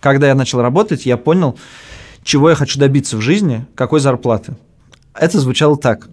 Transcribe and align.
Когда 0.00 0.28
я 0.28 0.34
начал 0.34 0.62
работать, 0.62 1.06
я 1.06 1.16
понял, 1.16 1.58
чего 2.22 2.50
я 2.50 2.56
хочу 2.56 2.78
добиться 2.78 3.16
в 3.16 3.20
жизни, 3.20 3.66
какой 3.74 4.00
зарплаты. 4.00 4.54
Это 5.14 5.38
звучало 5.38 5.76
так. 5.76 6.08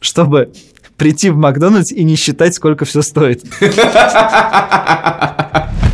Чтобы 0.00 0.52
прийти 0.96 1.30
в 1.30 1.36
Макдональдс 1.36 1.92
и 1.92 2.04
не 2.04 2.16
считать, 2.16 2.54
сколько 2.54 2.84
все 2.84 3.02
стоит. 3.02 3.44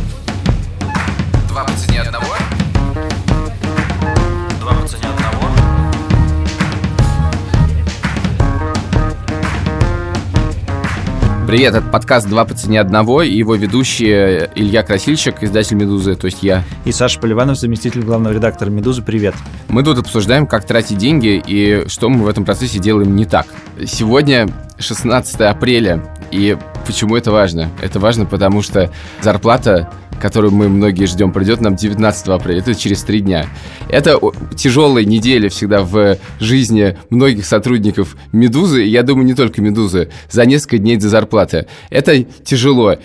Привет, 11.47 11.75
это 11.75 11.85
подкаст 11.85 12.27
«Два 12.27 12.43
по 12.43 12.55
цене 12.55 12.81
одного» 12.81 13.21
и 13.21 13.31
его 13.31 13.53
ведущий 13.53 14.07
Илья 14.55 14.81
Красильщик, 14.81 15.43
издатель 15.43 15.75
«Медузы», 15.75 16.15
то 16.15 16.25
есть 16.25 16.41
я. 16.41 16.63
И 16.85 16.91
Саша 16.91 17.19
Поливанов, 17.19 17.59
заместитель 17.59 18.01
главного 18.01 18.33
редактора 18.33 18.71
«Медузы». 18.71 19.03
Привет. 19.03 19.35
Мы 19.67 19.83
тут 19.83 19.99
обсуждаем, 19.99 20.47
как 20.47 20.65
тратить 20.65 20.97
деньги 20.97 21.39
и 21.45 21.87
что 21.87 22.09
мы 22.09 22.23
в 22.23 22.27
этом 22.27 22.45
процессе 22.45 22.79
делаем 22.79 23.15
не 23.15 23.25
так. 23.25 23.45
Сегодня 23.85 24.49
16 24.79 25.41
апреля, 25.41 26.03
и 26.31 26.57
почему 26.87 27.15
это 27.15 27.31
важно? 27.31 27.69
Это 27.79 27.99
важно, 27.99 28.25
потому 28.25 28.63
что 28.63 28.91
зарплата 29.21 29.91
которую 30.19 30.53
мы 30.53 30.69
многие 30.69 31.05
ждем, 31.05 31.31
придет 31.31 31.61
нам 31.61 31.75
19 31.75 32.27
апреля. 32.29 32.59
Это 32.59 32.75
через 32.75 33.03
три 33.03 33.21
дня. 33.21 33.47
Это 33.89 34.19
тяжелая 34.55 35.05
неделя 35.05 35.49
всегда 35.49 35.81
в 35.81 36.17
жизни 36.39 36.97
многих 37.09 37.45
сотрудников 37.45 38.15
«Медузы». 38.31 38.83
Я 38.83 39.03
думаю, 39.03 39.25
не 39.25 39.33
только 39.33 39.61
«Медузы». 39.61 40.09
За 40.29 40.45
несколько 40.45 40.77
дней 40.77 40.97
до 40.97 41.09
зарплаты. 41.09 41.67
Это 41.89 42.23
тяжело 42.23 42.95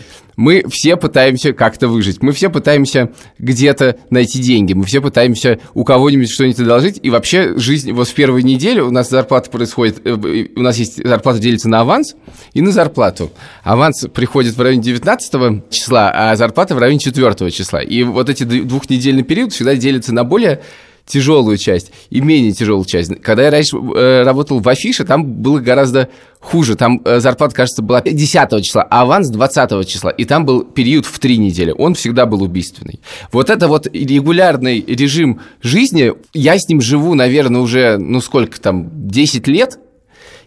мы 0.40 0.64
все 0.70 0.96
пытаемся 0.96 1.52
как-то 1.52 1.86
выжить, 1.86 2.22
мы 2.22 2.32
все 2.32 2.48
пытаемся 2.48 3.10
где-то 3.38 3.96
найти 4.08 4.38
деньги, 4.38 4.72
мы 4.72 4.86
все 4.86 5.02
пытаемся 5.02 5.60
у 5.74 5.84
кого-нибудь 5.84 6.30
что-нибудь 6.30 6.60
одолжить, 6.60 6.98
и 7.02 7.10
вообще 7.10 7.58
жизнь, 7.58 7.92
вот 7.92 8.08
в 8.08 8.14
первую 8.14 8.42
неделю 8.42 8.86
у 8.86 8.90
нас 8.90 9.10
зарплата 9.10 9.50
происходит, 9.50 10.00
э, 10.02 10.46
у 10.56 10.62
нас 10.62 10.78
есть 10.78 11.06
зарплата 11.06 11.38
делится 11.40 11.68
на 11.68 11.80
аванс 11.80 12.14
и 12.54 12.62
на 12.62 12.72
зарплату. 12.72 13.30
Аванс 13.62 14.06
приходит 14.14 14.56
в 14.56 14.62
районе 14.62 14.80
19 14.80 15.68
числа, 15.68 16.10
а 16.14 16.34
зарплата 16.36 16.74
в 16.74 16.78
районе 16.78 17.00
4 17.00 17.50
числа. 17.50 17.82
И 17.82 18.02
вот 18.02 18.30
эти 18.30 18.44
двухнедельный 18.44 19.24
период 19.24 19.52
всегда 19.52 19.74
делится 19.74 20.14
на 20.14 20.24
более 20.24 20.62
тяжелую 21.10 21.58
часть 21.58 21.92
и 22.08 22.20
менее 22.20 22.52
тяжелую 22.52 22.84
часть. 22.84 23.20
Когда 23.22 23.44
я 23.44 23.50
раньше 23.50 23.76
э, 23.76 24.22
работал 24.22 24.60
в 24.60 24.68
Афише, 24.68 25.04
там 25.04 25.24
было 25.24 25.58
гораздо 25.58 26.08
хуже. 26.38 26.76
Там 26.76 27.02
э, 27.04 27.20
зарплата, 27.20 27.54
кажется, 27.54 27.82
была 27.82 28.00
10 28.00 28.64
числа, 28.64 28.86
а 28.88 29.02
аванс 29.02 29.28
20 29.28 29.88
числа. 29.88 30.10
И 30.10 30.24
там 30.24 30.46
был 30.46 30.64
период 30.64 31.06
в 31.06 31.18
три 31.18 31.36
недели. 31.36 31.74
Он 31.76 31.94
всегда 31.94 32.26
был 32.26 32.42
убийственный. 32.42 33.00
Вот 33.32 33.50
это 33.50 33.68
вот 33.68 33.88
регулярный 33.92 34.80
режим 34.80 35.40
жизни, 35.62 36.12
я 36.32 36.58
с 36.58 36.68
ним 36.68 36.80
живу, 36.80 37.14
наверное, 37.14 37.60
уже, 37.60 37.98
ну 37.98 38.20
сколько 38.20 38.60
там, 38.60 38.88
10 39.08 39.48
лет, 39.48 39.78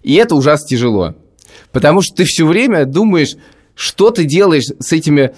и 0.01 0.15
это 0.15 0.35
ужасно 0.35 0.67
тяжело. 0.67 1.15
Потому 1.71 2.01
что 2.01 2.15
ты 2.15 2.23
все 2.23 2.45
время 2.45 2.85
думаешь, 2.85 3.35
что 3.75 4.11
ты 4.11 4.25
делаешь 4.25 4.71
с 4.79 4.91
этими 4.91 5.33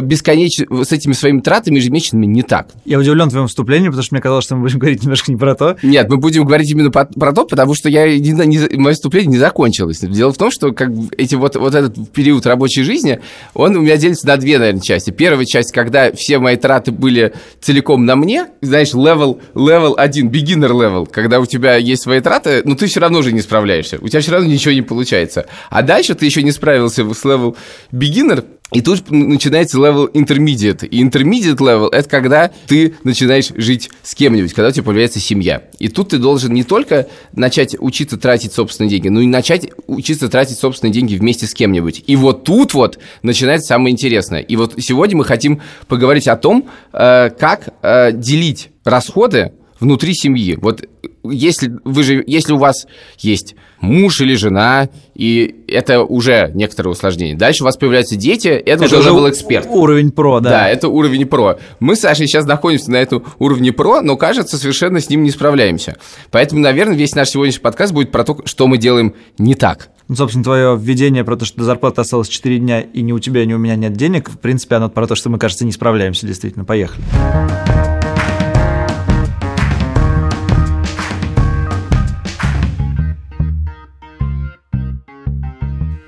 бесконечно 0.00 0.84
с 0.84 0.92
этими 0.92 1.12
своими 1.12 1.40
тратами 1.40 1.76
ежемесячными 1.76 2.26
не 2.26 2.42
так. 2.42 2.68
Я 2.84 2.98
удивлен 2.98 3.28
твоему 3.28 3.48
вступлению, 3.48 3.90
потому 3.90 4.04
что 4.04 4.14
мне 4.14 4.22
казалось, 4.22 4.44
что 4.44 4.56
мы 4.56 4.62
будем 4.62 4.78
говорить 4.80 5.02
немножко 5.02 5.30
не 5.30 5.38
про 5.38 5.54
то. 5.54 5.76
Нет, 5.82 6.08
мы 6.08 6.16
будем 6.16 6.44
говорить 6.44 6.70
именно 6.70 6.90
про, 6.90 7.04
про 7.04 7.32
то, 7.32 7.44
потому 7.44 7.74
что 7.74 7.88
я 7.88 8.06
не, 8.18 8.30
не, 8.30 8.78
мое 8.78 8.94
вступление 8.94 9.30
не 9.30 9.38
закончилось. 9.38 10.00
Дело 10.00 10.32
в 10.32 10.38
том, 10.38 10.50
что 10.50 10.72
как 10.72 10.90
эти 11.16 11.34
вот, 11.34 11.56
вот 11.56 11.74
этот 11.74 12.10
период 12.12 12.46
рабочей 12.46 12.82
жизни, 12.82 13.20
он 13.54 13.76
у 13.76 13.80
меня 13.80 13.96
делится 13.96 14.26
на 14.26 14.36
две, 14.36 14.58
наверное, 14.58 14.82
части. 14.82 15.10
Первая 15.10 15.44
часть, 15.44 15.72
когда 15.72 16.12
все 16.12 16.38
мои 16.38 16.56
траты 16.56 16.92
были 16.92 17.34
целиком 17.60 18.04
на 18.04 18.16
мне, 18.16 18.46
знаешь, 18.60 18.94
level, 18.94 19.40
level 19.54 19.94
1, 19.96 20.28
beginner 20.28 20.70
level, 20.70 21.08
когда 21.10 21.40
у 21.40 21.46
тебя 21.46 21.76
есть 21.76 22.02
свои 22.02 22.20
траты, 22.20 22.62
но 22.64 22.74
ты 22.74 22.86
все 22.86 23.00
равно 23.00 23.18
уже 23.18 23.32
не 23.32 23.40
справляешься, 23.40 23.98
у 24.00 24.08
тебя 24.08 24.20
все 24.20 24.32
равно 24.32 24.48
ничего 24.48 24.72
не 24.72 24.82
получается. 24.82 25.46
А 25.70 25.82
дальше 25.82 26.14
ты 26.14 26.26
еще 26.26 26.42
не 26.42 26.52
справился 26.52 27.02
с 27.02 27.24
level 27.24 27.56
beginner, 27.92 28.44
и 28.72 28.80
тут 28.80 29.10
начинается 29.10 29.78
level 29.78 30.10
intermediate. 30.12 30.86
И 30.86 31.02
intermediate 31.02 31.58
level– 31.58 31.88
это 31.92 32.08
когда 32.08 32.50
ты 32.66 32.94
начинаешь 33.04 33.50
жить 33.56 33.90
с 34.02 34.14
кем-нибудь, 34.14 34.52
когда 34.52 34.68
у 34.68 34.72
тебя 34.72 34.84
появляется 34.84 35.20
семья. 35.20 35.62
И 35.78 35.88
тут 35.88 36.10
ты 36.10 36.18
должен 36.18 36.52
не 36.52 36.64
только 36.64 37.08
начать 37.32 37.76
учиться 37.78 38.16
тратить 38.16 38.52
собственные 38.52 38.90
деньги, 38.90 39.08
но 39.08 39.20
и 39.20 39.26
начать 39.26 39.68
учиться 39.86 40.28
тратить 40.28 40.58
собственные 40.58 40.92
деньги 40.92 41.16
вместе 41.16 41.46
с 41.46 41.54
кем-нибудь. 41.54 42.04
И 42.06 42.16
вот 42.16 42.44
тут 42.44 42.74
вот 42.74 42.98
начинается 43.22 43.68
самое 43.68 43.92
интересное. 43.92 44.40
И 44.40 44.56
вот 44.56 44.74
сегодня 44.78 45.16
мы 45.16 45.24
хотим 45.24 45.60
поговорить 45.88 46.28
о 46.28 46.36
том, 46.36 46.68
э, 46.92 47.30
как 47.38 47.74
э, 47.82 48.12
делить 48.12 48.70
расходы 48.84 49.52
внутри 49.82 50.14
семьи. 50.14 50.56
Вот 50.60 50.84
если, 51.24 51.72
вы 51.84 52.02
же, 52.02 52.24
если 52.26 52.52
у 52.52 52.56
вас 52.56 52.86
есть 53.18 53.54
муж 53.80 54.20
или 54.20 54.34
жена, 54.34 54.88
и 55.14 55.64
это 55.68 56.02
уже 56.02 56.50
некоторое 56.54 56.90
усложнение. 56.90 57.36
Дальше 57.36 57.64
у 57.64 57.66
вас 57.66 57.76
появляются 57.76 58.16
дети, 58.16 58.48
это, 58.48 58.84
это 58.84 58.98
уже 58.98 59.10
level 59.10 59.28
эксперт. 59.28 59.66
Уровень 59.68 60.12
про, 60.12 60.40
да. 60.40 60.50
Да, 60.50 60.68
это 60.68 60.88
уровень 60.88 61.26
про. 61.26 61.58
Мы 61.80 61.96
с 61.96 62.00
Сашей 62.00 62.28
сейчас 62.28 62.46
находимся 62.46 62.90
на 62.92 62.96
этом 62.96 63.24
уровне 63.38 63.72
про, 63.72 64.00
но, 64.00 64.16
кажется, 64.16 64.56
совершенно 64.56 65.00
с 65.00 65.10
ним 65.10 65.24
не 65.24 65.30
справляемся. 65.30 65.96
Поэтому, 66.30 66.60
наверное, 66.60 66.96
весь 66.96 67.14
наш 67.14 67.30
сегодняшний 67.30 67.62
подкаст 67.62 67.92
будет 67.92 68.12
про 68.12 68.24
то, 68.24 68.38
что 68.44 68.66
мы 68.68 68.78
делаем 68.78 69.14
не 69.38 69.54
так. 69.54 69.90
Ну, 70.08 70.14
собственно, 70.14 70.44
твое 70.44 70.76
введение 70.80 71.24
про 71.24 71.36
то, 71.36 71.44
что 71.44 71.58
до 71.58 71.64
зарплаты 71.64 72.00
осталось 72.00 72.28
4 72.28 72.58
дня, 72.58 72.80
и 72.80 73.02
ни 73.02 73.12
у 73.12 73.18
тебя, 73.18 73.44
ни 73.44 73.52
у 73.52 73.58
меня 73.58 73.76
нет 73.76 73.94
денег, 73.94 74.30
в 74.30 74.38
принципе, 74.38 74.76
оно 74.76 74.88
про 74.88 75.06
то, 75.06 75.16
что 75.16 75.28
мы, 75.28 75.38
кажется, 75.38 75.64
не 75.64 75.72
справляемся, 75.72 76.26
действительно. 76.26 76.64
Поехали. 76.64 77.02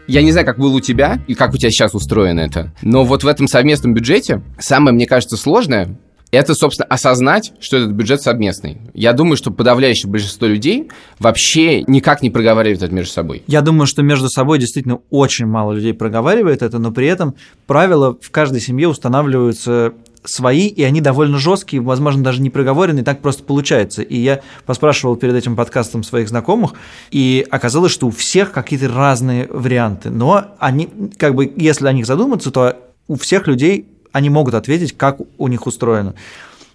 Я 0.06 0.22
не 0.22 0.32
знаю, 0.32 0.46
как 0.46 0.58
было 0.58 0.74
у 0.76 0.80
тебя 0.80 1.20
и 1.26 1.34
как 1.34 1.54
у 1.54 1.56
тебя 1.56 1.70
сейчас 1.70 1.94
устроено 1.94 2.40
это, 2.40 2.72
но 2.82 3.04
вот 3.04 3.24
в 3.24 3.26
этом 3.26 3.48
совместном 3.48 3.94
бюджете 3.94 4.42
самое, 4.58 4.94
мне 4.94 5.06
кажется, 5.06 5.36
сложное 5.36 5.96
это, 6.34 6.54
собственно, 6.54 6.86
осознать, 6.86 7.52
что 7.60 7.76
этот 7.76 7.92
бюджет 7.92 8.20
совместный. 8.22 8.78
Я 8.92 9.12
думаю, 9.12 9.36
что 9.36 9.50
подавляющее 9.50 10.10
большинство 10.10 10.46
людей 10.46 10.90
вообще 11.18 11.82
никак 11.82 12.22
не 12.22 12.30
проговаривает 12.30 12.82
это 12.82 12.92
между 12.92 13.12
собой. 13.12 13.42
Я 13.46 13.60
думаю, 13.60 13.86
что 13.86 14.02
между 14.02 14.28
собой 14.28 14.58
действительно 14.58 14.98
очень 15.10 15.46
мало 15.46 15.72
людей 15.72 15.94
проговаривает 15.94 16.62
это, 16.62 16.78
но 16.78 16.90
при 16.90 17.06
этом 17.06 17.34
правила 17.66 18.16
в 18.20 18.30
каждой 18.30 18.60
семье 18.60 18.88
устанавливаются 18.88 19.94
свои, 20.24 20.66
и 20.66 20.82
они 20.82 21.00
довольно 21.00 21.38
жесткие, 21.38 21.82
возможно, 21.82 22.24
даже 22.24 22.40
не 22.40 22.50
проговоренные, 22.50 23.04
так 23.04 23.20
просто 23.20 23.42
получается. 23.44 24.02
И 24.02 24.16
я 24.16 24.40
поспрашивал 24.66 25.16
перед 25.16 25.34
этим 25.34 25.54
подкастом 25.54 26.02
своих 26.02 26.28
знакомых, 26.28 26.72
и 27.10 27.46
оказалось, 27.50 27.92
что 27.92 28.06
у 28.06 28.10
всех 28.10 28.52
какие-то 28.52 28.88
разные 28.88 29.46
варианты. 29.50 30.10
Но 30.10 30.46
они, 30.58 30.88
как 31.18 31.34
бы, 31.34 31.52
если 31.56 31.86
о 31.86 31.92
них 31.92 32.06
задуматься, 32.06 32.50
то 32.50 32.76
у 33.06 33.16
всех 33.16 33.46
людей 33.46 33.86
они 34.12 34.30
могут 34.30 34.54
ответить, 34.54 34.96
как 34.96 35.18
у 35.38 35.48
них 35.48 35.66
устроено. 35.66 36.14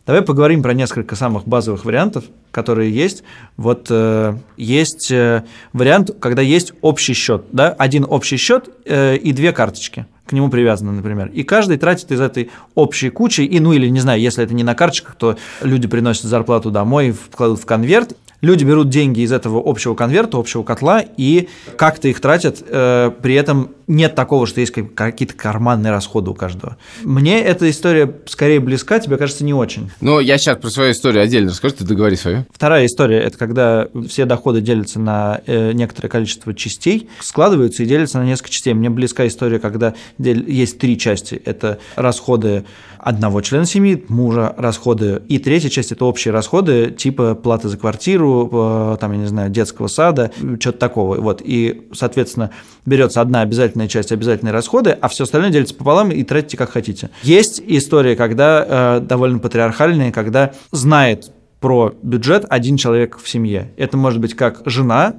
Давай 0.10 0.24
поговорим 0.24 0.64
про 0.64 0.74
несколько 0.74 1.16
самых 1.16 1.48
базовых 1.48 1.86
вариантов, 1.86 2.24
которые 2.50 2.92
есть. 2.92 3.22
Вот 3.58 3.90
э, 3.92 4.34
есть 4.58 5.12
э, 5.12 5.44
вариант, 5.72 6.10
когда 6.20 6.42
есть 6.42 6.74
общий 6.82 7.14
счет, 7.14 7.44
да, 7.52 7.76
один 7.78 8.08
общий 8.10 8.38
счет 8.38 8.70
э, 8.86 9.18
и 9.18 9.32
две 9.34 9.52
карточки 9.52 10.08
к 10.26 10.32
нему 10.32 10.50
привязаны, 10.50 10.94
например. 10.94 11.28
И 11.28 11.44
каждый 11.44 11.78
тратит 11.78 12.12
из 12.12 12.22
этой 12.22 12.50
общей 12.74 13.12
кучи, 13.12 13.42
и, 13.42 13.60
ну 13.60 13.72
или, 13.72 13.88
не 13.88 14.00
знаю, 14.00 14.20
если 14.20 14.44
это 14.44 14.56
не 14.56 14.64
на 14.64 14.74
карточках, 14.74 15.14
то 15.14 15.38
люди 15.62 15.88
приносят 15.88 16.24
зарплату 16.24 16.72
домой, 16.72 17.12
вкладывают 17.12 17.62
в 17.62 17.68
конверт, 17.68 18.16
Люди 18.42 18.64
берут 18.64 18.90
деньги 18.90 19.20
из 19.20 19.34
этого 19.34 19.62
общего 19.64 19.96
конверта, 19.96 20.38
общего 20.38 20.64
котла 20.64 21.04
и 21.18 21.50
как-то 21.76 22.08
их 22.08 22.22
тратят, 22.22 22.64
э, 22.66 23.12
при 23.22 23.34
этом 23.34 23.72
нет 23.90 24.14
такого, 24.14 24.46
что 24.46 24.62
есть 24.62 24.72
какие-то 24.72 25.34
карманные 25.34 25.92
расходы 25.92 26.30
у 26.30 26.36
каждого. 26.36 26.78
Мне 27.04 27.42
эта 27.42 27.70
история 27.70 28.20
скорее 28.28 28.60
близка, 28.60 29.00
тебе 29.00 29.18
кажется, 29.18 29.44
не 29.44 29.54
очень. 29.54 29.90
Ну, 30.00 30.20
я 30.20 30.38
сейчас 30.38 30.60
про 30.60 30.70
свою 30.70 30.92
историю 30.92 31.24
отдельно 31.24 31.50
расскажу, 31.50 31.76
ты 31.76 31.86
договори 31.86 32.16
свою. 32.16 32.46
Вторая 32.54 32.86
история– 32.86 33.20
это 33.20 33.38
когда 33.38 33.88
все 34.08 34.26
доходы 34.26 34.62
делятся 34.62 35.00
на 35.00 35.42
э, 35.48 35.72
некоторое 35.72 36.08
количество 36.08 36.54
частей, 36.54 37.10
складываются 37.20 37.82
и 37.82 37.88
делятся 37.88 38.20
на 38.20 38.26
несколько 38.26 38.52
частей. 38.52 38.76
Мне 38.76 38.92
близка 38.92 39.26
история, 39.28 39.60
когда 39.60 39.96
есть 40.20 40.78
три 40.78 40.98
части. 40.98 41.42
Это 41.44 41.80
расходы 41.96 42.66
одного 43.00 43.42
члена 43.42 43.66
семьи, 43.66 44.06
мужа, 44.10 44.54
расходы. 44.58 45.24
И 45.30 45.40
третья 45.40 45.70
часть– 45.70 45.92
это 45.94 46.06
общие 46.06 46.32
расходы, 46.32 46.92
типа 46.92 47.34
платы 47.34 47.70
за 47.70 47.78
квартиру, 47.78 48.50
э, 48.52 48.98
там, 49.00 49.14
я 49.14 49.18
не 49.18 49.28
знаю, 49.28 49.50
детского 49.50 49.88
сада, 49.88 50.32
что-то 50.60 50.78
такого. 50.78 51.16
Вот. 51.16 51.42
И, 51.44 51.88
соответственно, 51.94 52.52
берется 52.86 53.22
одна 53.22 53.42
обязательная 53.80 53.88
часть, 53.88 54.12
обязательные 54.12 54.54
расходы, 54.54 54.92
а 54.92 55.08
все 55.08 55.24
остальное 55.24 55.52
делится 55.52 55.74
пополам 55.76 56.12
и 56.12 56.24
тратите 56.24 56.58
как 56.58 56.72
хотите. 56.72 57.10
Есть 57.24 57.62
история, 57.66 58.16
когда 58.16 58.98
э, 58.98 59.00
довольно 59.02 59.40
патриархальные, 59.40 60.12
когда 60.12 60.54
знает 60.72 61.32
про 61.60 61.94
бюджет 62.02 62.46
один 62.50 62.78
человек 62.78 63.18
в 63.18 63.28
семье. 63.28 63.74
Это 63.78 63.98
может 63.98 64.20
быть 64.20 64.36
как 64.36 64.62
жена, 64.66 65.16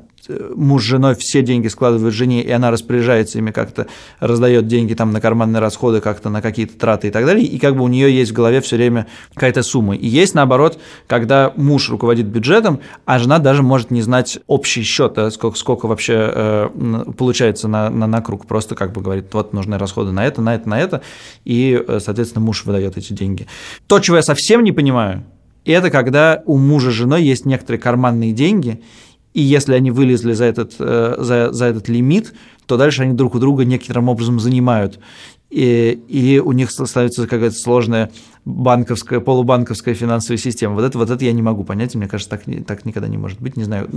муж 0.54 0.82
с 0.82 0.86
женой 0.86 1.14
все 1.14 1.42
деньги 1.42 1.68
складывают 1.68 2.14
жене, 2.14 2.42
и 2.42 2.50
она 2.50 2.70
распоряжается 2.70 3.38
ими 3.38 3.50
как-то, 3.50 3.86
раздает 4.18 4.66
деньги 4.66 4.94
там 4.94 5.12
на 5.12 5.20
карманные 5.20 5.60
расходы, 5.60 6.00
как-то 6.00 6.30
на 6.30 6.42
какие-то 6.42 6.78
траты 6.78 7.08
и 7.08 7.10
так 7.10 7.24
далее, 7.26 7.44
и 7.44 7.58
как 7.58 7.76
бы 7.76 7.84
у 7.84 7.88
нее 7.88 8.14
есть 8.14 8.30
в 8.30 8.34
голове 8.34 8.60
все 8.60 8.76
время 8.76 9.06
какая-то 9.34 9.62
сумма. 9.62 9.96
И 9.96 10.06
есть 10.06 10.34
наоборот, 10.34 10.78
когда 11.06 11.52
муж 11.56 11.90
руководит 11.90 12.26
бюджетом, 12.26 12.80
а 13.04 13.18
жена 13.18 13.38
даже 13.38 13.62
может 13.62 13.90
не 13.90 14.02
знать 14.02 14.38
общий 14.46 14.82
счет, 14.82 15.14
да, 15.14 15.30
сколько, 15.30 15.56
сколько 15.56 15.86
вообще 15.86 16.30
э, 16.32 17.04
получается 17.16 17.68
на, 17.68 17.90
на, 17.90 18.06
на 18.06 18.20
круг, 18.20 18.46
просто 18.46 18.74
как 18.74 18.92
бы 18.92 19.00
говорит, 19.00 19.32
вот 19.32 19.52
нужны 19.52 19.78
расходы 19.78 20.12
на 20.12 20.26
это, 20.26 20.42
на 20.42 20.54
это, 20.54 20.68
на 20.68 20.80
это, 20.80 21.02
и, 21.44 21.82
э, 21.86 21.98
соответственно, 22.00 22.44
муж 22.44 22.64
выдает 22.64 22.96
эти 22.96 23.12
деньги. 23.12 23.46
То, 23.86 23.98
чего 24.00 24.16
я 24.16 24.22
совсем 24.22 24.62
не 24.62 24.72
понимаю, 24.72 25.24
это 25.64 25.90
когда 25.90 26.42
у 26.46 26.56
мужа 26.56 26.90
с 26.90 26.94
женой 26.94 27.22
есть 27.22 27.46
некоторые 27.46 27.80
карманные 27.80 28.32
деньги, 28.32 28.82
и 29.34 29.40
если 29.40 29.74
они 29.74 29.90
вылезли 29.90 30.32
за 30.32 30.44
этот, 30.44 30.74
э, 30.78 31.16
за, 31.18 31.52
за 31.52 31.66
этот 31.66 31.88
лимит, 31.88 32.34
то 32.66 32.76
дальше 32.76 33.02
они 33.02 33.14
друг 33.14 33.34
у 33.34 33.38
друга 33.38 33.64
некоторым 33.64 34.08
образом 34.08 34.40
занимают 34.40 34.98
и, 35.50 36.00
и 36.08 36.38
у 36.38 36.52
них 36.52 36.70
становится 36.70 37.26
какая-то 37.26 37.56
сложная 37.56 38.10
банковская, 38.44 39.20
полубанковская 39.20 39.94
финансовая 39.94 40.38
система. 40.38 40.74
Вот 40.74 40.84
это, 40.84 40.96
вот 40.96 41.10
это 41.10 41.24
я 41.24 41.32
не 41.32 41.42
могу 41.42 41.64
понять, 41.64 41.94
мне 41.94 42.08
кажется, 42.08 42.30
так, 42.30 42.42
так 42.66 42.84
никогда 42.84 43.08
не 43.08 43.18
может 43.18 43.40
быть, 43.40 43.56
не 43.56 43.64
знаю. 43.64 43.88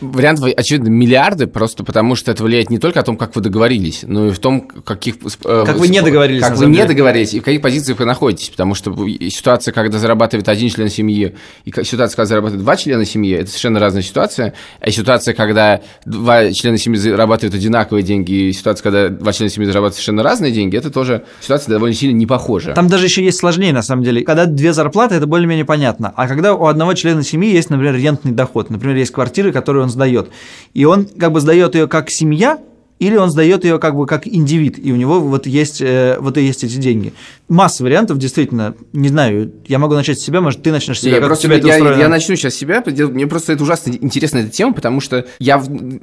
Вариант, 0.00 0.40
очевидно, 0.56 0.88
миллиарды, 0.88 1.46
просто 1.46 1.84
потому 1.84 2.14
что 2.14 2.30
это 2.30 2.42
влияет 2.42 2.70
не 2.70 2.78
только 2.78 3.00
о 3.00 3.02
том, 3.02 3.16
как 3.16 3.36
вы 3.36 3.42
договорились, 3.42 4.02
но 4.06 4.28
и 4.28 4.30
в 4.30 4.38
том, 4.38 4.62
каких... 4.62 5.16
Э, 5.44 5.64
как 5.66 5.76
вы 5.76 5.88
не 5.88 6.00
договорились. 6.00 6.42
Как 6.42 6.56
вы 6.56 6.66
не 6.66 6.84
договорились, 6.84 7.34
и 7.34 7.40
в 7.40 7.42
каких 7.42 7.60
позициях 7.60 7.98
вы 7.98 8.06
находитесь, 8.06 8.48
потому 8.48 8.74
что 8.74 8.96
ситуация, 9.28 9.72
когда 9.72 9.98
зарабатывает 9.98 10.48
один 10.48 10.70
член 10.70 10.88
семьи, 10.88 11.34
и 11.64 11.70
ситуация, 11.70 12.16
когда 12.16 12.26
зарабатывает 12.26 12.64
два 12.64 12.76
члена 12.76 13.04
семьи, 13.04 13.34
это 13.34 13.48
совершенно 13.48 13.80
разная 13.80 14.02
ситуация, 14.02 14.54
а 14.80 14.90
ситуация, 14.90 15.34
когда 15.34 15.82
два 16.06 16.52
члена 16.52 16.78
семьи 16.78 16.98
зарабатывают 16.98 17.54
одинаковые 17.54 18.02
деньги, 18.02 18.48
и 18.48 18.52
ситуация, 18.52 18.82
когда 18.82 19.08
два 19.08 19.32
члена 19.32 19.50
семьи 19.50 19.66
зарабатывают 19.66 19.96
совершенно 19.96 20.22
разные 20.22 20.52
деньги, 20.52 20.76
это 20.76 20.90
тоже 21.00 21.24
ситуация 21.40 21.72
довольно 21.72 21.94
сильно 21.94 22.14
не 22.14 22.26
похожа. 22.26 22.74
Там 22.74 22.88
даже 22.88 23.06
еще 23.06 23.24
есть 23.24 23.38
сложнее, 23.38 23.72
на 23.72 23.82
самом 23.82 24.04
деле. 24.04 24.22
Когда 24.22 24.44
две 24.44 24.74
зарплаты, 24.74 25.14
это 25.14 25.26
более-менее 25.26 25.64
понятно. 25.64 26.12
А 26.14 26.28
когда 26.28 26.54
у 26.54 26.66
одного 26.66 26.92
члена 26.92 27.22
семьи 27.22 27.50
есть, 27.50 27.70
например, 27.70 27.94
рентный 27.94 28.32
доход, 28.32 28.68
например, 28.68 28.96
есть 28.96 29.12
квартиры, 29.12 29.50
которые 29.50 29.84
он 29.84 29.88
сдает, 29.88 30.28
и 30.74 30.84
он 30.84 31.06
как 31.06 31.32
бы 31.32 31.40
сдает 31.40 31.74
ее 31.74 31.88
как 31.88 32.10
семья, 32.10 32.58
или 32.98 33.16
он 33.16 33.30
сдает 33.30 33.64
ее 33.64 33.78
как 33.78 33.96
бы 33.96 34.06
как 34.06 34.26
индивид, 34.26 34.78
и 34.78 34.92
у 34.92 34.96
него 34.96 35.20
вот 35.20 35.46
есть, 35.46 35.80
э, 35.80 36.18
вот 36.20 36.36
и 36.36 36.42
есть 36.42 36.64
эти 36.64 36.76
деньги. 36.76 37.14
Масса 37.48 37.82
вариантов, 37.82 38.18
действительно, 38.18 38.74
не 38.92 39.08
знаю, 39.08 39.52
я 39.66 39.78
могу 39.78 39.94
начать 39.94 40.20
с 40.20 40.22
себя, 40.22 40.42
может, 40.42 40.62
ты 40.62 40.70
начнешь 40.70 40.98
с 40.98 41.00
себя, 41.00 41.12
я 41.12 41.20
как 41.20 41.28
просто, 41.28 41.46
тебя 41.46 41.56
это 41.56 41.66
я, 41.66 41.74
устроено? 41.76 41.98
я 41.98 42.08
начну 42.08 42.36
сейчас 42.36 42.52
с 42.52 42.58
себя, 42.58 42.84
мне 42.86 43.26
просто 43.26 43.54
это 43.54 43.62
ужасно 43.62 43.92
интересна 43.92 44.40
эта 44.40 44.50
тема, 44.50 44.74
потому 44.74 45.00
что 45.00 45.24
я 45.38 45.56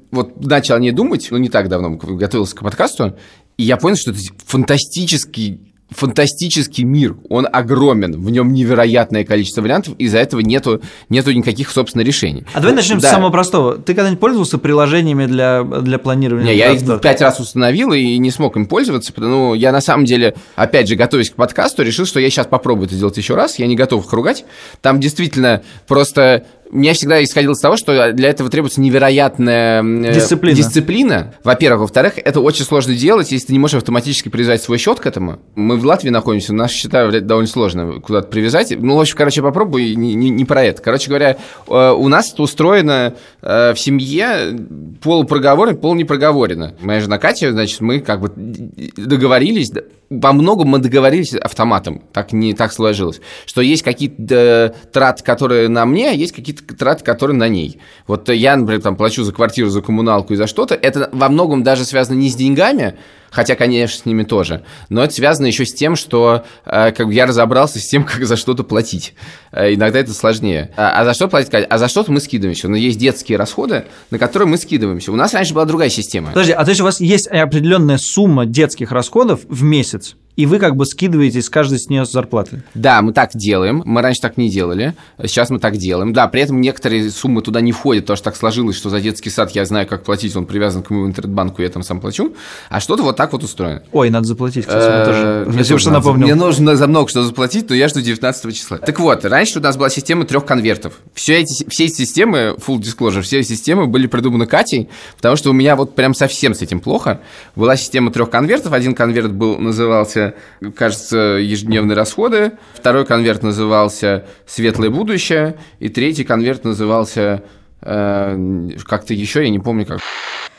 вот 0.09 0.43
начал 0.43 0.73
о 0.73 0.79
ней 0.79 0.91
думать, 0.91 1.27
ну, 1.29 1.37
не 1.37 1.49
так 1.49 1.69
давно 1.69 1.91
готовился 1.91 2.55
к 2.55 2.63
подкасту, 2.63 3.15
и 3.57 3.63
я 3.63 3.77
понял, 3.77 3.97
что 3.97 4.11
это 4.11 4.19
фантастический 4.45 5.67
фантастический 5.89 6.83
мир, 6.83 7.15
он 7.29 7.47
огромен, 7.51 8.19
в 8.19 8.29
нем 8.29 8.51
невероятное 8.51 9.23
количество 9.23 9.61
вариантов, 9.61 9.95
из-за 9.97 10.17
этого 10.17 10.41
нету, 10.41 10.81
нету 11.09 11.31
никаких, 11.31 11.69
собственно, 11.71 12.01
решений. 12.01 12.43
А 12.53 12.59
давай 12.59 12.75
начнем 12.75 12.99
да. 12.99 13.07
с 13.07 13.11
самого 13.11 13.29
простого. 13.29 13.77
Ты 13.77 13.93
когда-нибудь 13.93 14.19
пользовался 14.19 14.57
приложениями 14.57 15.25
для, 15.25 15.63
для 15.63 15.97
планирования? 15.97 16.51
Не, 16.51 16.57
я 16.57 16.71
их 16.71 17.01
пять 17.01 17.21
раз 17.21 17.39
установил 17.39 17.93
и 17.93 18.17
не 18.17 18.31
смог 18.31 18.57
им 18.57 18.65
пользоваться, 18.65 19.13
потому 19.13 19.37
ну, 19.37 19.53
я 19.53 19.71
на 19.71 19.81
самом 19.81 20.05
деле, 20.05 20.35
опять 20.55 20.87
же, 20.89 20.95
готовясь 20.95 21.29
к 21.29 21.35
подкасту, 21.35 21.83
решил, 21.83 22.05
что 22.05 22.19
я 22.19 22.29
сейчас 22.29 22.47
попробую 22.47 22.87
это 22.87 22.95
сделать 22.95 23.17
еще 23.17 23.35
раз, 23.35 23.59
я 23.59 23.67
не 23.67 23.75
готов 23.75 24.05
их 24.05 24.13
ругать. 24.13 24.45
Там 24.81 24.99
действительно 24.99 25.63
просто 25.87 26.45
меня 26.71 26.93
всегда 26.93 27.23
исходило 27.23 27.53
из 27.53 27.59
того, 27.59 27.77
что 27.77 28.11
для 28.13 28.29
этого 28.29 28.49
требуется 28.49 28.81
невероятная 28.81 29.83
э, 29.83 30.13
дисциплина. 30.13 30.55
дисциплина. 30.55 31.33
Во-первых. 31.43 31.81
Во-вторых, 31.81 32.13
это 32.17 32.41
очень 32.41 32.65
сложно 32.65 32.93
делать, 32.95 33.31
если 33.31 33.47
ты 33.47 33.53
не 33.53 33.59
можешь 33.59 33.77
автоматически 33.77 34.29
привязать 34.29 34.61
свой 34.61 34.77
счет 34.77 34.99
к 34.99 35.05
этому. 35.05 35.39
Мы 35.55 35.77
в 35.77 35.85
Латвии 35.85 36.09
находимся, 36.09 36.53
наши 36.53 36.75
счета 36.75 37.09
довольно 37.21 37.47
сложно 37.47 37.99
куда-то 38.01 38.27
привязать. 38.27 38.73
Ну, 38.77 38.95
в 38.95 38.99
общем, 38.99 39.15
короче, 39.17 39.41
попробуй, 39.41 39.95
не, 39.95 40.13
не, 40.15 40.29
не 40.29 40.45
про 40.45 40.63
это. 40.63 40.81
Короче 40.81 41.09
говоря, 41.09 41.37
э, 41.67 41.91
у 41.91 42.07
нас 42.07 42.33
это 42.33 42.43
устроено 42.43 43.15
э, 43.41 43.73
в 43.73 43.79
семье 43.79 44.57
полупроговорено, 45.01 45.77
полунепроговорено. 45.77 46.75
Моя 46.81 47.01
жена 47.01 47.17
Катя, 47.17 47.51
значит, 47.51 47.79
мы 47.81 47.99
как 47.99 48.21
бы 48.21 48.31
договорились, 48.35 49.71
во 50.09 50.33
многом 50.33 50.69
мы 50.69 50.79
договорились 50.79 51.33
автоматом, 51.35 52.03
так 52.13 52.31
не 52.31 52.53
так 52.53 52.71
сложилось, 52.71 53.21
что 53.45 53.61
есть 53.61 53.83
какие-то 53.83 54.75
траты, 54.91 55.23
которые 55.23 55.69
на 55.69 55.85
мне, 55.85 56.09
а 56.09 56.13
есть 56.13 56.33
какие-то 56.33 56.56
траты, 56.61 57.03
которые 57.03 57.37
на 57.37 57.47
ней. 57.47 57.79
Вот 58.07 58.29
я, 58.29 58.55
например, 58.55 58.81
там 58.81 58.95
плачу 58.95 59.23
за 59.23 59.33
квартиру, 59.33 59.69
за 59.69 59.81
коммуналку 59.81 60.33
и 60.33 60.35
за 60.35 60.47
что-то, 60.47 60.75
это 60.75 61.09
во 61.11 61.29
многом 61.29 61.63
даже 61.63 61.85
связано 61.85 62.17
не 62.17 62.29
с 62.29 62.35
деньгами, 62.35 62.97
хотя, 63.29 63.55
конечно, 63.55 64.01
с 64.01 64.05
ними 64.05 64.23
тоже. 64.23 64.63
Но 64.89 65.03
это 65.03 65.13
связано 65.13 65.47
еще 65.47 65.65
с 65.65 65.73
тем, 65.73 65.95
что 65.95 66.45
э, 66.65 66.91
как 66.91 67.07
бы 67.07 67.13
я 67.13 67.25
разобрался 67.25 67.79
с 67.79 67.87
тем, 67.87 68.03
как 68.05 68.25
за 68.25 68.37
что-то 68.37 68.63
платить. 68.63 69.13
Э, 69.51 69.73
иногда 69.73 69.99
это 69.99 70.13
сложнее. 70.13 70.71
А, 70.77 71.01
а 71.01 71.05
за 71.05 71.13
что 71.13 71.27
платить? 71.27 71.51
А 71.53 71.77
за 71.77 71.87
что-то 71.87 72.11
мы 72.11 72.19
скидываемся. 72.19 72.67
Но 72.67 72.75
есть 72.75 72.99
детские 72.99 73.37
расходы, 73.37 73.85
на 74.11 74.19
которые 74.19 74.47
мы 74.47 74.57
скидываемся. 74.57 75.11
У 75.11 75.15
нас 75.15 75.33
раньше 75.33 75.53
была 75.53 75.65
другая 75.65 75.89
система. 75.89 76.29
Подожди, 76.29 76.51
а 76.51 76.63
то 76.63 76.69
есть 76.69 76.81
у 76.81 76.83
вас 76.83 76.99
есть 76.99 77.27
определенная 77.27 77.97
сумма 77.97 78.45
детских 78.45 78.91
расходов 78.91 79.41
в 79.47 79.63
месяц? 79.63 80.15
И 80.37 80.45
вы 80.45 80.59
как 80.59 80.75
бы 80.75 80.85
скидываете 80.85 81.41
с 81.41 81.49
каждой 81.49 81.79
с 81.79 81.89
нее 81.89 82.05
зарплаты. 82.05 82.61
Да, 82.75 83.01
мы 83.01 83.11
так 83.11 83.31
делаем. 83.33 83.81
Мы 83.85 84.03
раньше 84.03 84.21
так 84.21 84.37
не 84.37 84.49
делали. 84.49 84.93
Сейчас 85.19 85.49
мы 85.49 85.57
так 85.57 85.77
делаем. 85.77 86.13
Да, 86.13 86.27
при 86.27 86.43
этом 86.43 86.61
некоторые 86.61 87.09
суммы 87.09 87.41
туда 87.41 87.59
не 87.59 87.71
входят, 87.71 88.03
потому 88.03 88.17
что 88.17 88.25
так 88.25 88.35
сложилось, 88.35 88.77
что 88.77 88.89
за 88.89 89.01
детский 89.01 89.31
сад 89.31 89.49
я 89.51 89.65
знаю, 89.65 89.87
как 89.87 90.03
платить, 90.03 90.35
он 90.35 90.45
привязан 90.45 90.83
к 90.83 90.91
моему 90.91 91.07
интернет-банку, 91.07 91.63
я 91.63 91.69
там 91.69 91.81
сам 91.81 91.99
плачу. 91.99 92.35
А 92.69 92.79
что-то 92.79 93.01
вот 93.01 93.17
так 93.17 93.33
вот 93.33 93.43
устроено. 93.43 93.81
Ой, 93.91 94.11
надо 94.11 94.27
заплатить, 94.27 94.67
кстати, 94.67 95.49
Мне 95.49 95.63
тоже 95.63 95.89
напомнил. 95.89 96.27
Мне 96.27 96.35
нужно 96.35 96.75
за 96.75 96.85
много 96.85 97.09
что 97.09 97.23
заплатить, 97.23 97.67
но 97.69 97.75
я 97.75 97.87
жду 97.87 98.01
19 98.01 98.55
числа. 98.55 98.77
Так 98.77 98.99
вот, 98.99 99.25
раньше 99.25 99.57
у 99.57 99.61
нас 99.63 99.75
была 99.75 99.89
система 99.89 100.25
трех 100.25 100.45
конвертов. 100.45 100.99
Все 101.15 101.39
эти, 101.39 101.67
все 101.67 101.85
эти 101.85 101.95
системы, 101.95 102.55
full 102.59 102.77
disclosure, 102.77 103.21
все 103.21 103.41
системы 103.41 103.87
были 103.87 104.05
придуманы 104.05 104.45
Катей, 104.45 104.87
потому 105.15 105.35
что 105.35 105.49
у 105.49 105.53
меня 105.53 105.75
вот 105.75 105.95
прям 105.95 106.13
совсем 106.13 106.53
с 106.53 106.61
этим 106.61 106.79
плохо. 106.79 107.21
Была 107.55 107.75
система 107.75 108.11
трех 108.11 108.29
конвертов. 108.29 108.73
Один 108.73 108.93
конверт 108.93 109.33
был, 109.33 109.57
назывался 109.57 110.26
кажется, 110.75 111.17
ежедневные 111.17 111.95
расходы. 111.95 112.53
Второй 112.73 113.05
конверт 113.05 113.43
назывался 113.43 114.25
«Светлое 114.45 114.89
будущее». 114.89 115.57
И 115.79 115.89
третий 115.89 116.23
конверт 116.23 116.63
назывался 116.63 117.43
э, 117.81 118.69
как-то 118.85 119.13
еще, 119.13 119.43
я 119.43 119.49
не 119.49 119.59
помню 119.59 119.85
как 119.85 119.99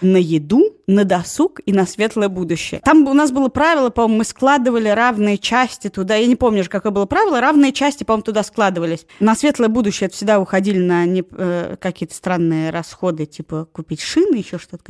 на 0.00 0.16
еду, 0.16 0.76
на 0.86 1.04
досуг 1.04 1.60
и 1.66 1.72
на 1.72 1.86
светлое 1.86 2.28
будущее. 2.28 2.80
Там 2.84 3.06
у 3.06 3.14
нас 3.14 3.30
было 3.30 3.48
правило, 3.48 3.90
по-моему, 3.90 4.18
мы 4.18 4.24
складывали 4.24 4.88
равные 4.88 5.38
части 5.38 5.88
туда. 5.88 6.16
Я 6.16 6.26
не 6.26 6.36
помню, 6.36 6.64
какое 6.68 6.92
было 6.92 7.06
правило. 7.06 7.40
Равные 7.40 7.72
части, 7.72 8.04
по-моему, 8.04 8.24
туда 8.24 8.42
складывались. 8.42 9.06
На 9.20 9.34
светлое 9.34 9.68
будущее 9.68 10.06
это 10.06 10.16
всегда 10.16 10.40
уходили 10.40 10.78
на 10.78 11.04
не, 11.04 11.24
э, 11.30 11.76
какие-то 11.80 12.14
странные 12.14 12.70
расходы, 12.70 13.26
типа 13.26 13.68
купить 13.72 14.00
шины, 14.00 14.36
еще 14.36 14.58
что-то. 14.58 14.82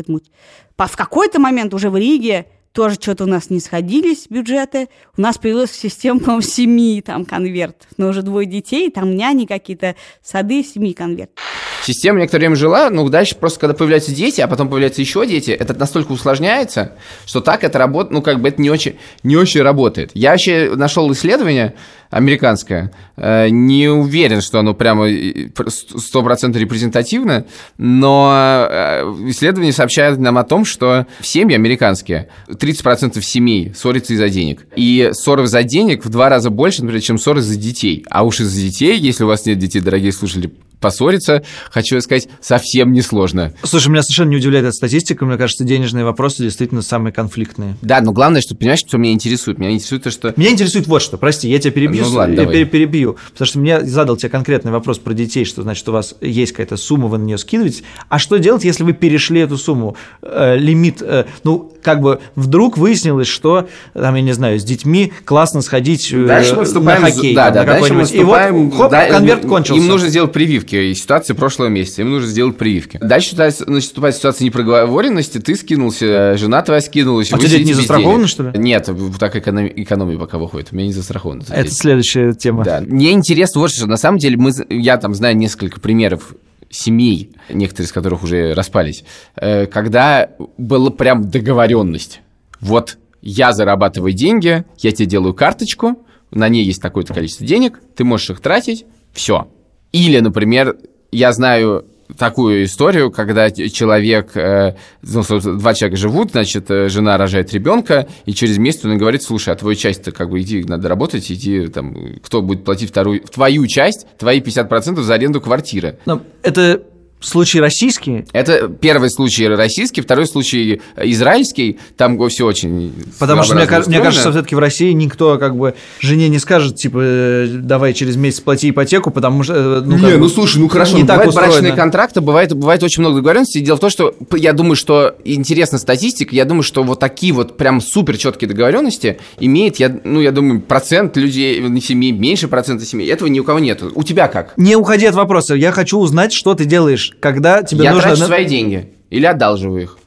В 0.79 0.97
какой-то 0.97 1.41
момент 1.41 1.75
уже 1.75 1.91
в 1.91 1.97
Риге 1.97 2.47
тоже 2.73 2.95
что-то 2.97 3.25
у 3.25 3.27
нас 3.27 3.51
не 3.51 3.61
сходились 3.61 4.27
бюджеты. 4.29 4.89
У 5.17 5.21
нас 5.21 5.39
появилась 5.39 5.73
система, 5.73 6.21
по-моему, 6.21 6.43
семи 6.43 7.03
там 7.05 7.25
конвертов. 7.25 7.89
Но 7.97 8.09
уже 8.09 8.23
двое 8.23 8.47
детей, 8.47 8.91
там 8.91 9.17
няни 9.17 9.47
какие-то, 9.47 9.97
сады, 10.23 10.63
семи 10.63 10.93
конвертов. 10.93 11.45
Система 11.89 12.21
некоторое 12.21 12.41
время 12.41 12.57
жила, 12.57 12.91
но 12.91 13.09
дальше 13.09 13.35
просто, 13.35 13.61
когда 13.61 13.73
появляются 13.73 14.15
дети, 14.15 14.43
а 14.43 14.47
потом 14.47 14.69
появляются 14.69 15.01
еще 15.01 15.27
дети, 15.27 15.53
это 15.53 15.73
настолько 15.73 16.13
усложняется, 16.13 16.93
что 17.25 17.41
так 17.41 17.65
это 17.65 17.79
работает, 17.79 18.13
ну, 18.13 18.21
как 18.21 18.43
бы 18.43 18.49
это 18.51 18.61
не 18.61 18.69
очень, 18.69 18.99
не 19.23 19.37
очень 19.37 19.63
работает. 19.63 20.11
Я 20.13 20.33
вообще 20.33 20.71
нашел 20.77 21.11
исследование, 21.13 21.73
американское. 22.11 22.93
Э, 23.17 23.49
не 23.49 23.89
уверен, 23.89 24.43
что 24.43 24.59
оно 24.59 24.75
прямо 24.75 25.09
100% 25.09 26.59
репрезентативно, 26.59 27.47
но 27.79 28.67
э, 28.71 29.03
исследования 29.29 29.73
сообщают 29.73 30.21
нам 30.21 30.37
о 30.37 30.45
том, 30.45 30.67
что 30.67 31.07
семьи 31.23 31.55
американские 31.55 32.29
30% 32.49 33.19
семей 33.23 33.73
ссорятся 33.75 34.13
из-за 34.13 34.29
денег. 34.29 34.67
И 34.77 35.09
ссоры 35.15 35.45
из-за 35.45 35.63
денег 35.63 36.05
в 36.05 36.11
два 36.11 36.29
раза 36.29 36.51
больше, 36.51 36.83
например, 36.83 37.03
чем 37.03 37.17
ссоры 37.17 37.41
из-за 37.41 37.57
детей. 37.57 38.05
А 38.11 38.25
уж 38.25 38.41
из-за 38.41 38.61
детей, 38.61 38.99
если 38.99 39.25
у 39.25 39.29
вас 39.29 39.47
нет 39.47 39.59
детей, 39.59 39.81
дорогие 39.81 40.13
слушатели, 40.13 40.53
поссориться, 40.81 41.43
хочу 41.71 42.01
сказать, 42.01 42.29
совсем 42.41 42.93
несложно. 42.93 43.53
Слушай, 43.63 43.89
меня 43.89 44.03
совершенно 44.03 44.31
не 44.31 44.37
удивляет 44.37 44.67
эта 44.67 44.75
статистика. 44.75 45.25
Мне 45.25 45.37
кажется, 45.37 45.65
денежные 45.65 46.05
вопросы 46.05 46.43
действительно 46.43 46.83
самые 46.83 47.13
конфликтные. 47.13 47.77
Да, 47.83 48.01
но 48.01 48.13
главное, 48.13 48.41
что, 48.41 48.55
понимаешь, 48.55 48.81
что 48.81 48.99
меня 48.99 49.13
интересует? 49.13 49.59
Меня 49.59 49.73
интересует 49.73 50.05
то, 50.05 50.11
что... 50.11 50.35
Меня 50.37 50.51
интересует 50.51 50.87
вот 50.87 51.03
что. 51.03 51.19
Прости, 51.19 51.49
я 51.49 51.59
тебя 51.59 51.73
перебью. 51.73 52.05
Ну 52.05 52.13
ладно, 52.13 52.33
я 52.33 52.47
давай. 52.47 52.65
перебью. 52.65 53.17
Потому 53.33 53.47
что 53.47 53.59
мне 53.59 53.81
задал 53.83 54.17
тебе 54.17 54.29
конкретный 54.29 54.73
вопрос 54.73 54.99
про 54.99 55.15
детей, 55.15 55.45
что 55.45 55.63
значит 55.63 55.89
у 55.89 55.93
вас 55.93 56.15
есть 56.21 56.53
какая-то 56.53 56.77
сумма, 56.77 57.09
вы 57.09 57.19
на 57.19 57.25
нее 57.25 57.39
скидываете. 57.39 57.83
А 58.09 58.19
что 58.19 58.39
делать, 58.39 58.65
если 58.65 58.85
вы 58.85 58.93
перешли 58.93 59.41
эту 59.41 59.57
сумму? 59.57 59.97
Э, 60.23 60.57
лимит, 60.57 61.03
э, 61.03 61.25
ну, 61.45 61.73
как 61.83 62.01
бы 62.01 62.21
вдруг 62.35 62.77
выяснилось, 62.77 63.29
что, 63.29 63.69
там, 63.95 64.15
я 64.15 64.23
не 64.23 64.33
знаю, 64.33 64.59
с 64.59 64.65
детьми 64.65 65.13
классно 65.25 65.63
сходить 65.63 66.13
э, 66.13 66.27
Дальше 66.27 66.55
мы 66.55 66.65
вступаем, 66.65 67.03
на 67.03 67.11
хоккей. 67.11 67.35
да, 67.35 67.51
да, 67.51 67.61
на 67.61 67.67
дальше 67.67 67.95
мы 67.95 68.03
какой-нибудь. 68.03 68.15
И 68.15 68.25
вот, 68.25 68.39
вступаем, 68.39 68.71
хоп, 68.71 68.91
да, 68.91 69.09
конверт 69.09 69.47
кончился. 69.47 69.81
Им 69.81 69.89
нужно 69.89 70.09
сделать 70.09 70.33
прививки 70.69 70.93
из 70.93 71.03
ситуации 71.03 71.33
прошлого 71.33 71.69
месяца. 71.69 72.03
Им 72.03 72.11
нужно 72.11 72.29
сделать 72.29 72.57
прививки. 72.57 72.99
Дальше 73.01 73.37
наступает 73.67 74.17
ситуация 74.17 74.45
непроговоренности. 74.47 75.39
Ты 75.39 75.55
скинулся, 75.57 76.37
жена 76.37 76.63
твоя 76.63 76.81
скинулась. 76.81 77.33
А 77.33 77.39
сидите 77.39 77.65
не 77.65 77.75
денег. 77.75 78.29
что 78.29 78.51
ли? 78.51 78.59
Нет, 78.59 78.89
так 79.19 79.37
экономи- 79.37 79.73
экономия 79.77 80.19
пока 80.19 80.39
выходит. 80.39 80.69
У 80.73 80.77
меня 80.77 80.87
не 80.87 80.93
застрахованы. 80.93 81.43
Это 81.49 81.65
дети. 81.65 81.75
следующая 81.75 82.33
тема. 82.35 82.65
Да. 82.65 82.81
Мне 82.87 83.13
интересно 83.13 83.61
вот 83.61 83.71
что. 83.71 83.87
На 83.87 83.97
самом 83.97 84.19
деле, 84.19 84.37
мы, 84.37 84.53
я 84.69 84.97
там 84.99 85.15
знаю 85.15 85.37
несколько 85.37 85.81
примеров 85.81 86.35
семей, 86.71 87.33
некоторые 87.49 87.87
из 87.87 87.93
которых 87.93 88.23
уже 88.23 88.53
распались, 88.53 89.05
э, 89.37 89.67
когда 89.67 90.31
была 90.59 90.91
прям 90.91 91.31
договоренность. 91.31 92.21
Вот 92.61 92.99
я 93.23 93.53
зарабатываю 93.53 94.13
деньги, 94.13 94.65
я 94.79 94.93
тебе 94.93 95.07
делаю 95.07 95.33
карточку, 95.33 96.05
на 96.31 96.47
ней 96.51 96.65
есть 96.65 96.83
такое-то 96.83 97.15
количество 97.15 97.47
денег, 97.47 97.81
ты 97.97 98.05
можешь 98.05 98.29
их 98.29 98.41
тратить, 98.41 98.85
все. 99.15 99.49
Или, 99.93 100.21
например, 100.21 100.77
я 101.11 101.33
знаю 101.33 101.85
такую 102.17 102.65
историю, 102.65 103.11
когда 103.11 103.51
человек, 103.51 104.37
э, 104.37 104.77
ну, 105.03 105.23
два 105.23 105.75
человека 105.75 105.97
живут, 105.97 106.31
значит, 106.31 106.71
э, 106.71 106.89
жена 106.89 107.19
рожает 107.19 107.53
ребенка, 107.53 108.09
и 108.25 108.33
через 108.33 108.59
месяц 108.59 108.85
он 108.85 108.97
говорит, 108.97 109.23
слушай, 109.23 109.53
а 109.53 109.57
твою 109.57 109.77
часть-то 109.77 110.13
как 110.13 110.31
бы 110.31 110.41
иди, 110.41 110.63
надо 110.65 110.89
работать, 110.89 111.31
иди, 111.31 111.67
там, 111.67 111.95
кто 112.23 112.41
будет 112.41 112.65
платить 112.65 112.91
вторую, 112.91 113.21
твою 113.21 113.67
часть, 113.67 114.07
твои 114.19 114.41
50% 114.41 115.01
за 115.03 115.15
аренду 115.15 115.41
квартиры. 115.41 115.99
Но 116.07 116.23
это 116.43 116.83
случаи 117.21 117.59
российские, 117.59 118.27
Это 118.33 118.69
первый 118.69 119.11
случай 119.11 119.47
российский, 119.49 120.01
второй 120.01 120.27
случай 120.27 120.81
израильский, 120.97 121.79
там 121.97 122.19
все 122.29 122.47
очень 122.47 122.93
Потому 123.19 123.43
что 123.43 123.55
мне, 123.55 123.63
мне 123.65 123.71
кажется, 123.71 123.99
устроено. 124.09 124.31
все-таки 124.33 124.55
в 124.55 124.59
России 124.59 124.93
никто 124.93 125.39
как 125.39 125.57
бы 125.57 125.75
жене 126.01 126.29
не 126.29 126.39
скажет, 126.39 126.77
типа, 126.77 126.99
э, 127.03 127.47
давай 127.51 127.93
через 127.95 128.17
месяц 128.17 128.41
плати 128.41 128.71
ипотеку, 128.71 129.11
потому 129.11 129.43
что... 129.43 129.55
э, 129.55 129.81
Ну, 129.85 129.97
не, 129.97 130.03
бы, 130.13 130.19
ну 130.19 130.29
слушай, 130.29 130.59
ну 130.59 130.69
хорошо, 130.69 130.97
не 130.97 131.03
ну, 131.03 131.07
так 131.09 131.17
бывают 131.19 131.35
брачные 131.35 131.57
устроено. 131.59 131.77
контракты, 131.77 132.21
бывает, 132.21 132.53
бывает 132.55 132.83
очень 132.83 133.01
много 133.03 133.17
договоренностей. 133.17 133.61
Дело 133.61 133.77
в 133.77 133.81
том, 133.81 133.91
что 133.91 134.15
я 134.37 134.53
думаю, 134.53 134.77
что 134.77 135.17
интересна 135.25 135.79
статистика, 135.79 136.35
я 136.35 136.45
думаю, 136.45 136.63
что 136.63 136.83
вот 136.85 137.01
такие 137.01 137.33
вот 137.33 137.57
прям 137.57 137.81
супер 137.81 138.17
четкие 138.17 138.49
договоренности 138.49 139.19
имеет, 139.41 139.77
я, 139.77 140.01
ну, 140.05 140.21
я 140.21 140.33
думаю, 140.33 140.61
процент 140.61 141.17
людей, 141.17 141.61
не 141.61 141.81
семей, 141.81 142.13
меньше 142.13 142.49
процента 142.49 142.85
семей. 142.85 143.09
Этого 143.11 143.29
ни 143.29 143.41
у 143.41 143.45
кого 143.45 143.59
нету. 143.59 143.91
У 143.95 144.03
тебя 144.03 144.29
как? 144.29 144.55
Не 144.57 144.77
уходи 144.77 145.07
от 145.07 145.15
вопроса. 145.15 145.55
Я 145.55 145.73
хочу 145.73 145.99
узнать, 145.99 146.33
что 146.33 146.55
ты 146.55 146.65
делаешь, 146.65 147.08
когда 147.21 147.63
тебе 147.63 147.85
я 147.85 147.93
нужно... 147.93 148.11
трачу 148.11 148.25
свои 148.25 148.45
деньги 148.45 148.93
или 149.11 149.27
одалживаю 149.27 149.83
их. 149.83 149.99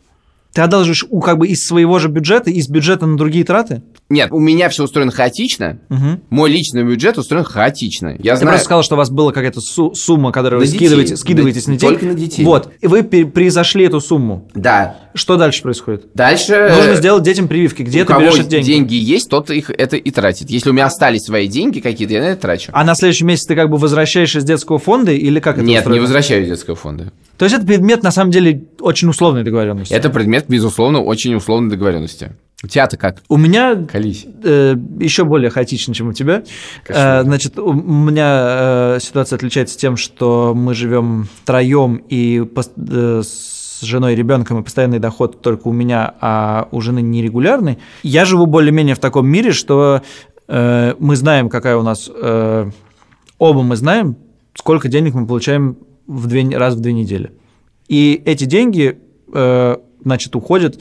Ты 0.54 0.62
одалживаешь 0.62 1.06
у, 1.10 1.22
как 1.22 1.38
бы 1.38 1.48
из 1.48 1.66
своего 1.66 1.98
же 2.00 2.10
бюджета, 2.10 2.50
из 2.50 2.68
бюджета 2.68 3.06
на 3.06 3.16
другие 3.18 3.46
траты? 3.46 3.84
Нет, 4.10 4.32
у 4.32 4.40
меня 4.40 4.68
все 4.68 4.84
устроено 4.84 5.12
хаотично. 5.12 5.80
Мгм. 5.88 6.22
Мой 6.30 6.50
личный 6.52 6.84
бюджет 6.84 7.18
устроен 7.18 7.46
хаотично. 7.46 8.18
Я 8.20 8.34
Ты 8.34 8.40
знаю. 8.40 8.52
просто 8.54 8.66
сказал, 8.66 8.84
что 8.84 8.96
у 8.96 8.98
вас 8.98 9.10
была 9.10 9.32
какая-то 9.32 9.62
су- 9.62 9.94
сумма, 9.96 10.34
которую 10.34 10.60
На 10.60 10.66
вы 10.66 10.72
детей. 10.72 10.86
скидываете, 10.88 11.16
скидываетесь 11.18 11.68
На- 11.68 11.74
на 11.74 11.78
детей. 11.80 11.88
только 11.88 12.06
на 12.06 12.14
детей. 12.16 12.44
Вот. 12.44 12.70
И 12.82 12.88
вы 12.88 13.04
превзошли 13.04 13.86
эту 13.86 14.02
сумму. 14.02 14.50
Да. 14.54 14.98
Что 15.14 15.38
дальше 15.38 15.62
происходит? 15.62 16.08
Дальше. 16.14 16.70
Нужно 16.76 16.96
сделать 16.96 17.24
детям 17.24 17.48
прививки. 17.48 17.84
Где 17.84 18.02
у 18.04 18.06
ты 18.06 18.14
кого 18.14 18.22
берешь 18.26 18.40
эти 18.40 18.48
деньги? 18.50 18.66
деньги 18.68 18.96
есть, 18.96 19.30
тот 19.30 19.50
их 19.52 19.70
это 19.70 19.96
и 19.96 20.12
тратит. 20.12 20.50
Если 20.50 20.70
у 20.70 20.74
меня 20.74 20.86
остались 20.88 21.24
свои 21.24 21.48
деньги 21.48 21.80
какие-то, 21.80 22.14
я 22.14 22.20
на 22.22 22.26
это 22.26 22.42
трачу. 22.42 22.72
А 22.74 22.84
на 22.84 22.96
следующий 22.96 23.24
месяц 23.24 23.46
ты 23.46 23.56
как 23.56 23.70
бы 23.70 23.78
возвращаешь 23.78 24.36
из 24.36 24.44
детского 24.44 24.80
фонда 24.80 25.12
или 25.14 25.40
как 25.40 25.56
это 25.56 25.64
Нет, 25.66 25.70
не 25.76 25.78
устроено? 25.80 26.02
возвращаю 26.02 26.44
из 26.44 26.48
детского 26.50 26.76
фонда. 26.76 27.12
То 27.38 27.46
есть 27.46 27.56
это 27.58 27.66
предмет, 27.66 28.04
на 28.04 28.12
самом 28.12 28.32
деле, 28.32 28.66
очень 28.82 29.08
условной 29.10 29.44
договоренности. 29.44 29.94
Это 29.94 30.10
предмет, 30.10 30.46
безусловно, 30.48 31.02
очень 31.02 31.34
условной 31.36 31.70
договоренности. 31.70 32.32
У 32.64 32.68
тебя-то 32.68 32.96
как? 32.96 33.24
У 33.28 33.38
меня 33.38 33.76
Колись. 33.92 34.26
э, 34.44 34.76
еще 35.00 35.24
более 35.24 35.50
хаотично, 35.50 35.94
чем 35.96 36.10
у 36.10 36.14
тебя. 36.14 36.44
Э, 36.88 37.24
значит, 37.24 37.58
у 37.58 37.74
меня 37.74 38.96
э, 38.96 39.00
ситуация 39.02 39.38
отличается 39.38 39.78
тем, 39.78 39.98
что 39.98 40.54
мы 40.56 40.76
живем 40.76 41.28
втроем 41.42 42.04
и 42.08 42.44
э, 42.44 43.22
с 43.24 43.82
женой 43.82 44.14
и 44.14 44.16
ребенком, 44.16 44.60
и 44.60 44.64
постоянный 44.64 45.00
доход 45.00 45.42
только 45.42 45.68
у 45.70 45.74
меня, 45.74 46.14
а 46.22 46.68
у 46.72 46.82
жены 46.82 47.02
нерегулярный. 47.02 47.80
Я 48.04 48.26
живу 48.26 48.46
более-менее 48.46 48.94
в 48.94 49.00
таком 49.00 49.28
мире, 49.28 49.54
что 49.54 50.04
э, 50.48 50.94
мы 51.00 51.16
знаем, 51.16 51.50
какая 51.50 51.78
у 51.78 51.82
нас... 51.82 52.12
э, 52.14 52.70
оба 53.40 53.64
мы 53.64 53.76
знаем, 53.76 54.18
сколько 54.54 54.88
денег 54.88 55.16
мы 55.16 55.26
получаем 55.26 55.78
в 56.06 56.28
две, 56.28 56.48
раз 56.56 56.76
в 56.76 56.80
две 56.80 56.94
недели. 56.94 57.32
И 57.92 58.22
эти 58.24 58.46
деньги, 58.46 58.98
э, 59.34 59.76
значит, 60.06 60.34
уходят 60.38 60.80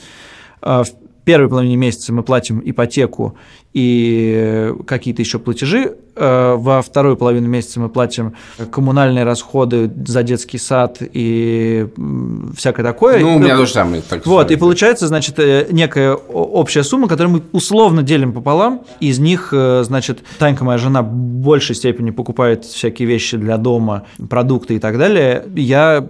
э, 0.63 0.83
в 0.85 1.25
первой 1.25 1.49
половине 1.49 1.75
месяца 1.75 2.13
мы 2.13 2.23
платим 2.23 2.63
ипотеку 2.65 3.37
и 3.73 4.73
какие-то 4.87 5.21
еще 5.21 5.41
платежи. 5.41 5.97
Э, 6.15 6.55
Во 6.57 6.83
вторую 6.83 7.17
половину 7.17 7.49
месяца 7.49 7.81
мы 7.81 7.89
платим 7.89 8.37
коммунальные 8.71 9.25
расходы 9.25 9.91
за 10.07 10.23
детский 10.23 10.59
сад 10.59 10.99
и 11.01 11.89
всякое 12.57 12.85
такое. 12.85 13.19
Ну, 13.19 13.35
у 13.35 13.39
меня 13.41 13.57
тоже 13.57 13.73
самое. 13.73 14.03
так 14.03 14.25
Вот, 14.25 14.53
и 14.53 14.57
получается, 14.57 15.09
значит, 15.09 15.37
некая 15.73 16.15
общая 16.15 16.85
сумма, 16.85 17.09
которую 17.09 17.39
мы 17.39 17.43
условно 17.51 18.05
делим 18.05 18.33
пополам. 18.33 18.83
Из 19.01 19.19
них, 19.19 19.53
значит, 19.53 20.21
Танька, 20.39 20.63
моя 20.63 20.79
жена, 20.79 21.03
в 21.03 21.13
большей 21.13 21.75
степени 21.75 22.11
покупает 22.11 22.65
всякие 22.65 23.09
вещи 23.09 23.37
для 23.37 23.57
дома, 23.57 24.05
продукты 24.29 24.77
и 24.77 24.79
так 24.79 24.97
далее. 24.97 25.45
Я 25.57 26.09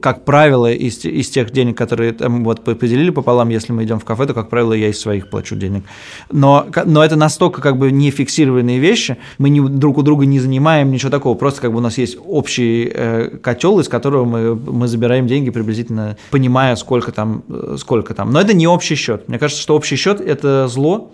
как 0.00 0.24
правило, 0.24 0.72
из, 0.72 1.04
из 1.04 1.30
тех 1.30 1.50
денег, 1.50 1.76
которые 1.76 2.12
там 2.12 2.44
вот 2.44 2.64
по- 2.64 2.74
поделили 2.74 3.10
пополам, 3.10 3.48
если 3.48 3.72
мы 3.72 3.84
идем 3.84 3.98
в 3.98 4.04
кафе, 4.04 4.26
то, 4.26 4.34
как 4.34 4.48
правило, 4.48 4.72
я 4.72 4.88
из 4.88 5.00
своих 5.00 5.28
плачу 5.28 5.56
денег. 5.56 5.84
Но, 6.30 6.66
но 6.84 7.04
это 7.04 7.16
настолько 7.16 7.60
как 7.60 7.78
бы 7.78 7.90
не 7.90 8.10
фиксированные 8.10 8.78
вещи, 8.78 9.16
мы 9.38 9.50
не, 9.50 9.60
друг 9.60 9.98
у 9.98 10.02
друга 10.02 10.26
не 10.26 10.40
занимаем 10.40 10.90
ничего 10.90 11.10
такого, 11.10 11.34
просто 11.34 11.60
как 11.60 11.72
бы 11.72 11.78
у 11.78 11.82
нас 11.82 11.98
есть 11.98 12.18
общий 12.26 12.90
э, 12.92 13.38
котел, 13.42 13.80
из 13.80 13.88
которого 13.88 14.24
мы, 14.24 14.54
мы 14.54 14.88
забираем 14.88 15.26
деньги 15.26 15.50
приблизительно, 15.50 16.16
понимая, 16.30 16.76
сколько 16.76 17.12
там, 17.12 17.42
э, 17.48 17.76
сколько 17.78 18.14
там. 18.14 18.32
Но 18.32 18.40
это 18.40 18.54
не 18.54 18.66
общий 18.66 18.94
счет. 18.94 19.28
Мне 19.28 19.38
кажется, 19.38 19.62
что 19.62 19.74
общий 19.74 19.96
счет– 19.96 20.20
это 20.26 20.68
зло, 20.68 21.10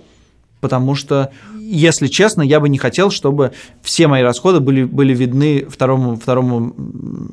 потому 0.63 0.95
что, 0.95 1.33
если 1.61 2.07
честно, 2.07 2.41
я 2.41 2.61
бы 2.61 2.69
не 2.69 2.79
хотел, 2.79 3.11
чтобы 3.11 3.51
все 3.83 4.07
мои 4.07 4.23
расходы 4.23 4.61
были, 4.61 4.85
были 4.85 5.13
видны 5.13 5.67
второму, 5.69 6.15
второму 6.15 6.73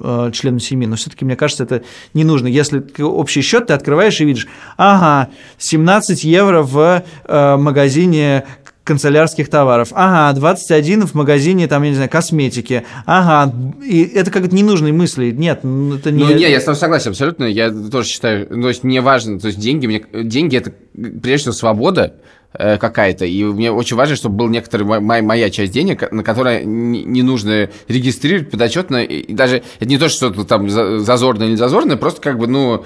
э, 0.02 0.32
члену 0.34 0.58
семьи. 0.60 0.88
Но 0.88 0.96
все-таки, 0.96 1.24
мне 1.24 1.36
кажется, 1.36 1.64
это 1.64 1.84
не 2.16 2.24
нужно. 2.24 2.48
Если 2.48 2.84
общий 3.00 3.42
счет 3.42 3.68
ты 3.68 3.74
открываешь 3.74 4.20
и 4.20 4.26
видишь, 4.26 4.48
ага, 4.78 5.30
17 5.60 6.24
евро 6.24 6.64
в 6.64 7.04
э, 7.26 7.56
магазине 7.58 8.46
канцелярских 8.84 9.48
товаров. 9.48 9.90
Ага, 9.92 10.36
21 10.40 11.06
в 11.06 11.14
магазине, 11.14 11.68
там, 11.68 11.84
я 11.84 11.90
не 11.90 11.96
знаю, 11.96 12.10
косметики. 12.10 12.84
Ага, 13.06 13.54
и 13.86 14.02
это 14.02 14.32
как-то 14.32 14.56
ненужные 14.56 14.92
мысли. 14.92 15.30
Нет, 15.30 15.60
ну, 15.62 15.98
это 15.98 16.10
не... 16.10 16.24
Ну, 16.24 16.34
не, 16.34 16.50
я 16.50 16.60
с 16.60 16.64
тобой 16.64 16.78
согласен 16.78 17.12
абсолютно. 17.12 17.44
Я 17.44 17.70
тоже 17.70 18.10
считаю, 18.10 18.48
ну, 18.50 18.64
то 18.64 18.70
есть 18.70 18.84
мне 18.84 19.02
важно, 19.02 19.40
то 19.40 19.46
есть 19.46 19.60
деньги, 19.60 19.86
мне, 19.86 20.04
деньги 20.24 20.58
это 20.58 20.74
прежде 20.96 21.38
всего 21.38 21.54
свобода 21.54 22.16
какая-то, 22.54 23.26
и 23.26 23.44
мне 23.44 23.72
очень 23.72 23.96
важно, 23.96 24.16
чтобы 24.16 24.36
был 24.38 24.50
некоторый 24.50 24.84
мо- 24.84 25.22
моя, 25.22 25.50
часть 25.50 25.72
денег, 25.72 26.12
на 26.12 26.24
которой 26.24 26.66
не, 26.66 27.22
нужно 27.22 27.70
регистрировать 27.88 28.50
подотчетно, 28.50 29.04
и, 29.04 29.32
даже 29.34 29.64
это 29.80 29.90
не 29.90 29.98
то, 29.98 30.10
что 30.10 30.32
там 30.44 30.70
за- 30.70 31.00
зазорно 31.00 31.44
или 31.44 31.52
не 31.52 31.58
зазорно, 31.58 31.96
просто 31.98 32.22
как 32.22 32.40
бы, 32.40 32.48
ну, 32.48 32.84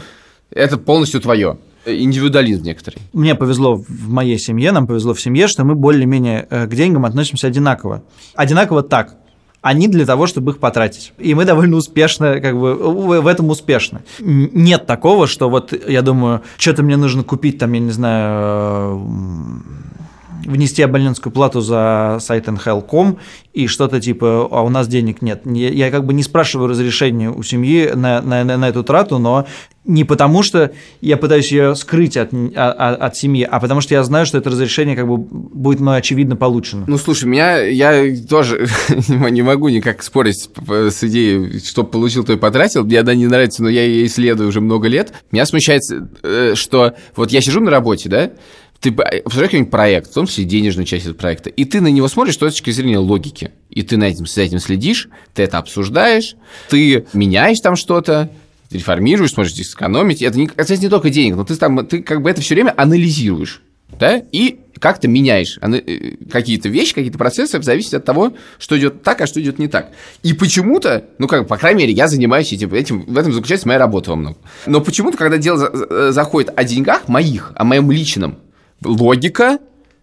это 0.52 0.78
полностью 0.78 1.22
твое. 1.22 1.58
Индивидуализм 1.86 2.64
некоторый. 2.64 2.98
Мне 3.12 3.36
повезло 3.36 3.76
в 3.76 4.10
моей 4.10 4.38
семье, 4.40 4.72
нам 4.72 4.88
повезло 4.88 5.14
в 5.14 5.20
семье, 5.22 5.48
что 5.48 5.66
мы 5.66 5.76
более-менее 5.76 6.48
э, 6.50 6.66
к 6.66 6.70
деньгам 6.74 7.06
относимся 7.06 7.48
одинаково. 7.48 8.04
Одинаково 8.36 8.84
так. 8.84 9.16
Они 9.64 9.88
для 9.88 10.06
того, 10.06 10.28
чтобы 10.28 10.52
их 10.52 10.58
потратить. 10.60 11.14
И 11.18 11.34
мы 11.34 11.46
довольно 11.46 11.78
успешно, 11.78 12.42
как 12.42 12.60
бы, 12.60 12.76
в 12.76 13.28
этом 13.28 13.50
успешны. 13.50 14.02
Нет 14.20 14.86
такого, 14.86 15.26
что 15.26 15.50
вот, 15.50 15.74
я 15.88 16.02
думаю, 16.02 16.42
что-то 16.58 16.84
мне 16.84 16.98
нужно 16.98 17.24
купить, 17.24 17.60
там, 17.60 17.72
я 17.72 17.80
не 17.80 17.92
знаю, 17.92 19.02
внести 20.46 20.82
абонентскую 20.82 21.32
плату 21.32 21.62
за 21.62 22.18
сайт 22.20 22.48
NHL.com 22.48 23.20
и 23.54 23.68
что-то 23.68 24.00
типа, 24.02 24.48
а 24.52 24.62
у 24.62 24.70
нас 24.70 24.88
денег 24.88 25.22
нет. 25.22 25.42
Я, 25.46 25.92
как 25.92 26.06
бы 26.06 26.14
не 26.14 26.24
спрашиваю 26.24 26.70
разрешения 26.70 27.30
у 27.30 27.44
семьи 27.44 27.92
на, 27.94 28.22
на, 28.22 28.44
на, 28.44 28.70
эту 28.70 28.84
трату, 28.84 29.20
но 29.20 29.46
не 29.86 30.04
потому, 30.04 30.44
что 30.44 30.72
я 31.02 31.18
пытаюсь 31.18 31.52
ее 31.52 31.76
скрыть 31.76 32.18
от, 32.18 32.34
от, 32.34 33.02
от 33.02 33.18
семьи, 33.18 33.48
а 33.50 33.60
потому 33.60 33.82
что 33.82 33.94
я 33.94 34.04
знаю, 34.04 34.26
что 34.26 34.38
это 34.38 34.50
разрешение 34.50 34.96
как 34.96 35.08
бы 35.08 35.18
будет 35.18 35.82
мной 35.82 35.98
очевидно 35.98 36.36
получено. 36.36 36.86
Ну, 36.88 36.98
слушай, 36.98 37.26
меня, 37.26 37.60
я 37.60 38.16
тоже 38.28 38.68
не 39.08 39.42
могу 39.42 39.70
никак 39.70 40.02
спорить 40.04 40.50
с 40.68 41.04
идеей, 41.04 41.60
что 41.60 41.84
получил, 41.84 42.24
то 42.24 42.34
и 42.34 42.38
потратил. 42.38 42.84
Мне 42.86 43.00
она 43.00 43.14
не 43.14 43.28
нравится, 43.28 43.62
но 43.62 43.70
я 43.70 43.86
ее 43.86 44.06
исследую 44.08 44.50
уже 44.50 44.62
много 44.62 44.88
лет. 44.88 45.14
Меня 45.32 45.46
смущает, 45.46 45.82
э, 46.24 46.54
что 46.56 46.94
вот 47.16 47.32
я 47.32 47.42
сижу 47.42 47.60
на 47.60 47.70
работе, 47.70 48.10
да, 48.10 48.32
ты 48.84 48.92
посмотри 48.92 49.48
какой-нибудь 49.48 49.72
проект, 49.72 50.12
в 50.12 50.14
том 50.14 50.28
числе 50.28 50.44
денежную 50.44 50.86
часть 50.86 51.06
этого 51.06 51.16
проекта, 51.16 51.50
и 51.50 51.64
ты 51.64 51.80
на 51.80 51.88
него 51.88 52.10
смотришь 52.10 52.36
с 52.36 52.38
точки 52.38 52.70
зрения 52.72 52.98
логики, 52.98 53.52
и 53.70 53.82
ты 53.82 53.96
на 53.96 54.04
этим, 54.04 54.26
с 54.26 54.38
этим 54.38 54.60
следишь, 54.60 55.08
ты 55.34 55.44
это 55.44 55.58
обсуждаешь, 55.58 56.36
ты 56.70 57.06
меняешь 57.14 57.62
там 57.62 57.78
что-то, 57.78 58.30
реформируешь, 58.72 59.32
сможешь 59.32 59.54
сэкономить. 59.54 60.22
Это, 60.22 60.38
не, 60.38 60.48
кстати, 60.48 60.82
не 60.82 60.90
только 60.90 61.10
денег, 61.10 61.38
но 61.38 61.46
ты, 61.46 61.56
там, 61.56 61.88
ты 61.88 62.04
как 62.04 62.22
бы 62.22 62.30
это 62.30 62.42
все 62.42 62.56
время 62.56 62.74
анализируешь, 62.76 63.62
да, 63.98 64.22
и 64.34 64.60
как-то 64.80 65.08
меняешь 65.08 65.58
э, 65.62 66.16
какие-то 66.30 66.68
вещи, 66.68 66.94
какие-то 66.94 67.18
процессы 67.18 67.60
в 67.60 67.64
зависимости 67.64 67.96
от 67.96 68.04
того, 68.04 68.34
что 68.60 68.78
идет 68.78 69.02
так, 69.02 69.22
а 69.22 69.28
что 69.28 69.40
идет 69.40 69.60
не 69.60 69.70
так. 69.70 69.92
И 70.24 70.34
почему-то, 70.34 71.06
ну 71.20 71.30
как, 71.30 71.48
по 71.48 71.56
крайней 71.56 71.84
мере, 71.84 71.94
я 71.94 72.10
занимаюсь 72.10 72.52
этим, 72.52 72.74
этим 72.74 73.06
в 73.06 73.18
этом 73.18 73.32
заключается 73.32 73.66
моя 73.66 73.80
работа 73.80 74.10
во 74.10 74.18
многом. 74.18 74.42
Но 74.66 74.82
почему-то, 74.82 75.18
когда 75.18 75.38
дело 75.38 76.12
заходит 76.12 76.52
о 76.54 76.66
деньгах 76.66 77.08
моих, 77.08 77.54
о 77.56 77.64
моем 77.64 77.90
личном, 77.90 78.40
логика, 78.84 79.60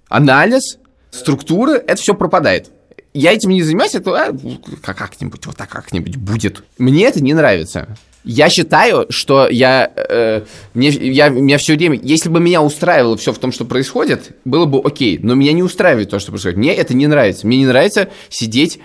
анализ, 0.09 0.79
структура, 1.11 1.73
это 1.73 1.97
все 1.97 2.15
пропадает. 2.15 2.71
Я 3.13 3.33
этим 3.33 3.51
не 3.51 3.63
занимаюсь, 3.63 3.95
это 3.95 4.13
а, 4.13 4.95
как-нибудь, 4.95 5.45
вот 5.47 5.57
так 5.57 5.69
как-нибудь 5.69 6.17
будет. 6.17 6.63
Мне 6.79 7.07
это 7.07 7.21
не 7.21 7.35
нравится. 7.35 7.97
Я 8.23 8.51
считаю, 8.51 9.07
что 9.09 9.49
я, 9.49 9.91
э, 9.97 10.43
мне, 10.75 10.91
я, 10.91 11.31
меня 11.31 11.57
все 11.57 11.75
время, 11.75 11.99
если 12.03 12.29
бы 12.29 12.39
меня 12.39 12.63
устраивало 12.63 13.17
все 13.17 13.33
в 13.33 13.39
том, 13.39 13.51
что 13.51 13.65
происходит, 13.65 14.37
было 14.45 14.67
бы 14.67 14.81
окей, 14.85 15.19
но 15.23 15.35
меня 15.35 15.53
не 15.53 15.63
устраивает 15.63 16.11
то, 16.11 16.19
что 16.19 16.31
происходит. 16.31 16.59
Мне 16.59 16.75
это 16.75 16.93
не 16.95 17.07
нравится. 17.07 17.47
Мне 17.47 17.57
не 17.57 17.67
нравится 17.67 18.11
сидеть 18.29 18.79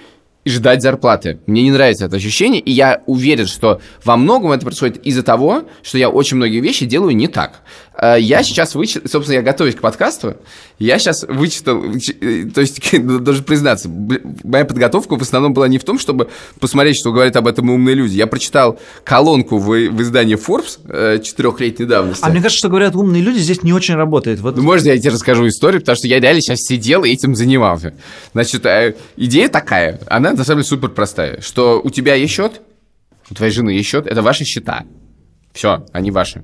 и 0.46 0.50
ждать 0.50 0.82
зарплаты. 0.82 1.40
Мне 1.48 1.64
не 1.64 1.72
нравится 1.72 2.06
это 2.06 2.16
ощущение, 2.16 2.62
и 2.62 2.72
я 2.72 3.02
уверен, 3.08 3.48
что 3.48 3.82
во 4.04 4.16
многом 4.16 4.52
это 4.52 4.64
происходит 4.64 5.06
из-за 5.06 5.24
того, 5.24 5.66
что 5.82 5.98
я 5.98 6.10
очень 6.10 6.38
многие 6.38 6.62
вещи 6.62 6.86
делаю 6.86 7.16
не 7.16 7.28
так. 7.28 7.62
Э, 7.98 8.16
я 8.20 8.44
сейчас 8.44 8.76
вычитал, 8.76 9.10
собственно, 9.10 9.38
я 9.38 9.42
готовюсь 9.42 9.76
к 9.76 9.82
подкасту, 9.82 10.38
я 10.78 11.00
сейчас 11.00 11.24
вычитал, 11.28 11.84
э, 11.84 12.46
то 12.54 12.62
есть, 12.62 12.82
должен 13.06 13.44
признаться, 13.44 13.90
моя 14.44 14.66
подготовка 14.66 15.18
в 15.18 15.22
основном 15.22 15.54
была 15.54 15.68
не 15.68 15.78
в 15.78 15.84
том, 15.84 15.98
чтобы 16.00 16.30
посмотреть, 16.60 16.98
что 16.98 17.12
говорят 17.12 17.36
об 17.36 17.48
этом 17.48 17.70
умные 17.70 17.96
люди. 17.96 18.16
Я 18.16 18.28
прочитал 18.28 18.80
колонку 19.04 19.58
в, 19.58 19.68
в 19.68 20.02
издании 20.02 20.36
Forbes 20.36 20.80
э, 20.90 21.20
четырехлетней 21.24 21.86
давности. 21.86 22.24
А 22.26 22.30
мне 22.30 22.42
кажется, 22.42 22.60
что 22.60 22.70
говорят 22.70 22.96
умные 22.96 23.22
люди, 23.22 23.38
здесь 23.40 23.64
не 23.64 23.74
очень 23.74 23.96
работает. 23.96 24.40
Вот... 24.42 24.58
Ну, 24.58 24.64
можно 24.64 24.90
я 24.90 24.98
тебе 24.98 25.12
расскажу 25.12 25.48
историю, 25.48 25.82
потому 25.82 25.96
что 25.96 26.08
я 26.08 26.20
реально 26.20 26.42
сейчас 26.42 26.60
сидел 26.60 27.04
и 27.04 27.10
этим 27.10 27.36
занимался. 27.36 27.94
Значит, 28.34 28.66
идея 29.16 29.48
такая, 29.50 30.00
она 30.08 30.34
на 30.34 30.44
самом 30.44 30.60
деле 30.60 30.70
супер 30.70 30.90
простая, 30.90 31.42
что 31.42 31.80
у 31.84 31.90
тебя 31.90 32.16
есть 32.16 32.34
счет, 32.34 32.62
у 33.30 33.34
твоей 33.34 33.52
жены 33.52 33.72
есть 33.72 33.88
счет, 33.90 34.08
это 34.08 34.22
ваши 34.22 34.44
счета. 34.44 34.84
Все, 35.54 35.86
они 35.94 36.12
ваши. 36.12 36.44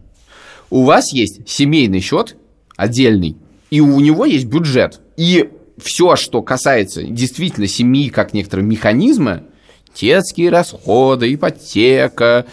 У 0.70 0.86
вас 0.86 1.12
есть 1.12 1.48
семейный 1.48 2.00
счет 2.00 2.38
отдельный, 2.78 3.36
и 3.72 3.80
у 3.80 4.00
него 4.00 4.25
есть 4.25 4.46
бюджет. 4.46 5.01
И 5.18 5.50
все, 5.78 6.16
что 6.16 6.44
касается 6.44 7.04
действительно 7.04 7.68
семьи 7.68 8.10
как 8.10 8.34
некоторого 8.34 8.66
механизма, 8.66 9.44
детские 9.96 10.50
расходы, 10.50 11.34
ипотека, 11.34 12.46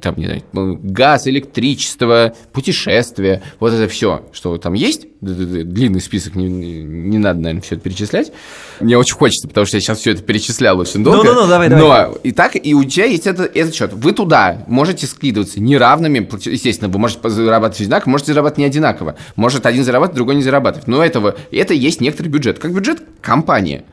там, 0.00 0.14
не 0.16 0.26
знаю, 0.26 0.80
газ, 0.82 1.26
электричество, 1.26 2.34
путешествия, 2.52 3.42
вот 3.60 3.72
это 3.72 3.88
все, 3.88 4.24
что 4.32 4.56
там 4.58 4.74
есть, 4.74 5.06
длинный 5.20 6.00
список, 6.00 6.34
не, 6.34 6.48
не 6.48 7.18
надо, 7.18 7.40
наверное, 7.40 7.62
все 7.62 7.74
это 7.74 7.84
перечислять. 7.84 8.32
Мне 8.80 8.98
очень 8.98 9.14
хочется, 9.14 9.48
потому 9.48 9.66
что 9.66 9.76
я 9.76 9.80
сейчас 9.80 9.98
все 9.98 10.12
это 10.12 10.22
перечислял 10.22 10.78
очень 10.78 11.02
долго. 11.02 11.24
Ну, 11.24 11.34
ну, 11.34 11.42
ну, 11.42 11.48
давай, 11.48 11.68
давай. 11.68 12.08
Но 12.08 12.18
и 12.22 12.32
так, 12.32 12.52
и 12.62 12.74
у 12.74 12.84
тебя 12.84 13.06
есть 13.06 13.26
это, 13.26 13.44
этот 13.44 13.74
счет. 13.74 13.92
Вы 13.92 14.12
туда 14.12 14.64
можете 14.66 15.06
скидываться 15.06 15.60
неравными, 15.60 16.28
естественно, 16.48 16.90
вы 16.90 16.98
можете 16.98 17.28
зарабатывать 17.28 17.80
одинаково, 17.80 18.10
можете 18.10 18.32
зарабатывать 18.32 18.58
не 18.58 18.64
одинаково. 18.64 19.16
Может 19.36 19.66
один 19.66 19.84
зарабатывать, 19.84 20.16
другой 20.16 20.34
не 20.36 20.42
зарабатывать. 20.42 20.86
Но 20.86 21.04
этого, 21.04 21.36
это 21.50 21.74
есть 21.74 22.00
некоторый 22.00 22.28
бюджет. 22.28 22.58
Как 22.58 22.74
бюджет 22.74 23.02
компании. 23.20 23.84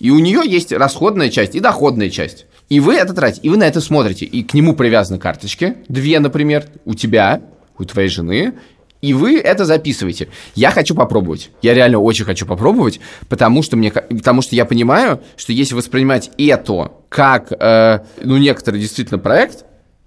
И 0.00 0.10
у 0.10 0.18
нее 0.18 0.42
есть 0.44 0.72
расходная 0.72 1.28
часть 1.28 1.54
и 1.54 1.60
доходная 1.60 2.10
часть. 2.10 2.46
И 2.70 2.80
вы 2.80 2.94
это 2.94 3.12
тратите, 3.12 3.46
и 3.46 3.50
вы 3.50 3.58
на 3.58 3.64
это 3.64 3.80
смотрите. 3.80 4.24
И 4.24 4.42
к 4.42 4.54
нему 4.54 4.74
привязаны 4.74 5.18
карточки, 5.18 5.76
две, 5.88 6.18
например, 6.18 6.64
у 6.86 6.94
тебя, 6.94 7.42
у 7.78 7.84
твоей 7.84 8.08
жены, 8.08 8.54
и 9.02 9.12
вы 9.12 9.38
это 9.38 9.64
записываете. 9.64 10.28
Я 10.54 10.70
хочу 10.70 10.94
попробовать. 10.94 11.50
Я 11.62 11.74
реально 11.74 11.98
очень 11.98 12.24
хочу 12.24 12.46
попробовать, 12.46 13.00
потому 13.28 13.62
что, 13.62 13.76
мне, 13.76 13.90
потому 13.90 14.42
что 14.42 14.56
я 14.56 14.64
понимаю, 14.64 15.20
что 15.36 15.52
если 15.52 15.74
воспринимать 15.74 16.30
это 16.38 16.92
как, 17.08 17.52
э, 17.52 18.00
ну, 18.22 18.38
некоторый 18.38 18.80
действительно 18.80 19.18
проект, 19.18 19.64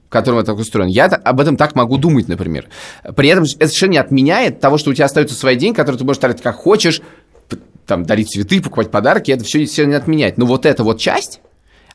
в 0.07 0.09
котором 0.09 0.39
это 0.39 0.47
так 0.47 0.59
устроен, 0.59 0.89
я 0.89 1.05
об 1.05 1.39
этом 1.39 1.57
так 1.57 1.75
могу 1.75 1.97
думать, 1.97 2.27
например. 2.27 2.67
При 3.15 3.29
этом 3.29 3.43
это 3.43 3.67
совершенно 3.67 3.91
не 3.91 3.97
отменяет 3.97 4.59
того, 4.59 4.77
что 4.77 4.91
у 4.91 4.93
тебя 4.93 5.05
остаются 5.05 5.35
свои 5.35 5.55
деньги, 5.55 5.75
которые 5.75 5.97
ты 5.99 6.05
можешь 6.05 6.21
тратить 6.21 6.43
как 6.43 6.55
хочешь, 6.55 7.01
там, 7.85 8.03
дарить 8.05 8.29
цветы, 8.29 8.61
покупать 8.61 8.91
подарки, 8.91 9.31
это 9.31 9.43
все, 9.43 9.65
все 9.65 9.85
не 9.85 9.95
отменяет. 9.95 10.37
Но 10.37 10.45
вот 10.45 10.65
эта 10.65 10.83
вот 10.83 10.99
часть, 10.99 11.41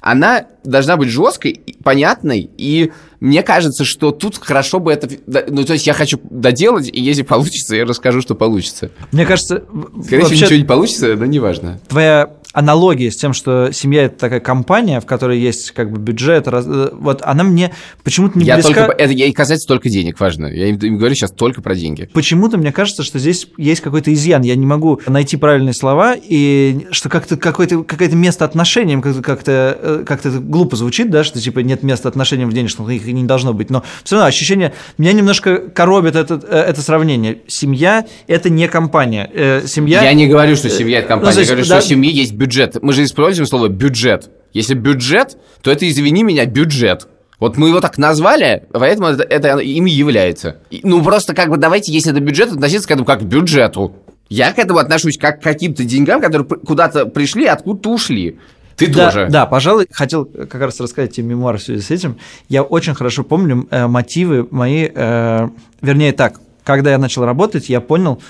она 0.00 0.46
должна 0.64 0.96
быть 0.96 1.08
жесткой, 1.08 1.60
понятной, 1.82 2.48
и 2.56 2.92
мне 3.20 3.42
кажется, 3.42 3.84
что 3.84 4.12
тут 4.12 4.38
хорошо 4.38 4.78
бы 4.78 4.92
это... 4.92 5.08
Ну, 5.26 5.64
то 5.64 5.72
есть 5.72 5.86
я 5.86 5.92
хочу 5.92 6.20
доделать, 6.30 6.88
и 6.88 7.00
если 7.00 7.22
получится, 7.22 7.74
я 7.74 7.84
расскажу, 7.84 8.20
что 8.20 8.34
получится. 8.34 8.90
Мне 9.10 9.26
кажется... 9.26 9.64
Скорее 10.04 10.24
всего, 10.24 10.36
ничего 10.36 10.56
не 10.56 10.64
получится, 10.64 11.16
но 11.16 11.26
неважно. 11.26 11.80
Твоя 11.88 12.30
аналогия 12.54 13.10
с 13.10 13.16
тем, 13.16 13.34
что 13.34 13.70
семья 13.72 14.04
это 14.04 14.18
такая 14.18 14.40
компания, 14.40 15.00
в 15.00 15.06
которой 15.06 15.38
есть 15.38 15.72
как 15.72 15.92
бы 15.92 15.98
бюджет, 15.98 16.48
раз, 16.48 16.64
э, 16.66 16.90
вот 16.92 17.20
она 17.22 17.44
мне 17.44 17.72
почему-то 18.02 18.38
не 18.38 18.46
я 18.46 18.54
близка. 18.54 18.86
Только, 18.86 18.92
это 18.92 19.12
ей 19.12 19.32
касается 19.32 19.68
только 19.68 19.90
денег, 19.90 20.18
важно. 20.18 20.46
Я 20.46 20.68
им, 20.68 20.76
им 20.76 20.96
говорю 20.96 21.14
сейчас 21.14 21.30
только 21.30 21.60
про 21.60 21.74
деньги. 21.74 22.08
Почему-то 22.14 22.56
мне 22.56 22.72
кажется, 22.72 23.02
что 23.02 23.18
здесь 23.18 23.48
есть 23.58 23.82
какой-то 23.82 24.12
изъян. 24.14 24.42
Я 24.42 24.56
не 24.56 24.64
могу 24.64 25.00
найти 25.06 25.36
правильные 25.36 25.74
слова, 25.74 26.16
и 26.16 26.86
что 26.90 27.10
как-то 27.10 27.36
какое-то 27.36 27.84
какое-то 27.84 28.16
место 28.16 28.46
отношениям 28.46 29.02
как-то 29.02 29.22
как-то 29.22 29.78
э, 29.80 30.04
как-то 30.06 30.30
глупо 30.30 30.76
звучит, 30.76 31.10
да, 31.10 31.24
что 31.24 31.40
типа 31.40 31.58
нет 31.58 31.82
места 31.82 32.08
отношениям 32.08 32.48
в 32.48 32.54
денежных, 32.54 32.88
их 32.88 33.06
не 33.06 33.24
должно 33.24 33.52
быть. 33.52 33.68
Но 33.68 33.84
все 34.04 34.16
равно 34.16 34.26
ощущение 34.26 34.72
меня 34.96 35.12
немножко 35.12 35.58
коробит 35.58 36.16
это, 36.16 36.40
э, 36.48 36.56
это 36.56 36.80
сравнение. 36.80 37.40
Семья 37.46 38.06
это 38.26 38.48
не 38.48 38.68
компания. 38.68 39.30
Семья. 39.66 40.02
Я 40.02 40.14
не 40.14 40.26
говорю, 40.26 40.56
что 40.56 40.70
семья 40.70 41.00
это 41.00 41.08
компания. 41.08 41.34
Ну, 41.34 41.38
есть, 41.38 41.50
я 41.50 41.56
говорю, 41.56 41.68
да, 41.68 41.80
что 41.80 41.86
в 41.86 41.88
семье 41.88 42.10
есть 42.10 42.37
бюджет. 42.38 42.82
Мы 42.82 42.92
же 42.92 43.04
используем 43.04 43.46
слово 43.46 43.68
бюджет. 43.68 44.30
Если 44.52 44.74
бюджет, 44.74 45.36
то 45.60 45.70
это, 45.70 45.88
извини 45.88 46.22
меня, 46.22 46.46
бюджет. 46.46 47.08
Вот 47.38 47.56
мы 47.56 47.68
его 47.68 47.80
так 47.80 47.98
назвали, 47.98 48.64
поэтому 48.72 49.08
это, 49.08 49.22
это 49.22 49.58
им 49.58 49.86
и 49.86 49.90
является. 49.90 50.56
Ну, 50.82 51.04
просто 51.04 51.34
как 51.34 51.50
бы 51.50 51.56
давайте, 51.56 51.92
если 51.92 52.10
это 52.10 52.20
бюджет, 52.20 52.52
относиться 52.52 52.88
к 52.88 52.90
этому 52.90 53.04
как 53.04 53.20
к 53.20 53.22
бюджету. 53.22 53.94
Я 54.28 54.52
к 54.52 54.58
этому 54.58 54.78
отношусь 54.78 55.18
как 55.18 55.40
к 55.40 55.42
каким-то 55.42 55.84
деньгам, 55.84 56.20
которые 56.20 56.46
куда-то 56.46 57.06
пришли, 57.06 57.46
откуда-то 57.46 57.90
ушли. 57.90 58.38
Ты 58.76 58.86
да, 58.88 59.06
тоже. 59.06 59.28
Да, 59.30 59.46
пожалуй, 59.46 59.86
хотел 59.90 60.24
как 60.24 60.60
раз 60.60 60.80
рассказать 60.80 61.12
тебе 61.12 61.26
мемуар 61.28 61.58
в 61.58 61.62
связи 61.62 61.82
с 61.82 61.90
этим. 61.90 62.18
Я 62.48 62.62
очень 62.62 62.94
хорошо 62.94 63.24
помню 63.24 63.66
э, 63.70 63.86
мотивы 63.86 64.46
мои, 64.50 64.88
э, 64.92 65.48
вернее 65.80 66.12
так, 66.12 66.40
когда 66.64 66.90
я 66.90 66.98
начал 66.98 67.24
работать, 67.24 67.68
я 67.68 67.80
понял, 67.80 68.20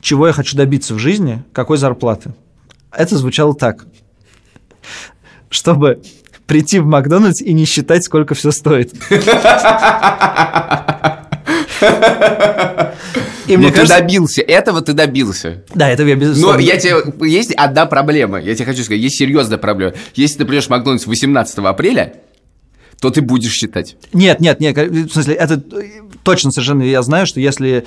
чего 0.00 0.26
я 0.26 0.32
хочу 0.32 0.56
добиться 0.56 0.94
в 0.94 0.98
жизни, 0.98 1.42
какой 1.52 1.76
зарплаты. 1.76 2.32
Это 2.96 3.16
звучало 3.16 3.54
так. 3.54 3.86
Чтобы 5.48 6.02
прийти 6.46 6.78
в 6.78 6.86
Макдональдс 6.86 7.40
и 7.40 7.52
не 7.52 7.64
считать, 7.64 8.04
сколько 8.04 8.34
все 8.34 8.50
стоит. 8.50 8.92
И 13.46 13.56
мне 13.56 13.70
кажется... 13.72 13.96
ты 13.96 14.02
добился, 14.02 14.42
этого 14.42 14.82
ты 14.82 14.92
добился. 14.92 15.64
Да, 15.74 15.90
этого 15.90 16.08
я 16.08 16.14
безусловно. 16.14 16.58
Но 16.58 16.64
я 16.64 16.76
тебе... 16.78 17.28
Есть 17.28 17.52
одна 17.52 17.86
проблема, 17.86 18.40
я 18.40 18.54
тебе 18.54 18.66
хочу 18.66 18.82
сказать, 18.84 19.02
есть 19.02 19.18
серьезная 19.18 19.58
проблема. 19.58 19.94
Если 20.14 20.38
ты 20.38 20.44
придешь 20.44 20.66
в 20.66 20.70
Макдональдс 20.70 21.06
18 21.06 21.58
апреля, 21.58 22.14
то 23.00 23.10
ты 23.10 23.20
будешь 23.20 23.52
считать. 23.52 23.96
Нет, 24.12 24.40
нет, 24.40 24.60
нет, 24.60 24.76
в 24.76 25.12
смысле, 25.12 25.34
это 25.34 25.62
точно 26.22 26.52
совершенно 26.52 26.82
я 26.82 27.02
знаю, 27.02 27.26
что 27.26 27.40
если 27.40 27.84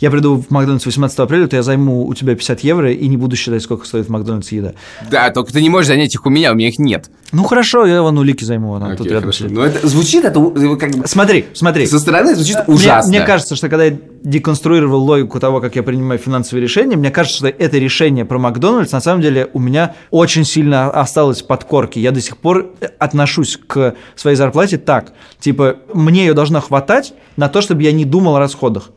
я 0.00 0.10
приду 0.10 0.36
в 0.36 0.50
Макдональдс 0.50 0.86
18 0.86 1.18
апреля, 1.18 1.46
то 1.46 1.56
я 1.56 1.62
займу 1.62 2.06
у 2.06 2.14
тебя 2.14 2.34
50 2.34 2.60
евро 2.60 2.92
и 2.92 3.06
не 3.08 3.16
буду 3.16 3.36
считать, 3.36 3.62
сколько 3.62 3.86
стоит 3.86 4.06
в 4.06 4.08
Макдональдсе 4.10 4.56
еда. 4.56 4.72
Да, 5.10 5.30
только 5.30 5.52
ты 5.52 5.60
не 5.62 5.68
можешь 5.70 5.88
занять 5.88 6.14
их 6.14 6.24
у 6.26 6.30
меня, 6.30 6.52
у 6.52 6.54
меня 6.54 6.68
их 6.68 6.78
нет. 6.78 7.10
Ну 7.32 7.42
хорошо, 7.44 7.84
я 7.86 8.02
вон 8.02 8.16
у 8.18 8.22
Лики 8.22 8.44
займу, 8.44 8.74
она 8.74 8.90
тут 8.90 9.00
Окей, 9.00 9.10
рядом 9.12 9.22
хорошо. 9.30 9.44
сидит. 9.44 9.52
Но 9.56 9.64
это 9.64 9.86
звучит, 9.88 10.24
это 10.24 10.38
у- 10.38 10.76
как 10.76 10.90
бы 10.94 11.06
Смотри, 11.06 11.46
смотри. 11.54 11.86
со 11.86 11.98
стороны 11.98 12.34
звучит 12.34 12.56
Мне- 12.66 12.76
ужасно. 12.76 13.08
Мне, 13.10 13.20
кажется, 13.22 13.56
что 13.56 13.68
когда 13.68 13.84
я 13.86 13.96
деконструировал 14.22 15.02
логику 15.02 15.40
того, 15.40 15.60
как 15.60 15.76
я 15.76 15.82
принимаю 15.82 16.18
финансовые 16.18 16.62
решения, 16.62 16.96
мне 16.96 17.10
кажется, 17.10 17.38
что 17.38 17.48
это 17.48 17.78
решение 17.78 18.24
про 18.24 18.38
Макдональдс 18.38 18.92
на 18.92 19.00
самом 19.00 19.22
деле 19.22 19.48
у 19.54 19.58
меня 19.58 19.94
очень 20.10 20.44
сильно 20.44 20.90
осталось 20.90 21.42
в 21.42 21.46
подкорке. 21.46 22.00
Я 22.00 22.10
до 22.12 22.20
сих 22.20 22.36
пор 22.36 22.70
отношусь 22.98 23.58
к 23.66 23.94
своей 24.14 24.36
зарплате 24.36 24.78
так. 24.78 25.12
Типа, 25.40 25.76
мне 25.94 26.26
ее 26.26 26.34
должно 26.34 26.60
хватать 26.60 27.14
на 27.36 27.48
то, 27.48 27.60
чтобы 27.60 27.82
я 27.82 27.92
не 27.92 28.04
думал 28.04 28.36
о 28.36 28.38
расходах. 28.38 28.90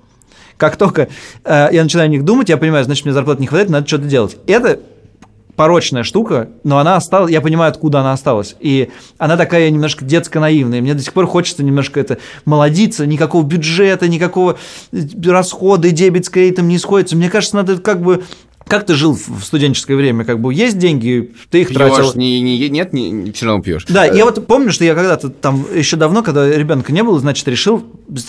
Как 0.59 0.75
только 0.75 1.07
э, 1.45 1.69
я 1.71 1.83
начинаю 1.83 2.07
о 2.07 2.09
них 2.09 2.25
думать, 2.25 2.49
я 2.49 2.57
понимаю, 2.57 2.83
значит, 2.83 3.05
мне 3.05 3.13
зарплаты 3.13 3.39
не 3.39 3.47
хватает, 3.47 3.69
надо 3.69 3.87
что-то 3.87 4.03
делать. 4.03 4.35
Это 4.45 4.81
порочная 5.55 6.03
штука, 6.03 6.49
но 6.65 6.79
она 6.79 6.97
осталась, 6.97 7.31
я 7.31 7.39
понимаю, 7.39 7.69
откуда 7.69 8.01
она 8.01 8.11
осталась. 8.11 8.57
И 8.59 8.89
она 9.17 9.37
такая 9.37 9.69
немножко 9.69 10.03
детско-наивная. 10.03 10.81
Мне 10.81 10.95
до 10.95 11.01
сих 11.01 11.13
пор 11.13 11.27
хочется 11.27 11.63
немножко 11.63 12.01
это 12.01 12.17
молодиться, 12.43 13.05
никакого 13.05 13.45
бюджета, 13.45 14.09
никакого 14.09 14.57
э, 14.91 14.97
расхода, 15.25 15.91
дебет 15.91 16.25
с 16.25 16.29
кредитом 16.29 16.67
не 16.67 16.77
сходится. 16.77 17.15
Мне 17.15 17.29
кажется, 17.29 17.55
надо 17.55 17.77
как 17.77 18.01
бы... 18.01 18.25
Как 18.69 18.85
ты 18.85 18.93
жил 18.93 19.13
в 19.13 19.43
студенческое 19.43 19.97
время? 19.97 20.23
Как 20.25 20.39
бы 20.39 20.53
есть 20.53 20.77
деньги, 20.77 21.33
ты 21.49 21.61
их 21.61 21.73
тратил. 21.73 22.03
Пьешь, 22.03 22.15
не, 22.15 22.39
не- 22.39 22.69
нет, 22.69 22.93
не, 22.93 23.31
все 23.31 23.47
равно 23.47 23.63
пьешь. 23.63 23.85
Да, 23.89 24.05
я 24.05 24.25
вот 24.25 24.45
помню, 24.45 24.71
что 24.71 24.85
я 24.85 24.93
когда-то 24.93 25.29
там 25.29 25.65
еще 25.75 25.97
давно, 25.97 26.21
когда 26.21 26.47
ребенка 26.47 26.93
не 26.93 27.03
было, 27.03 27.19
значит, 27.19 27.47
решил 27.47 27.83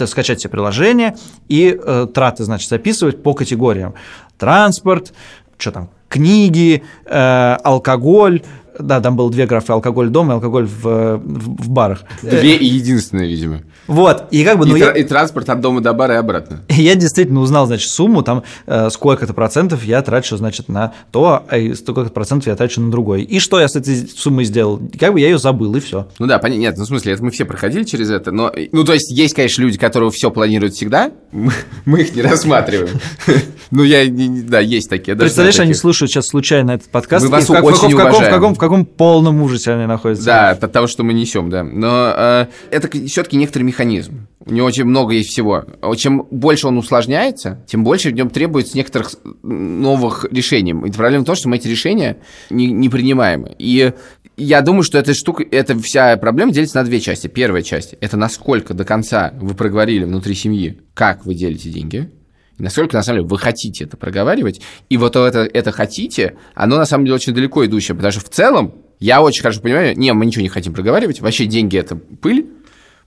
скачать 0.07 0.40
себе 0.40 0.50
приложение 0.50 1.16
и 1.48 1.79
э, 1.79 2.07
траты, 2.12 2.44
значит, 2.44 2.70
записывать 2.70 3.22
по 3.22 3.35
категориям. 3.35 3.94
Транспорт, 4.38 5.12
что 5.59 5.72
там, 5.72 5.90
книги, 6.09 6.83
э, 7.05 7.57
алкоголь. 7.62 8.42
Да, 8.79 9.00
там 9.00 9.16
было 9.16 9.31
две 9.31 9.46
графы, 9.46 9.72
алкоголь 9.74 10.09
дома 10.09 10.33
и 10.33 10.35
алкоголь 10.37 10.64
в, 10.64 10.83
в, 10.83 11.18
в 11.18 11.68
барах. 11.68 12.05
Две 12.22 12.57
и 12.57 12.64
единственное, 12.64 13.26
видимо. 13.26 13.62
Вот, 13.86 14.24
и 14.30 14.44
как 14.44 14.58
бы, 14.58 14.66
ну, 14.66 14.76
и, 14.76 14.80
я, 14.80 14.92
и 14.92 15.02
транспорт 15.04 15.48
от 15.48 15.60
дома 15.60 15.80
до 15.80 15.92
бара 15.92 16.14
и 16.14 16.16
обратно. 16.18 16.60
я 16.68 16.94
действительно 16.94 17.40
узнал, 17.40 17.66
значит, 17.66 17.90
сумму, 17.90 18.22
там, 18.22 18.44
э, 18.66 18.88
сколько-то 18.90 19.34
процентов 19.34 19.84
я 19.84 20.02
трачу, 20.02 20.36
значит, 20.36 20.68
на 20.68 20.92
то, 21.10 21.44
а 21.48 21.74
сколько-то 21.74 22.10
процентов 22.10 22.46
я 22.46 22.56
трачу 22.56 22.80
на 22.80 22.90
другое. 22.90 23.20
И 23.20 23.38
что 23.38 23.60
я 23.60 23.68
с 23.68 23.76
этой 23.76 23.96
суммой 24.08 24.44
сделал? 24.44 24.80
Как 24.98 25.12
бы 25.12 25.20
я 25.20 25.28
ее 25.28 25.38
забыл, 25.38 25.74
и 25.74 25.80
все. 25.80 26.08
Ну 26.18 26.26
да, 26.26 26.38
понятно. 26.38 26.60
Нет, 26.60 26.76
ну 26.76 26.84
в 26.84 26.86
смысле, 26.86 27.14
это 27.14 27.24
мы 27.24 27.30
все 27.30 27.44
проходили 27.44 27.84
через 27.84 28.10
это. 28.10 28.32
Но, 28.32 28.52
ну, 28.72 28.84
то 28.84 28.92
есть, 28.92 29.10
есть, 29.10 29.34
конечно, 29.34 29.62
люди, 29.62 29.78
которые 29.78 30.10
все 30.10 30.30
планируют 30.30 30.74
всегда. 30.74 31.10
Мы, 31.84 32.02
их 32.02 32.14
не 32.14 32.22
рассматриваем. 32.22 32.98
Ну, 33.72 33.84
я, 33.84 34.04
да, 34.48 34.58
есть 34.58 34.90
такие. 34.90 35.16
Представляешь, 35.16 35.60
они 35.60 35.74
слушают 35.74 36.10
сейчас 36.10 36.26
случайно 36.26 36.72
этот 36.72 36.90
подкаст. 36.90 37.24
Мы 37.24 37.30
вас 37.30 37.48
очень 37.48 37.94
уважаем. 37.94 38.54
в 38.54 38.58
каком 38.58 38.84
полном 38.84 39.40
ужасе 39.42 39.74
они 39.74 39.86
находятся. 39.86 40.24
Да, 40.24 40.50
от 40.50 40.72
того, 40.72 40.88
что 40.88 41.04
мы 41.04 41.12
несем, 41.12 41.50
да. 41.50 41.62
Но 41.62 42.12
э, 42.16 42.46
это 42.72 42.88
все-таки 43.06 43.36
некоторый 43.36 43.62
механизм. 43.70 44.26
У 44.44 44.52
него 44.52 44.66
очень 44.66 44.85
много 44.85 45.14
есть 45.14 45.30
всего. 45.30 45.64
Чем 45.96 46.26
больше 46.30 46.66
он 46.66 46.78
усложняется, 46.78 47.64
тем 47.66 47.85
больше 47.85 48.11
в 48.11 48.12
нем 48.12 48.30
требуется 48.30 48.76
некоторых 48.76 49.14
новых 49.42 50.26
решений. 50.30 50.74
И 50.87 50.90
проблема 50.90 51.24
в 51.24 51.26
том, 51.26 51.37
что 51.37 51.48
мы 51.48 51.56
эти 51.56 51.68
решения 51.68 52.16
не, 52.50 52.66
не 52.66 52.88
принимаем. 52.88 53.46
И 53.59 53.92
я 54.37 54.62
думаю, 54.62 54.83
что 54.83 54.98
эта 54.98 55.14
штука, 55.14 55.44
эта 55.50 55.78
вся 55.78 56.16
проблема 56.16 56.52
делится 56.52 56.78
на 56.78 56.85
две 56.85 57.00
части. 57.00 57.26
Первая 57.26 57.62
часть– 57.62 57.94
это 58.00 58.16
насколько 58.16 58.74
до 58.74 58.85
конца 58.85 59.33
вы 59.40 59.54
проговорили 59.54 60.04
внутри 60.04 60.35
семьи, 60.35 60.80
как 60.94 61.26
вы 61.26 61.35
делите 61.35 61.68
деньги, 61.70 62.11
насколько, 62.59 62.96
на 62.96 63.02
самом 63.02 63.18
деле, 63.18 63.28
вы 63.28 63.38
хотите 63.38 63.85
это 63.85 63.96
проговаривать. 63.96 64.61
И 64.88 64.96
вот 64.96 65.16
это, 65.16 65.40
это 65.40 65.72
хотите, 65.72 66.37
оно, 66.54 66.76
на 66.76 66.87
самом 66.87 67.04
деле, 67.04 67.16
очень 67.16 67.35
далеко 67.35 67.64
идущее. 67.66 67.94
Потому 67.94 68.12
что 68.12 68.20
в 68.20 68.28
целом, 68.28 68.74
я 68.98 69.22
очень 69.22 69.42
хорошо 69.42 69.61
понимаю, 69.61 69.96
не, 69.98 70.12
мы 70.12 70.26
ничего 70.26 70.42
не 70.42 70.48
хотим 70.48 70.72
проговаривать. 70.72 71.20
Вообще 71.20 71.46
деньги– 71.46 71.76
это 71.78 71.96
пыль. 71.96 72.46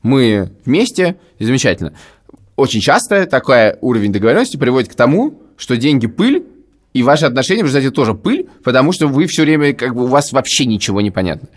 Мы 0.04 0.52
вместе, 0.66 1.16
и 1.40 1.46
замечательно. 1.46 1.94
Очень 2.56 2.82
часто 2.82 3.26
такой 3.26 3.78
уровень 3.82 4.12
договоренности 4.12 4.58
приводит 4.58 4.92
к 4.92 4.96
тому, 4.96 5.42
что 5.58 5.76
деньги– 5.78 6.08
пыль, 6.08 6.46
и 6.94 7.02
ваши 7.02 7.26
отношения 7.26 7.64
в 7.64 7.66
результате 7.66 7.90
тоже 7.90 8.14
пыль, 8.14 8.48
потому 8.64 8.92
что 8.92 9.08
вы 9.08 9.26
все 9.26 9.42
время, 9.42 9.74
как 9.74 9.96
бы, 9.96 10.04
у 10.04 10.08
вас 10.08 10.32
вообще 10.32 10.66
ничего 10.66 11.02
не 11.02 11.10
понятно. 11.10 11.50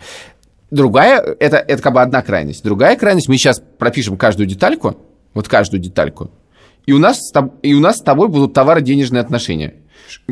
Другая, 0.71 1.21
это, 1.21 1.57
это 1.57 1.81
как 1.81 1.93
бы 1.93 2.01
одна 2.01 2.21
крайность. 2.21 2.63
Другая 2.63 2.95
крайность, 2.97 3.29
мы 3.29 3.37
сейчас 3.37 3.61
пропишем 3.77 4.17
каждую 4.17 4.47
детальку, 4.47 4.97
вот 5.33 5.47
каждую 5.47 5.79
детальку, 5.79 6.31
и 6.87 6.93
у 6.93 6.97
нас, 6.97 7.31
и 7.61 7.73
у 7.73 7.79
нас 7.79 7.97
с 7.97 8.01
тобой 8.01 8.29
будут 8.29 8.53
товаро-денежные 8.53 9.21
отношения. 9.21 9.75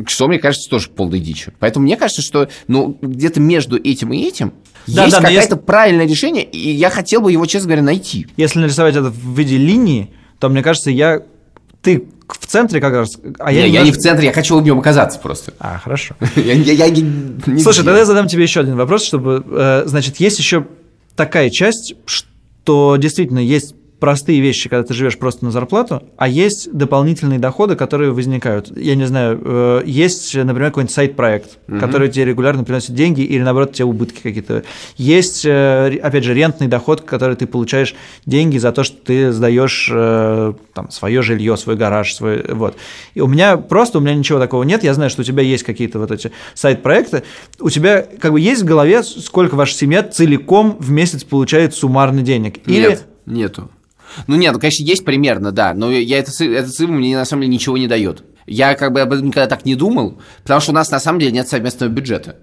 Что, 0.06 0.28
мне 0.28 0.38
кажется, 0.38 0.68
тоже 0.68 0.88
полной 0.90 1.20
дичью. 1.20 1.52
Поэтому 1.58 1.84
мне 1.84 1.96
кажется, 1.96 2.22
что 2.22 2.48
ну, 2.68 2.98
где-то 3.00 3.40
между 3.40 3.76
этим 3.76 4.12
и 4.12 4.22
этим 4.22 4.52
Да, 4.86 5.04
есть 5.04 5.16
да, 5.16 5.22
какое-то 5.22 5.56
правильное 5.56 6.06
решение, 6.06 6.44
и 6.44 6.70
я 6.70 6.90
хотел 6.90 7.20
бы 7.20 7.32
его, 7.32 7.46
честно 7.46 7.68
говоря, 7.68 7.82
найти. 7.82 8.26
Если 8.36 8.58
нарисовать 8.58 8.94
это 8.96 9.10
в 9.10 9.38
виде 9.38 9.56
линии, 9.56 10.10
то, 10.38 10.48
мне 10.48 10.62
кажется, 10.62 10.90
я... 10.90 11.22
Ты 11.82 12.08
в 12.28 12.46
центре 12.46 12.80
как 12.80 12.92
раз... 12.94 13.16
А 13.38 13.52
Я, 13.52 13.60
я 13.60 13.66
немножко- 13.66 13.84
не 13.86 13.92
в 13.92 13.98
центре, 13.98 14.26
я 14.26 14.32
хочу 14.32 14.58
в 14.58 14.62
нем 14.64 14.78
оказаться 14.80 15.18
просто. 15.20 15.54
А, 15.60 15.78
хорошо. 15.78 16.16
Я, 16.36 16.52
я- 16.54 16.72
я 16.72 16.88
не- 16.90 17.02
не 17.46 17.60
Слушай, 17.62 17.84
тогда 17.84 17.98
я 17.98 18.04
задам 18.04 18.26
тебе 18.26 18.42
еще 18.42 18.60
один 18.60 18.74
вопрос, 18.76 19.04
чтобы... 19.04 19.44
э, 19.48 19.84
Значит, 19.86 20.16
есть 20.18 20.38
еще 20.40 20.66
такая 21.14 21.48
часть, 21.50 21.94
что 22.04 22.96
действительно 22.96 23.38
есть 23.38 23.75
простые 23.98 24.40
вещи, 24.40 24.68
когда 24.68 24.86
ты 24.86 24.94
живешь 24.94 25.18
просто 25.18 25.44
на 25.44 25.50
зарплату, 25.50 26.02
а 26.16 26.28
есть 26.28 26.72
дополнительные 26.72 27.38
доходы, 27.38 27.76
которые 27.76 28.12
возникают. 28.12 28.76
Я 28.76 28.94
не 28.94 29.06
знаю, 29.06 29.40
э, 29.42 29.82
есть, 29.86 30.34
например, 30.34 30.70
какой-нибудь 30.70 30.94
сайт-проект, 30.94 31.58
который 31.80 32.08
тебе 32.08 32.26
регулярно 32.26 32.64
приносит 32.64 32.94
деньги 32.94 33.22
или, 33.22 33.42
наоборот, 33.42 33.72
тебе 33.72 33.86
убытки 33.86 34.20
какие-то. 34.20 34.64
Есть, 34.96 35.44
э, 35.46 35.98
опять 36.02 36.24
же, 36.24 36.34
рентный 36.34 36.68
доход, 36.68 37.00
который 37.02 37.36
ты 37.36 37.46
получаешь 37.46 37.94
деньги 38.26 38.58
за 38.58 38.72
то, 38.72 38.84
что 38.84 38.96
ты 38.96 39.32
сдаешь 39.32 39.90
э, 39.92 40.52
там, 40.74 40.90
свое 40.90 41.22
жилье, 41.22 41.56
свой 41.56 41.76
гараж, 41.76 42.14
свой... 42.14 42.44
Вот. 42.52 42.76
И 43.14 43.20
у 43.20 43.26
меня 43.26 43.56
просто, 43.56 43.98
у 43.98 44.00
меня 44.00 44.14
ничего 44.14 44.38
такого 44.38 44.62
нет. 44.62 44.84
Я 44.84 44.94
знаю, 44.94 45.10
что 45.10 45.22
у 45.22 45.24
тебя 45.24 45.42
есть 45.42 45.64
какие-то 45.64 45.98
вот 45.98 46.10
эти 46.10 46.32
сайт-проекты. 46.54 47.22
У 47.60 47.70
тебя 47.70 48.02
как 48.02 48.32
бы 48.32 48.40
есть 48.40 48.62
в 48.62 48.66
голове, 48.66 49.02
сколько 49.02 49.54
ваша 49.54 49.74
семья 49.74 50.02
целиком 50.02 50.76
в 50.78 50.90
месяц 50.90 51.24
получает 51.24 51.74
суммарно 51.74 52.22
денег? 52.22 52.58
Или... 52.66 52.88
Нет, 52.88 53.06
нету. 53.24 53.70
Ну 54.26 54.36
нет, 54.36 54.52
ну, 54.52 54.60
конечно, 54.60 54.84
есть 54.84 55.04
примерно, 55.04 55.52
да, 55.52 55.74
но 55.74 55.90
я 55.90 56.18
это, 56.18 56.30
эта 56.44 56.68
цифра 56.68 56.92
мне 56.92 57.16
на 57.16 57.24
самом 57.24 57.42
деле 57.42 57.54
ничего 57.54 57.76
не 57.76 57.86
дает. 57.86 58.22
Я 58.46 58.74
как 58.74 58.92
бы 58.92 59.00
об 59.00 59.12
этом 59.12 59.26
никогда 59.26 59.48
так 59.48 59.64
не 59.64 59.74
думал, 59.74 60.20
потому 60.42 60.60
что 60.60 60.70
у 60.70 60.74
нас 60.74 60.90
на 60.90 61.00
самом 61.00 61.18
деле 61.18 61.32
нет 61.32 61.48
совместного 61.48 61.90
бюджета. 61.90 62.36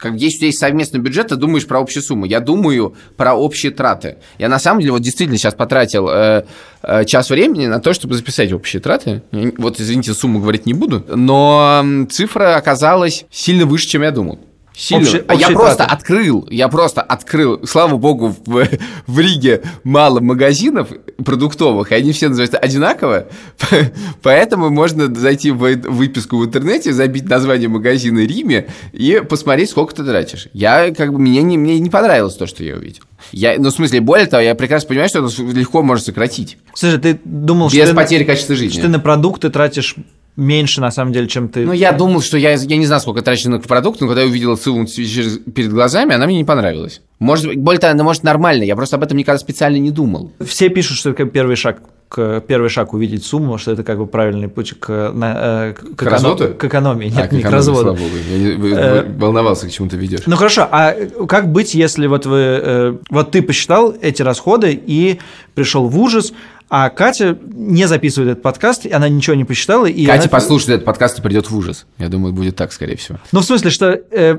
Как 0.00 0.16
тебя 0.16 0.46
есть 0.46 0.58
совместный 0.58 0.98
бюджет, 0.98 1.28
ты 1.28 1.36
думаешь 1.36 1.66
про 1.66 1.78
общую 1.78 2.02
сумму. 2.02 2.24
Я 2.24 2.40
думаю 2.40 2.96
про 3.18 3.34
общие 3.34 3.70
траты. 3.70 4.16
Я 4.38 4.48
на 4.48 4.58
самом 4.58 4.80
деле 4.80 4.92
вот 4.92 5.02
действительно 5.02 5.36
сейчас 5.36 5.52
потратил 5.52 6.08
э, 6.08 6.46
э, 6.82 7.04
час 7.04 7.28
времени 7.28 7.66
на 7.66 7.80
то, 7.80 7.92
чтобы 7.92 8.14
записать 8.14 8.50
общие 8.50 8.80
траты. 8.80 9.22
Вот, 9.30 9.78
извините, 9.78 10.14
сумму 10.14 10.40
говорить 10.40 10.64
не 10.64 10.72
буду, 10.72 11.04
но 11.06 11.84
цифра 12.08 12.56
оказалась 12.56 13.26
сильно 13.30 13.66
выше, 13.66 13.88
чем 13.88 14.02
я 14.02 14.10
думал. 14.10 14.40
Сильно. 14.80 15.02
Общие- 15.02 15.24
А 15.28 15.34
я 15.34 15.40
общие 15.48 15.56
просто 15.58 15.76
траты. 15.76 15.92
открыл, 15.94 16.48
я 16.50 16.68
просто 16.68 17.02
открыл, 17.02 17.60
слава 17.66 17.96
богу, 17.98 18.34
в, 18.46 18.66
в 19.06 19.18
Риге 19.20 19.60
мало 19.84 20.20
магазинов 20.20 20.88
продуктовых, 21.22 21.92
и 21.92 21.94
они 21.96 22.12
все 22.12 22.28
называются 22.28 22.56
одинаково, 22.56 23.26
поэтому 24.22 24.70
можно 24.70 25.14
зайти 25.14 25.50
в 25.50 25.58
выписку 25.58 26.38
в 26.38 26.44
интернете, 26.46 26.92
забить 26.92 27.28
название 27.28 27.68
магазина 27.68 28.20
Риме 28.20 28.68
и 28.92 29.22
посмотреть, 29.28 29.70
сколько 29.70 29.94
ты 29.94 30.04
тратишь. 30.04 30.48
Я, 30.54 30.94
как 30.94 31.12
бы, 31.12 31.18
мне 31.18 31.42
не, 31.42 31.58
мне 31.58 31.78
не 31.78 31.90
понравилось 31.90 32.34
то, 32.36 32.46
что 32.46 32.64
я 32.64 32.74
увидел. 32.76 33.02
Я, 33.32 33.56
ну, 33.58 33.68
в 33.68 33.72
смысле, 33.72 34.00
более 34.00 34.26
того, 34.26 34.42
я 34.42 34.54
прекрасно 34.54 34.88
понимаю, 34.88 35.10
что 35.10 35.26
это 35.26 35.42
легко 35.58 35.82
можно 35.82 36.04
сократить. 36.06 36.56
Слушай, 36.74 36.98
ты 36.98 37.20
думал, 37.24 37.68
Без 37.68 37.74
что, 37.82 37.88
ты, 37.88 37.94
потери 37.94 38.24
качества 38.24 38.54
что 38.54 38.64
жизни. 38.64 38.80
ты 38.80 38.88
на 38.88 38.98
продукты 38.98 39.50
тратишь 39.50 39.94
меньше, 40.40 40.80
на 40.80 40.90
самом 40.90 41.12
деле, 41.12 41.28
чем 41.28 41.48
ты... 41.48 41.64
Ну, 41.66 41.72
я 41.72 41.92
думал, 41.92 42.20
что 42.22 42.36
я, 42.38 42.52
я 42.54 42.76
не 42.76 42.86
знаю, 42.86 43.00
сколько 43.00 43.22
трачу 43.22 43.50
на 43.50 43.60
продукты, 43.60 44.04
но 44.04 44.08
когда 44.08 44.22
я 44.22 44.28
увидел 44.28 44.56
через- 44.56 45.38
перед 45.38 45.70
глазами, 45.72 46.14
она 46.14 46.26
мне 46.26 46.38
не 46.38 46.44
понравилась. 46.44 47.00
Может, 47.18 47.54
более 47.56 47.78
того, 47.80 47.92
она 47.92 48.02
может 48.04 48.22
нормально, 48.24 48.64
я 48.64 48.74
просто 48.76 48.96
об 48.96 49.02
этом 49.02 49.18
никогда 49.18 49.38
специально 49.38 49.76
не 49.76 49.90
думал. 49.90 50.32
Все 50.44 50.68
пишут, 50.70 50.96
что 50.96 51.10
это 51.10 51.24
первый 51.26 51.56
шаг 51.56 51.78
к 52.08 52.40
первый 52.40 52.68
шаг 52.70 52.92
увидеть 52.92 53.24
сумму, 53.24 53.56
что 53.56 53.70
это 53.70 53.84
как 53.84 53.98
бы 53.98 54.06
правильный 54.06 54.48
путь 54.48 54.74
к, 54.80 55.12
на- 55.14 55.68
э, 55.70 55.74
к, 55.74 55.94
К 55.94 56.02
разводу? 56.02 56.54
к 56.58 56.64
экономии, 56.64 57.06
нет, 57.06 57.28
А, 57.30 57.34
не 57.34 57.40
как 57.40 57.52
к 57.52 57.54
разводу. 57.54 57.82
Слава 57.82 57.96
богу, 57.96 58.10
я 58.32 58.36
не- 58.38 58.72
Э, 58.74 59.04
волновался, 59.16 59.68
к 59.68 59.70
чему 59.70 59.88
ты 59.88 59.96
ведешь. 59.96 60.22
Ну 60.26 60.34
хорошо, 60.34 60.66
а 60.72 60.92
как 61.28 61.52
быть, 61.52 61.72
если 61.74 62.08
вот 62.08 62.26
вы, 62.26 62.38
э, 62.40 62.96
вот 63.10 63.30
ты 63.30 63.42
посчитал 63.42 63.94
эти 64.02 64.22
расходы 64.22 64.72
и 64.86 65.20
пришел 65.54 65.86
в 65.86 65.96
ужас, 66.00 66.32
а 66.70 66.88
Катя 66.88 67.36
не 67.52 67.86
записывает 67.86 68.30
этот 68.32 68.42
подкаст, 68.42 68.86
и 68.86 68.92
она 68.92 69.08
ничего 69.08 69.34
не 69.34 69.44
посчитала. 69.44 69.86
И 69.86 70.06
Катя 70.06 70.22
она- 70.22 70.30
послушает 70.30 70.70
этот 70.70 70.84
подкаст 70.84 71.18
и 71.18 71.22
придет 71.22 71.50
в 71.50 71.56
ужас. 71.56 71.84
Я 71.98 72.08
думаю, 72.08 72.32
будет 72.32 72.54
так, 72.54 72.72
скорее 72.72 72.96
всего. 72.96 73.18
Ну, 73.32 73.40
в 73.40 73.44
смысле, 73.44 73.70
что... 73.70 74.00
э, 74.10 74.38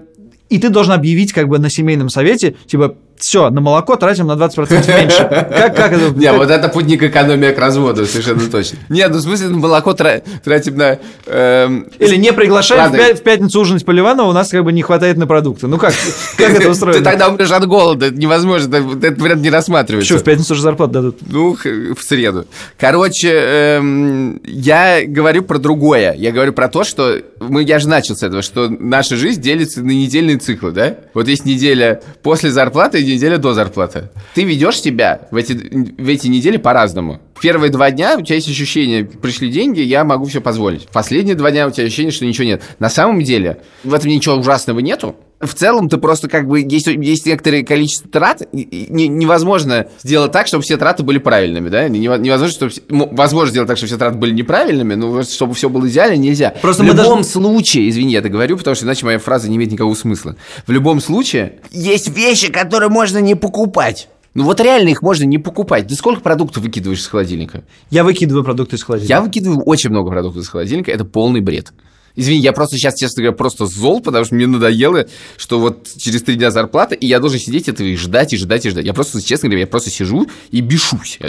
и 0.50 0.58
ты 0.58 0.70
должен 0.70 0.94
объявить 0.94 1.34
как 1.34 1.50
бы 1.50 1.60
на 1.60 1.70
семейном 1.70 2.10
совете, 2.10 2.56
типа, 2.68 2.96
все, 3.22 3.50
на 3.50 3.62
молоко 3.62 3.96
тратим 3.96 4.28
на 4.28 4.34
20% 4.34 4.88
меньше. 5.02 5.18
Как, 5.30 5.76
как 5.76 5.94
это? 5.94 6.10
Не, 6.18 6.32
вот 6.34 6.50
это 6.50 6.68
путь 6.70 6.86
не 6.86 6.98
к 6.98 7.60
разводу, 7.60 8.06
совершенно 8.06 8.50
точно. 8.50 8.80
Нет, 8.90 9.10
ну 9.12 9.18
в 9.18 9.22
смысле, 9.22 9.50
на 9.50 9.58
молоко 9.58 9.94
тра- 9.94 10.22
тратим 10.44 10.76
на... 10.78 10.98
эм, 11.28 11.88
Или 12.00 12.16
не 12.16 12.34
приглашаем 12.34 12.92
в, 12.92 13.22
пятницу 13.22 13.62
ужинать 13.62 13.86
Поливанова, 13.86 14.28
у 14.30 14.34
нас 14.34 14.50
как 14.50 14.64
бы 14.64 14.74
не 14.74 14.82
хватает 14.82 15.18
на 15.18 15.28
продукты. 15.28 15.68
Ну 15.68 15.78
как, 15.78 15.94
как 16.38 16.50
это 16.50 16.62
Ты 16.62 16.70
устроено? 16.70 17.04
тогда 17.04 17.30
умрешь 17.30 17.52
от 17.52 17.66
голода, 17.68 18.08
это 18.08 18.16
невозможно, 18.16 18.76
это- 18.76 19.08
этот 19.08 19.22
вариант 19.22 19.42
не 19.42 19.50
рассматривается. 19.50 20.14
Что, 20.14 20.22
в 20.22 20.24
пятницу 20.26 20.54
уже 20.54 20.62
зарплату 20.64 20.92
дадут? 20.94 21.18
Ну, 21.30 21.56
в 21.56 22.04
среду. 22.04 22.48
Короче, 22.80 23.30
эм, 23.32 24.42
я 24.46 25.02
говорю 25.06 25.44
про 25.44 25.60
другое. 25.60 26.14
Я 26.18 26.32
говорю 26.32 26.54
про 26.54 26.68
то, 26.68 26.84
что 26.84 27.18
мы, 27.40 27.64
я 27.64 27.80
же 27.80 27.88
начал 27.88 28.16
с 28.16 28.24
этого, 28.24 28.42
что 28.42 28.68
наша 28.70 29.16
жизнь 29.16 29.42
делится 29.42 29.82
на 29.82 29.92
недельные 29.92 30.38
циклы, 30.38 30.72
да? 30.72 30.96
Вот 31.14 31.28
есть 31.28 31.46
неделя 31.46 32.02
после 32.24 32.50
зарплаты 32.52 33.00
и 33.02 33.11
неделя 33.12 33.38
до 33.38 33.54
зарплаты. 33.54 34.10
Ты 34.34 34.44
ведешь 34.44 34.82
себя 34.82 35.28
в 35.32 35.36
эти, 35.36 35.54
в 35.54 36.08
эти 36.08 36.28
недели 36.28 36.58
по-разному. 36.58 37.22
Первые 37.42 37.72
два 37.72 37.92
дня 37.92 38.18
у 38.18 38.22
тебя 38.22 38.36
есть 38.36 38.50
ощущение, 38.50 39.06
пришли 39.06 39.50
деньги, 39.50 39.82
я 39.82 40.04
могу 40.04 40.26
все 40.26 40.42
позволить. 40.42 40.88
Последние 40.88 41.36
два 41.36 41.52
дня 41.52 41.68
у 41.68 41.72
тебя 41.72 41.86
ощущение, 41.86 42.12
что 42.12 42.26
ничего 42.26 42.46
нет. 42.46 42.62
На 42.80 42.90
самом 42.90 43.22
деле 43.24 43.62
в 43.84 43.94
этом 43.94 44.10
ничего 44.10 44.36
ужасного 44.36 44.80
нету. 44.80 45.16
В 45.42 45.54
целом 45.54 45.90
ты 45.90 45.98
просто 45.98 46.28
как 46.30 46.48
бы 46.48 46.60
есть, 46.62 46.88
есть 46.88 47.26
некоторое 47.26 47.64
количество 47.64 48.10
трат, 48.10 48.42
и- 48.52 48.62
и 48.62 48.92
не- 48.94 49.08
невозможно 49.08 49.88
сделать 50.04 50.32
так, 50.32 50.48
чтобы 50.48 50.64
все 50.64 50.78
траты 50.78 51.04
были 51.04 51.18
правильными, 51.18 51.70
да? 51.70 51.88
Нево- 51.88 52.20
Невозможно, 52.20 52.54
чтобы 52.54 52.72
все- 52.72 52.82
возможно 52.90 53.50
сделать 53.52 53.68
так, 53.68 53.78
чтобы 53.78 53.88
все 53.90 53.98
траты 53.98 54.18
были 54.18 54.34
неправильными, 54.34 54.94
но 54.96 55.24
чтобы 55.24 55.54
все 55.54 55.70
было 55.70 55.88
идеально, 55.90 56.16
нельзя. 56.18 56.54
Просто 56.62 56.84
в 56.84 56.86
любом 56.86 57.04
должны- 57.06 57.24
случае, 57.24 57.90
извини, 57.90 58.14
я 58.14 58.20
это 58.20 58.30
говорю, 58.30 58.58
потому 58.58 58.76
что 58.76 58.86
иначе 58.86 59.06
моя 59.06 59.20
фраза 59.20 59.50
не 59.50 59.58
имеет 59.58 59.72
никакого 59.72 59.96
смысла. 59.96 60.36
В 60.68 60.72
любом 60.72 61.02
случае 61.02 61.54
есть 61.72 62.10
вещи, 62.10 62.52
которые 62.52 62.90
можно 62.90 63.18
не 63.20 63.36
покупать. 63.36 64.08
Ну 64.34 64.46
вот 64.46 64.62
реально 64.62 64.90
их 64.90 65.02
можно 65.02 65.26
не 65.26 65.40
покупать. 65.40 65.88
Ты 65.88 65.96
сколько 65.96 66.22
продуктов 66.22 66.64
выкидываешь 66.64 67.00
из 67.02 67.08
холодильника? 67.08 67.64
Я 67.90 68.04
выкидываю 68.06 68.46
продукты 68.46 68.78
из 68.78 68.84
холодильника. 68.84 69.14
Я 69.14 69.22
выкидываю 69.22 69.62
очень 69.64 69.90
много 69.90 70.10
продуктов 70.10 70.42
из 70.44 70.48
холодильника, 70.48 70.90
это 70.92 71.04
полный 71.04 71.42
бред. 71.42 71.74
Извини, 72.16 72.40
я 72.40 72.52
просто 72.52 72.78
сейчас, 72.78 72.96
честно 72.96 73.24
говоря, 73.24 73.38
просто 73.38 73.66
зол, 73.66 74.02
потому 74.02 74.26
что 74.26 74.36
мне 74.36 74.48
надоело, 74.48 75.06
что 75.38 75.60
вот 75.60 75.88
через 75.98 76.24
три 76.24 76.36
дня 76.36 76.52
зарплата, 76.52 76.96
и 76.96 77.06
я 77.08 77.20
должен 77.20 77.40
сидеть 77.40 77.70
этого 77.70 77.88
и 77.88 77.96
ждать, 77.96 78.34
и 78.34 78.38
ждать, 78.38 78.66
и 78.66 78.70
ждать. 78.70 78.86
Я 78.86 78.94
просто, 78.94 79.22
честно 79.22 79.50
говоря, 79.50 79.62
я 79.62 79.68
просто 79.68 79.90
сижу 79.90 80.28
и 80.52 80.62
бешусь. 80.62 81.20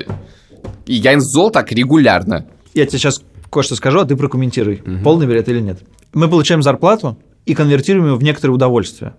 И 0.87 0.95
я 0.95 1.19
зол 1.21 1.51
так 1.51 1.73
регулярно. 1.73 2.47
Я 2.75 2.87
тебе 2.87 2.99
сейчас 2.99 3.23
кое-что 3.51 3.77
скажу, 3.77 4.01
а 4.01 4.05
ты 4.05 4.17
прокомментируй, 4.17 4.83
полный 5.05 5.27
бред 5.27 5.49
или 5.49 5.61
нет. 5.61 5.81
Мы 6.13 6.29
получаем 6.29 6.63
зарплату 6.63 7.19
и 7.47 7.55
конвертируем 7.55 8.07
ее 8.07 8.15
в 8.17 8.23
некоторое 8.23 8.55
удовольствие. 8.55 9.15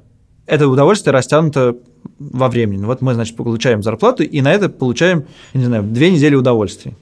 Это 0.46 0.68
удовольствие 0.68 1.14
растянуто 1.14 1.78
во 2.20 2.50
времени. 2.50 2.84
Вот 2.84 3.02
мы, 3.02 3.14
значит, 3.14 3.36
получаем 3.36 3.82
зарплату, 3.82 4.24
и 4.24 4.42
на 4.42 4.52
это 4.54 4.70
получаем, 4.70 5.26
не 5.54 5.66
знаю, 5.66 5.84
две 5.84 6.12
недели 6.12 6.36
удовольствия. 6.36 6.96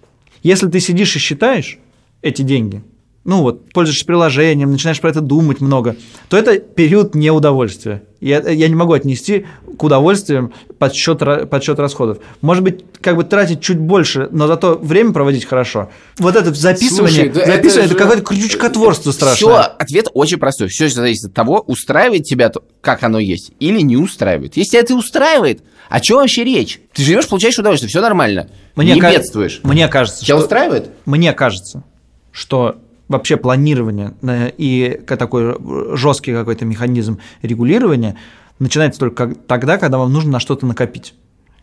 Если 0.44 0.68
ты 0.68 0.80
сидишь 0.80 1.16
и 1.16 1.20
считаешь 1.20 1.80
эти 2.22 2.42
деньги, 2.42 2.84
ну 3.24 3.42
вот, 3.42 3.72
пользуешься 3.72 4.06
приложением, 4.06 4.72
начинаешь 4.72 5.00
про 5.00 5.10
это 5.12 5.22
думать 5.22 5.62
много, 5.62 5.96
то 6.30 6.38
это 6.38 6.58
период 6.60 7.14
неудовольствия. 7.14 8.04
Я, 8.20 8.40
я 8.50 8.68
не 8.68 8.76
могу 8.76 8.94
отнести 8.94 9.46
к 9.78 9.84
удовольствиям 9.84 10.54
подсчет, 10.80 11.20
подсчет 11.50 11.80
расходов. 11.80 12.20
Может 12.42 12.64
быть, 12.64 12.86
как 13.00 13.16
бы 13.16 13.24
тратить 13.24 13.62
чуть 13.62 13.80
больше, 13.80 14.28
но 14.32 14.46
зато 14.48 14.76
время 14.76 15.12
проводить 15.12 15.46
хорошо. 15.46 15.90
Вот 16.18 16.36
это 16.36 16.54
записывание, 16.54 17.26
Слушай, 17.26 17.30
да 17.30 17.42
это 17.42 17.52
записывание 17.54 17.86
это, 17.86 17.94
же- 17.94 18.00
какое-то 18.00 18.24
крючкотворство 18.24 19.12
страшное. 19.12 19.36
Все, 19.36 19.56
ответ 19.58 20.08
очень 20.14 20.38
простой. 20.38 20.68
Все 20.68 20.88
зависит 20.90 21.26
от 21.26 21.34
того, 21.34 21.62
устраивает 21.66 22.24
тебя, 22.26 22.52
как 22.82 23.04
оно 23.04 23.18
есть, 23.20 23.52
или 23.60 23.82
не 23.82 23.98
устраивает. 23.98 24.56
Если 24.58 24.80
это 24.80 24.96
устраивает, 24.96 25.64
о 25.90 26.00
чем 26.00 26.18
вообще 26.18 26.44
речь? 26.44 26.80
Ты 26.94 27.04
живешь, 27.04 27.28
получаешь 27.28 27.58
удовольствие, 27.58 27.90
все 27.90 28.02
нормально. 28.02 28.50
Мне 28.76 28.94
не 28.94 29.00
ка- 29.02 29.12
бедствуешь. 29.12 29.62
Мне 29.64 29.88
кажется, 29.88 30.24
Тебя 30.24 30.36
что... 30.36 30.44
устраивает? 30.44 30.90
Мне 31.06 31.34
кажется, 31.34 31.84
что 32.32 32.78
вообще 33.12 33.38
планирование 33.38 34.14
и 34.58 35.00
такой 35.06 35.56
жесткий 35.96 36.34
какой-то 36.34 36.66
механизм 36.66 37.20
регулирования 37.42 38.18
начинается 38.60 39.00
только 39.00 39.36
тогда, 39.48 39.78
когда 39.78 39.98
вам 39.98 40.12
нужно 40.12 40.32
на 40.32 40.40
что-то 40.40 40.66
накопить. 40.66 41.14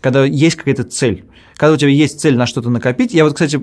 Когда 0.00 0.24
есть 0.24 0.56
какая-то 0.56 0.84
цель. 0.84 1.24
Когда 1.56 1.74
у 1.74 1.76
тебя 1.76 1.90
есть 1.90 2.20
цель 2.20 2.36
на 2.36 2.46
что-то 2.46 2.70
накопить. 2.70 3.12
Я 3.12 3.24
вот, 3.24 3.34
кстати, 3.34 3.60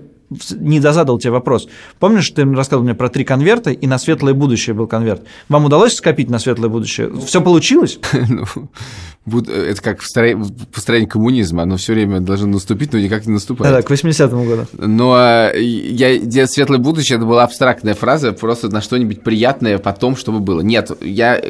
не 0.60 0.80
дозадал 0.80 1.20
тебе 1.20 1.32
вопрос. 1.32 1.68
Помнишь, 2.00 2.30
ты 2.32 2.44
рассказывал 2.46 2.84
мне 2.84 2.96
про 2.96 3.10
три 3.10 3.24
конверта, 3.24 3.72
и 3.72 3.88
на 3.88 3.98
светлое 3.98 4.34
будущее 4.34 4.74
был 4.74 4.88
конверт. 4.88 5.24
Вам 5.50 5.66
удалось 5.66 5.94
скопить 5.94 6.30
на 6.30 6.40
светлое 6.40 6.70
будущее? 6.70 7.12
Все 7.26 7.42
получилось? 7.42 8.00
Ну, 9.28 9.40
это 9.42 9.82
как 9.82 10.04
построении 10.72 11.08
коммунизма. 11.08 11.64
Оно 11.64 11.78
все 11.78 11.94
время 11.94 12.20
должно 12.20 12.48
наступить, 12.48 12.94
но 12.94 13.00
никак 13.00 13.26
не 13.26 13.34
наступает. 13.34 13.74
Да-да, 13.74 13.82
к 13.82 13.90
80-му 13.90 14.46
году. 14.46 14.68
Но 14.74 15.18
э, 15.18 15.62
я, 15.62 16.12
я 16.12 16.46
светлое 16.46 16.78
будущее 16.78 17.18
это 17.18 17.26
была 17.26 17.44
абстрактная 17.44 17.96
фраза, 17.96 18.34
просто 18.34 18.70
на 18.70 18.82
что-нибудь 18.82 19.24
приятное 19.24 19.80
потом, 19.80 20.16
чтобы 20.16 20.42
было. 20.42 20.62
Нет, 20.62 20.92
я, 21.02 21.42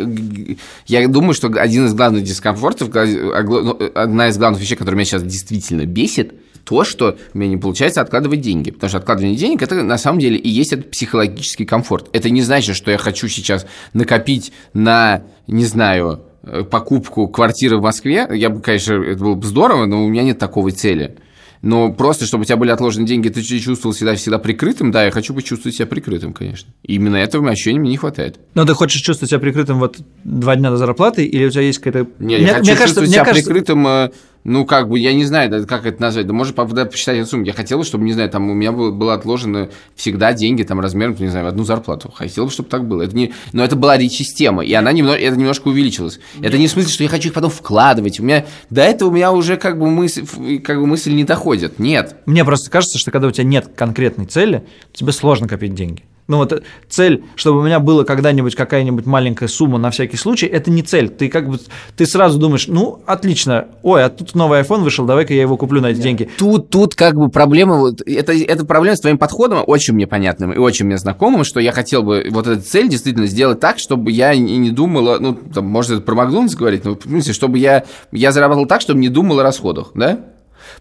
я 0.87 1.07
думаю, 1.09 1.33
что 1.33 1.47
один 1.47 1.87
из 1.87 1.93
главных 1.93 2.23
дискомфортов, 2.23 2.93
ну, 2.93 3.77
э, 3.77 3.91
одна 3.93 4.29
из 4.29 4.37
главных 4.37 4.61
вещей, 4.61 4.75
которая 4.75 4.95
меня 4.95 5.05
сейчас 5.05 5.23
действительно 5.23 5.85
бесит, 5.85 6.33
то, 6.65 6.83
что 6.83 7.17
у 7.33 7.37
меня 7.37 7.51
не 7.51 7.57
получается 7.57 8.01
откладывать 8.01 8.41
деньги. 8.41 8.71
Потому 8.71 8.89
что 8.89 8.97
откладывание 8.97 9.37
денег 9.37 9.61
это 9.61 9.81
на 9.83 9.97
самом 9.97 10.19
деле 10.19 10.37
и 10.37 10.49
есть 10.49 10.73
этот 10.73 10.91
психологический 10.91 11.65
комфорт. 11.65 12.09
Это 12.11 12.29
не 12.29 12.41
значит, 12.41 12.75
что 12.75 12.91
я 12.91 12.97
хочу 12.97 13.27
сейчас 13.27 13.65
накопить 13.93 14.51
на, 14.73 15.23
не 15.47 15.65
знаю, 15.65 16.21
э, 16.43 16.63
покупку 16.63 17.27
квартиры 17.27 17.77
в 17.77 17.81
Москве. 17.81 18.27
Я 18.33 18.49
бы, 18.49 18.61
конечно, 18.61 18.93
это 18.95 19.19
было 19.23 19.35
бы 19.35 19.45
здорово, 19.47 19.85
но 19.85 20.03
у 20.03 20.09
меня 20.09 20.23
нет 20.23 20.39
такой 20.39 20.71
цели. 20.71 21.15
Но 21.61 21.91
просто, 21.91 22.25
чтобы 22.25 22.43
у 22.43 22.45
тебя 22.45 22.57
были 22.57 22.69
отложены 22.69 23.07
деньги, 23.07 23.29
ты 23.29 23.41
чувствовал 23.41 23.95
себя 23.95 24.13
всегда 24.15 24.37
прикрытым, 24.37 24.91
да, 24.91 25.05
я 25.05 25.09
хочу 25.11 25.33
почувствовать 25.33 25.75
себя 25.75 25.87
прикрытым, 25.87 26.31
конечно. 26.31 26.71
И 26.83 26.93
именно 26.95 27.15
этого 27.15 27.49
ощущения 27.49 27.79
мне 27.79 27.89
не 27.91 27.97
хватает. 27.97 28.39
Но 28.53 28.65
ты 28.65 28.73
хочешь 28.75 29.01
чувствовать 29.01 29.31
себя 29.31 29.39
прикрытым 29.39 29.79
вот 29.79 29.97
два 30.23 30.55
дня 30.57 30.69
до 30.69 30.77
зарплаты, 30.77 31.25
или 31.25 31.45
у 31.45 31.49
тебя 31.49 31.63
есть 31.63 31.79
какая-то... 31.79 32.07
Не, 32.19 32.35
Мне- 32.37 32.45
я 32.45 32.53
хочу 32.53 32.59
мне 32.59 32.75
кажется- 32.75 32.83
чувствовать 32.85 33.07
мне 33.09 33.15
себя 33.15 33.25
кажется- 33.25 33.49
прикрытым, 33.49 33.87
э, 33.87 34.11
ну, 34.45 34.63
как 34.63 34.87
бы, 34.87 34.99
я 34.99 35.11
не 35.13 35.25
знаю, 35.25 35.49
да, 35.49 35.63
как 35.65 35.87
это 35.87 35.99
назвать, 35.99 36.27
да, 36.27 36.33
может, 36.33 36.55
по- 36.55 36.65
да, 36.65 36.85
посчитать 36.85 37.17
эту 37.17 37.27
сумму. 37.27 37.45
Я 37.45 37.53
хотел, 37.53 37.79
бы, 37.79 37.83
чтобы, 37.83 38.05
не 38.05 38.13
знаю, 38.13 38.29
там 38.29 38.47
у 38.49 38.53
меня 38.53 38.71
было, 38.71 38.91
было 38.91 39.15
отложено 39.15 39.69
всегда 39.95 40.33
деньги, 40.33 40.61
там, 40.61 40.79
размером, 40.79 41.15
не 41.19 41.27
знаю, 41.27 41.47
одну 41.47 41.63
зарплату. 41.63 42.11
Хотел 42.15 42.45
бы, 42.45 42.51
чтобы 42.51 42.69
так 42.69 42.87
было. 42.87 43.01
Это 43.01 43.15
не, 43.15 43.33
но 43.53 43.63
это 43.63 43.75
была 43.75 43.99
система, 43.99 44.63
и 44.63 44.71
она 44.73 44.91
немного, 44.91 45.17
это 45.17 45.35
немножко 45.35 45.69
увеличилась. 45.69 46.19
Это 46.41 46.59
не 46.59 46.67
в 46.67 46.71
смысле, 46.71 46.91
что 46.91 47.03
я 47.03 47.09
хочу 47.09 47.29
их 47.29 47.33
потом 47.33 47.49
вкладывать. 47.49 48.19
У 48.19 48.23
меня, 48.23 48.45
до 48.69 48.83
этого 48.83 49.09
у 49.09 49.11
меня 49.11 49.31
уже, 49.31 49.57
как 49.57 49.79
бы, 49.79 49.89
мысль, 49.89 50.25
как 50.63 50.79
бы, 50.79 50.85
мысль 50.85 51.13
не 51.13 51.23
доходит. 51.23 51.79
Нет. 51.79 52.17
Мне 52.27 52.45
просто 52.45 52.69
кажется, 52.69 52.99
что 52.99 53.09
когда 53.09 53.27
у 53.27 53.31
тебя 53.31 53.45
нет 53.45 53.71
конкретной 53.75 54.25
цели, 54.25 54.63
тебе 54.93 55.11
сложно 55.11 55.47
копить 55.47 55.73
деньги. 55.73 56.03
Ну 56.27 56.37
вот 56.37 56.51
э, 56.53 56.61
цель, 56.89 57.23
чтобы 57.35 57.59
у 57.59 57.63
меня 57.63 57.79
была 57.79 58.03
когда-нибудь 58.03 58.55
какая-нибудь 58.55 59.05
маленькая 59.05 59.47
сумма 59.47 59.77
на 59.77 59.91
всякий 59.91 60.17
случай, 60.17 60.47
это 60.47 60.71
не 60.71 60.81
цель. 60.81 61.09
Ты 61.09 61.29
как 61.29 61.47
бы 61.47 61.59
ты 61.95 62.05
сразу 62.07 62.39
думаешь, 62.39 62.67
ну 62.67 63.03
отлично, 63.05 63.67
ой, 63.83 64.03
а 64.03 64.09
тут 64.09 64.33
новый 64.33 64.61
iPhone 64.61 64.81
вышел, 64.81 65.05
давай-ка 65.05 65.33
я 65.33 65.41
его 65.41 65.55
куплю 65.55 65.81
на 65.81 65.87
эти 65.87 65.99
деньги. 65.99 66.29
Тут, 66.37 66.69
тут 66.69 66.95
как 66.95 67.15
бы 67.15 67.29
проблема, 67.29 67.77
вот, 67.77 68.01
это, 68.05 68.33
это 68.33 68.65
проблема 68.65 68.95
с 68.95 69.01
твоим 69.01 69.19
подходом 69.19 69.63
очень 69.67 69.93
мне 69.93 70.07
понятным 70.07 70.51
и 70.51 70.57
очень 70.57 70.85
мне 70.85 70.97
знакомым, 70.97 71.43
что 71.43 71.59
я 71.59 71.71
хотел 71.71 72.01
бы 72.01 72.27
вот 72.31 72.47
эту 72.47 72.61
цель 72.61 72.89
действительно 72.89 73.27
сделать 73.27 73.59
так, 73.59 73.77
чтобы 73.77 74.11
я 74.11 74.33
и 74.33 74.39
не 74.39 74.71
думала, 74.71 75.19
ну, 75.19 75.35
там, 75.35 75.65
может, 75.65 75.91
это 75.91 76.01
про 76.01 76.15
Макдональдс 76.15 76.55
говорить, 76.55 76.85
но, 76.85 76.95
в 76.95 77.03
смысле, 77.03 77.33
чтобы 77.33 77.59
я, 77.59 77.85
я 78.11 78.31
зарабатывал 78.31 78.65
так, 78.65 78.81
чтобы 78.81 78.99
не 78.99 79.09
думал 79.09 79.39
о 79.39 79.43
расходах, 79.43 79.91
да? 79.93 80.25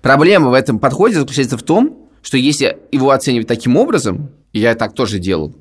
Проблема 0.00 0.50
в 0.50 0.54
этом 0.54 0.78
подходе 0.78 1.16
заключается 1.16 1.58
в 1.58 1.62
том, 1.62 2.03
что 2.24 2.38
если 2.38 2.78
его 2.90 3.10
оценивать 3.10 3.46
таким 3.46 3.76
образом, 3.76 4.30
и 4.52 4.58
я 4.58 4.74
так 4.74 4.94
тоже 4.94 5.18
делал, 5.18 5.54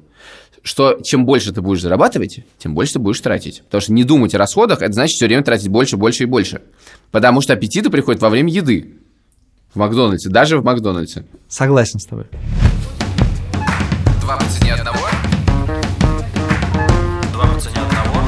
что 0.63 1.01
чем 1.03 1.25
больше 1.25 1.51
ты 1.51 1.61
будешь 1.61 1.81
зарабатывать, 1.81 2.45
тем 2.57 2.73
больше 2.73 2.93
ты 2.93 2.99
будешь 2.99 3.19
тратить. 3.19 3.63
Потому 3.65 3.81
что 3.81 3.91
не 3.91 4.05
думать 4.05 4.33
о 4.33 4.37
расходах, 4.37 4.81
это 4.81 4.93
значит 4.93 5.15
все 5.15 5.25
время 5.25 5.43
тратить 5.43 5.67
больше, 5.67 5.97
больше 5.97 6.23
и 6.23 6.25
больше. 6.25 6.61
Потому 7.11 7.41
что 7.41 7.51
аппетиты 7.51 7.89
приходят 7.89 8.21
во 8.21 8.29
время 8.29 8.51
еды. 8.51 8.93
В 9.73 9.77
Макдональдсе, 9.77 10.29
даже 10.29 10.57
в 10.57 10.63
Макдональдсе. 10.63 11.25
Согласен 11.49 11.99
с 11.99 12.05
тобой. 12.05 12.25
Два 14.21 14.37
по 14.37 14.45
цене 14.45 14.73
одного. 14.73 14.99
Два 17.33 17.47
по 17.47 17.59
цене 17.59 17.75
одного. 17.75 18.21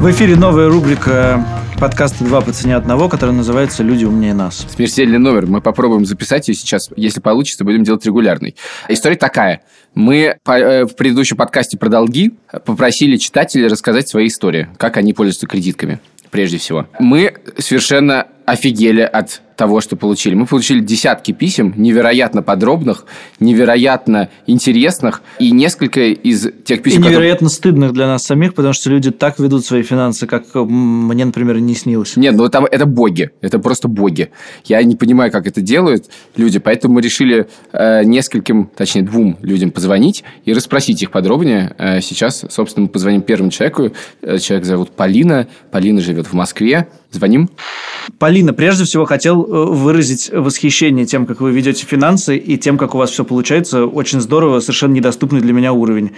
В 0.00 0.10
эфире 0.10 0.34
новая 0.34 0.68
рубрика 0.68 1.46
подкаста 1.80 2.24
«Два 2.24 2.42
по 2.42 2.52
цене 2.52 2.76
одного», 2.76 3.08
которая 3.08 3.34
называется 3.34 3.82
«Люди 3.82 4.04
умнее 4.04 4.34
нас». 4.34 4.66
Смертельный 4.68 5.18
номер. 5.18 5.46
Мы 5.46 5.62
попробуем 5.62 6.04
записать 6.04 6.46
ее 6.46 6.54
сейчас. 6.54 6.90
Если 6.94 7.20
получится, 7.20 7.64
будем 7.64 7.84
делать 7.84 8.04
регулярный. 8.04 8.54
История 8.88 9.16
такая. 9.16 9.62
Мы 9.94 10.36
э, 10.46 10.84
в 10.84 10.94
предыдущем 10.94 11.38
подкасте 11.38 11.78
про 11.78 11.88
долги 11.88 12.34
попросили 12.66 13.16
читателей 13.16 13.66
рассказать 13.66 14.10
свои 14.10 14.26
истории, 14.26 14.68
как 14.76 14.98
они 14.98 15.14
пользуются 15.14 15.46
кредитками, 15.46 16.00
прежде 16.30 16.58
всего. 16.58 16.86
Мы 16.98 17.34
совершенно 17.56 18.26
офигели 18.44 19.00
от 19.00 19.40
того, 19.60 19.82
что 19.82 19.94
получили. 19.94 20.32
Мы 20.32 20.46
получили 20.46 20.80
десятки 20.80 21.32
писем, 21.32 21.74
невероятно 21.76 22.40
подробных, 22.40 23.04
невероятно 23.40 24.30
интересных, 24.46 25.20
и 25.38 25.50
несколько 25.50 26.00
из 26.00 26.48
тех 26.64 26.82
писем... 26.82 27.02
И 27.02 27.08
невероятно 27.08 27.48
которые... 27.48 27.50
стыдных 27.50 27.92
для 27.92 28.06
нас 28.06 28.24
самих, 28.24 28.54
потому 28.54 28.72
что 28.72 28.88
люди 28.88 29.10
так 29.10 29.38
ведут 29.38 29.66
свои 29.66 29.82
финансы, 29.82 30.26
как 30.26 30.54
мне, 30.54 31.26
например, 31.26 31.60
не 31.60 31.74
снилось. 31.74 32.16
Нет, 32.16 32.36
ну 32.36 32.48
там 32.48 32.64
это 32.64 32.86
боги, 32.86 33.32
это 33.42 33.58
просто 33.58 33.86
боги. 33.86 34.30
Я 34.64 34.82
не 34.82 34.96
понимаю, 34.96 35.30
как 35.30 35.46
это 35.46 35.60
делают 35.60 36.06
люди, 36.36 36.58
поэтому 36.58 36.94
мы 36.94 37.02
решили 37.02 37.46
э, 37.74 38.02
нескольким, 38.04 38.70
точнее 38.74 39.02
двум 39.02 39.36
людям 39.42 39.72
позвонить 39.72 40.24
и 40.46 40.54
расспросить 40.54 41.02
их 41.02 41.10
подробнее. 41.10 41.74
Э, 41.76 42.00
сейчас, 42.00 42.46
собственно, 42.48 42.84
мы 42.84 42.88
позвоним 42.88 43.20
первому 43.20 43.50
человеку. 43.50 43.92
Э, 44.22 44.38
человек 44.38 44.64
зовут 44.64 44.92
Полина. 44.92 45.48
Полина 45.70 46.00
живет 46.00 46.28
в 46.28 46.32
Москве. 46.32 46.88
Звоним. 47.10 47.50
Полина, 48.18 48.52
прежде 48.52 48.84
всего 48.84 49.04
хотел 49.04 49.44
э, 49.44 49.64
выразить 49.66 50.30
восхищение 50.32 51.06
тем, 51.06 51.26
как 51.26 51.40
вы 51.40 51.50
ведете 51.50 51.84
финансы 51.84 52.36
и 52.36 52.56
тем, 52.56 52.78
как 52.78 52.94
у 52.94 52.98
вас 52.98 53.10
все 53.10 53.24
получается. 53.24 53.86
Очень 53.86 54.20
здорово, 54.20 54.60
совершенно 54.60 54.92
недоступный 54.92 55.40
для 55.40 55.52
меня 55.52 55.72
уровень. 55.72 56.12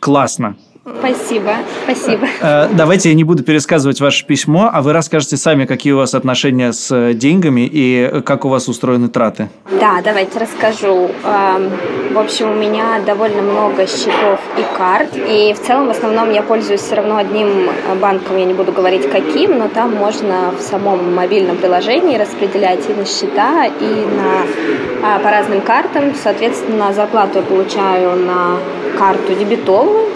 Классно. 0.00 0.56
Спасибо, 0.98 1.56
спасибо. 1.84 2.26
Э, 2.40 2.68
давайте 2.72 3.10
я 3.10 3.14
не 3.14 3.24
буду 3.24 3.42
пересказывать 3.42 4.00
ваше 4.00 4.26
письмо, 4.26 4.70
а 4.72 4.82
вы 4.82 4.92
расскажете 4.92 5.36
сами, 5.36 5.64
какие 5.64 5.92
у 5.92 5.96
вас 5.98 6.14
отношения 6.14 6.72
с 6.72 6.90
э, 6.94 7.14
деньгами 7.14 7.68
и 7.70 8.22
как 8.24 8.44
у 8.44 8.48
вас 8.48 8.68
устроены 8.68 9.08
траты. 9.08 9.48
Да, 9.80 10.00
давайте 10.02 10.38
расскажу. 10.38 11.10
Эм, 11.24 11.70
в 12.12 12.18
общем, 12.18 12.50
у 12.50 12.54
меня 12.54 13.00
довольно 13.04 13.42
много 13.42 13.86
счетов 13.86 14.40
и 14.56 14.76
карт, 14.76 15.10
и 15.14 15.54
в 15.54 15.66
целом 15.66 15.88
в 15.88 15.90
основном 15.90 16.30
я 16.32 16.42
пользуюсь 16.42 16.80
все 16.80 16.96
равно 16.96 17.16
одним 17.16 17.48
э, 17.48 17.94
банком, 18.00 18.36
я 18.36 18.44
не 18.44 18.54
буду 18.54 18.72
говорить 18.72 19.10
каким, 19.10 19.58
но 19.58 19.68
там 19.68 19.94
можно 19.94 20.52
в 20.58 20.60
самом 20.60 21.14
мобильном 21.14 21.56
приложении 21.56 22.16
распределять 22.16 22.88
и 22.88 22.94
на 22.94 23.04
счета, 23.04 23.66
и 23.66 24.06
на, 24.16 25.14
а, 25.14 25.18
по 25.18 25.30
разным 25.30 25.60
картам. 25.60 26.14
Соответственно, 26.14 26.92
зарплату 26.92 27.38
я 27.38 27.42
получаю 27.42 28.16
на 28.16 28.56
карту 28.98 29.34
дебетовую, 29.34 30.08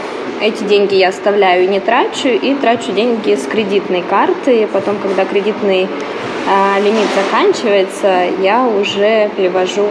эти 0.43 0.65
деньги 0.65 0.97
я 0.97 1.09
оставляю 1.09 1.65
и 1.65 1.67
не 1.69 1.81
трачу, 1.81 2.29
и 2.29 2.55
трачу 2.55 2.93
деньги 2.93 3.35
с 3.35 3.47
кредитной 3.47 4.03
карты. 4.03 4.63
И 4.63 4.67
потом, 4.67 4.99
когда 4.99 5.25
кредитный 5.25 5.85
э, 5.85 6.83
лимит 6.83 7.07
заканчивается, 7.15 8.27
я 8.41 8.67
уже 8.67 9.31
перевожу 9.37 9.87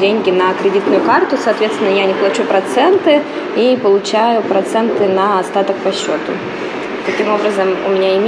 деньги 0.00 0.30
на 0.30 0.54
кредитную 0.54 1.02
карту. 1.02 1.36
Соответственно, 1.36 1.88
я 1.88 2.06
не 2.06 2.14
плачу 2.14 2.44
проценты 2.44 3.22
и 3.56 3.76
получаю 3.82 4.42
проценты 4.42 5.08
на 5.08 5.40
остаток 5.40 5.76
по 5.78 5.90
счету. 5.90 6.32
Таким 7.04 7.34
образом, 7.34 7.68
у 7.88 7.90
меня 7.90 8.14
и 8.14 8.18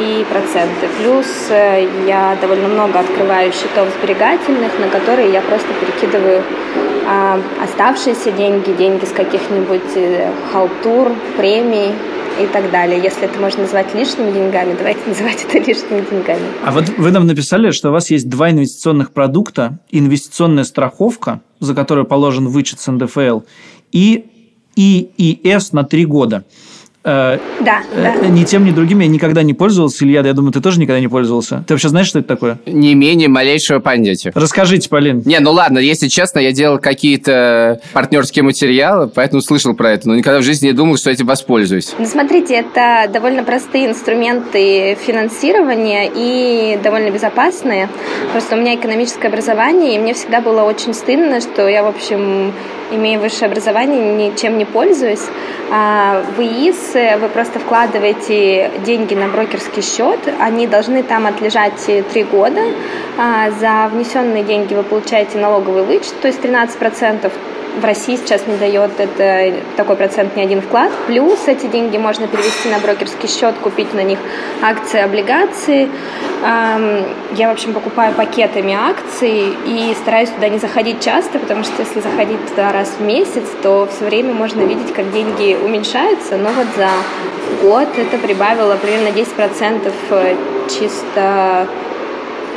и 0.00 0.24
проценты. 0.30 0.88
Плюс 1.00 1.26
э, 1.50 1.88
я 2.06 2.36
довольно 2.40 2.68
много 2.68 3.00
открываю 3.00 3.52
счетов 3.52 3.88
сберегательных, 3.98 4.78
на 4.78 4.88
которые 4.88 5.32
я 5.32 5.40
просто 5.42 5.68
перекидываю 5.80 6.42
а, 7.08 7.40
оставшиеся 7.62 8.32
деньги, 8.32 8.72
деньги 8.72 9.04
с 9.04 9.12
каких-нибудь 9.12 9.96
э, 9.96 10.32
халтур, 10.52 11.12
премий 11.36 11.92
и 12.40 12.46
так 12.52 12.70
далее. 12.70 13.00
Если 13.02 13.24
это 13.24 13.38
можно 13.40 13.62
назвать 13.62 13.94
лишними 13.94 14.32
деньгами, 14.32 14.74
давайте 14.76 15.00
называть 15.06 15.46
это 15.48 15.58
лишними 15.58 16.04
деньгами. 16.10 16.46
А 16.64 16.72
вот 16.72 16.88
вы 16.98 17.10
нам 17.10 17.26
написали, 17.26 17.70
что 17.70 17.90
у 17.90 17.92
вас 17.92 18.10
есть 18.10 18.28
два 18.28 18.50
инвестиционных 18.50 19.12
продукта, 19.12 19.78
инвестиционная 19.90 20.64
страховка, 20.64 21.40
за 21.60 21.74
которую 21.74 22.06
положен 22.06 22.48
вычет 22.48 22.80
с 22.80 22.90
НДФЛ, 22.90 23.40
и 23.92 24.24
ИИС 24.76 25.72
на 25.72 25.84
три 25.84 26.04
года. 26.04 26.44
Э, 27.06 27.38
да, 27.60 27.82
да. 27.94 28.16
Э, 28.20 28.26
ни 28.26 28.42
тем, 28.42 28.64
ни 28.64 28.72
другим 28.72 28.98
я 28.98 29.06
никогда 29.06 29.44
не 29.44 29.54
пользовался. 29.54 30.04
Илья, 30.04 30.22
я 30.22 30.32
думаю, 30.32 30.52
ты 30.52 30.60
тоже 30.60 30.80
никогда 30.80 30.98
не 30.98 31.06
пользовался. 31.06 31.62
Ты 31.64 31.74
вообще 31.74 31.88
знаешь, 31.88 32.08
что 32.08 32.18
это 32.18 32.26
такое? 32.26 32.58
Не 32.66 32.96
менее 32.96 33.28
малейшего 33.28 33.78
понятия. 33.78 34.32
Расскажите, 34.34 34.88
Полин. 34.88 35.22
Не, 35.24 35.38
ну 35.38 35.52
ладно, 35.52 35.78
если 35.78 36.08
честно, 36.08 36.40
я 36.40 36.50
делал 36.50 36.78
какие-то 36.78 37.80
партнерские 37.92 38.42
материалы, 38.42 39.06
поэтому 39.06 39.40
слышал 39.40 39.74
про 39.74 39.92
это, 39.92 40.08
но 40.08 40.16
никогда 40.16 40.40
в 40.40 40.42
жизни 40.42 40.66
не 40.66 40.72
думал, 40.72 40.96
что 40.96 41.10
этим 41.10 41.26
воспользуюсь. 41.26 41.94
Ну, 41.96 42.06
смотрите, 42.06 42.56
это 42.56 43.08
довольно 43.12 43.44
простые 43.44 43.86
инструменты 43.86 44.98
финансирования 45.06 46.10
и 46.12 46.76
довольно 46.82 47.10
безопасные. 47.10 47.88
Просто 48.32 48.56
у 48.56 48.58
меня 48.58 48.74
экономическое 48.74 49.28
образование, 49.28 49.94
и 49.94 49.98
мне 50.00 50.12
всегда 50.12 50.40
было 50.40 50.62
очень 50.62 50.92
стыдно, 50.92 51.40
что 51.40 51.68
я, 51.68 51.84
в 51.84 51.86
общем, 51.86 52.52
имея 52.90 53.18
высшее 53.18 53.46
образование, 53.46 54.30
ничем 54.30 54.58
не 54.58 54.64
пользуюсь. 54.64 55.22
А 55.70 56.24
в 56.36 56.40
ИИС 56.40 56.95
вы 57.20 57.28
просто 57.28 57.58
вкладываете 57.58 58.70
деньги 58.84 59.14
на 59.14 59.28
брокерский 59.28 59.82
счет, 59.82 60.18
они 60.40 60.66
должны 60.66 61.02
там 61.02 61.26
отлежать 61.26 61.80
три 62.12 62.24
года. 62.24 62.62
А 63.18 63.50
за 63.50 63.88
внесенные 63.92 64.42
деньги 64.44 64.74
вы 64.74 64.82
получаете 64.82 65.38
налоговый 65.38 65.82
вычет, 65.84 66.14
то 66.20 66.28
есть 66.28 66.40
13% 66.40 67.30
в 67.76 67.84
России 67.84 68.16
сейчас 68.16 68.46
не 68.46 68.56
дает 68.56 68.90
это 68.98 69.54
такой 69.76 69.96
процент 69.96 70.36
ни 70.36 70.42
один 70.42 70.62
вклад. 70.62 70.90
Плюс 71.06 71.46
эти 71.46 71.66
деньги 71.66 71.96
можно 71.96 72.26
перевести 72.26 72.68
на 72.68 72.78
брокерский 72.78 73.28
счет, 73.28 73.54
купить 73.62 73.92
на 73.94 74.02
них 74.02 74.18
акции, 74.62 75.00
облигации. 75.00 75.88
Я, 76.42 77.48
в 77.48 77.52
общем, 77.52 77.72
покупаю 77.72 78.14
пакетами 78.14 78.74
акций 78.74 79.54
и 79.66 79.94
стараюсь 80.00 80.30
туда 80.30 80.48
не 80.48 80.58
заходить 80.58 81.02
часто, 81.02 81.38
потому 81.38 81.64
что 81.64 81.82
если 81.82 82.00
заходить 82.00 82.44
туда 82.46 82.72
раз 82.72 82.96
в 82.98 83.02
месяц, 83.02 83.44
то 83.62 83.88
все 83.94 84.04
время 84.04 84.32
можно 84.32 84.62
видеть, 84.62 84.92
как 84.92 85.12
деньги 85.12 85.56
уменьшаются. 85.62 86.36
Но 86.36 86.50
вот 86.50 86.66
за 86.76 86.88
год 87.62 87.88
это 87.96 88.18
прибавило 88.18 88.76
примерно 88.76 89.08
10% 89.08 89.92
э, 90.10 90.36
чисто 90.68 91.66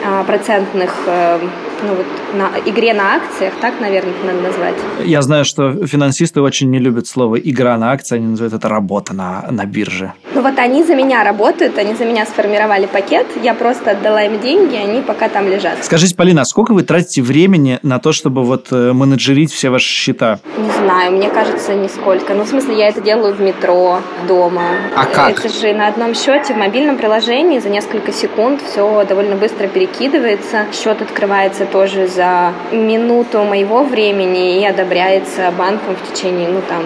а, 0.05 0.23
процентных 0.23 0.95
э, 1.08 1.39
ну, 1.83 1.95
вот, 1.95 2.05
на 2.35 2.51
игре 2.69 2.93
на 2.93 3.15
акциях, 3.15 3.53
так, 3.61 3.79
наверное, 3.79 4.13
надо 4.25 4.41
назвать. 4.41 4.75
Я 5.03 5.21
знаю, 5.21 5.45
что 5.45 5.85
финансисты 5.85 6.41
очень 6.41 6.69
не 6.69 6.79
любят 6.79 7.07
слово 7.07 7.37
«игра 7.39 7.77
на 7.77 7.91
акции», 7.91 8.15
они 8.15 8.27
называют 8.27 8.53
это 8.53 8.69
«работа 8.69 9.13
на, 9.13 9.45
на 9.49 9.65
бирже». 9.65 10.13
Ну 10.33 10.41
вот 10.41 10.57
они 10.57 10.83
за 10.83 10.95
меня 10.95 11.23
работают, 11.23 11.77
они 11.77 11.95
за 11.95 12.05
меня 12.05 12.25
сформировали 12.25 12.85
пакет, 12.85 13.27
я 13.43 13.53
просто 13.53 13.91
отдала 13.91 14.23
им 14.23 14.39
деньги, 14.39 14.75
они 14.75 15.01
пока 15.01 15.27
там 15.29 15.47
лежат. 15.47 15.83
Скажите, 15.83 16.15
Полина, 16.15 16.41
а 16.41 16.45
сколько 16.45 16.73
вы 16.73 16.83
тратите 16.83 17.21
времени 17.21 17.79
на 17.83 17.99
то, 17.99 18.11
чтобы 18.11 18.43
вот 18.43 18.67
э, 18.71 18.93
менеджерить 18.93 19.51
все 19.51 19.69
ваши 19.69 19.87
счета? 19.87 20.39
Не 20.57 20.71
знаю, 20.71 21.13
мне 21.13 21.29
кажется, 21.29 21.73
нисколько. 21.75 22.33
Ну, 22.33 22.43
в 22.43 22.47
смысле, 22.47 22.77
я 22.77 22.87
это 22.87 23.01
делаю 23.01 23.33
в 23.33 23.41
метро, 23.41 24.01
дома. 24.27 24.63
А 24.95 25.05
как? 25.05 25.31
Это 25.31 25.49
же 25.49 25.73
на 25.73 25.87
одном 25.87 26.13
счете 26.13 26.53
в 26.53 26.57
мобильном 26.57 26.97
приложении 26.97 27.59
за 27.59 27.69
несколько 27.69 28.11
секунд 28.11 28.61
все 28.61 29.05
довольно 29.05 29.35
быстро 29.35 29.67
перекидывается. 29.67 30.65
Счет 30.73 31.01
открывается 31.01 31.65
тоже 31.71 32.08
за 32.08 32.53
минуту 32.71 33.43
моего 33.43 33.84
времени 33.84 34.62
и 34.62 34.65
одобряется 34.65 35.51
банком 35.58 35.95
в 35.95 36.12
течение, 36.12 36.49
ну 36.49 36.62
там... 36.67 36.84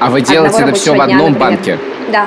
А 0.00 0.10
вы 0.10 0.20
делаете 0.20 0.62
это 0.62 0.74
все 0.74 0.94
в 0.94 1.00
одном 1.00 1.32
дня, 1.32 1.40
банке? 1.40 1.78
Да. 2.12 2.26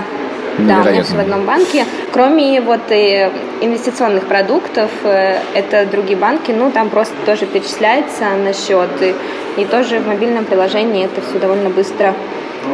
Да, 0.57 0.79
у 0.79 1.03
все 1.03 1.15
в 1.15 1.19
одном 1.19 1.45
банке. 1.45 1.85
Кроме 2.11 2.59
вот 2.61 2.81
и 2.89 3.29
инвестиционных 3.61 4.25
продуктов, 4.25 4.91
э, 5.03 5.39
это 5.53 5.85
другие 5.85 6.17
банки, 6.17 6.51
ну, 6.51 6.71
там 6.71 6.89
просто 6.89 7.15
тоже 7.25 7.45
перечисляется 7.45 8.25
на 8.43 8.53
счет. 8.53 8.89
И, 9.01 9.61
и 9.61 9.65
тоже 9.65 9.99
в 9.99 10.07
мобильном 10.07 10.43
приложении 10.43 11.05
это 11.05 11.21
все 11.21 11.39
довольно 11.39 11.69
быстро 11.69 12.13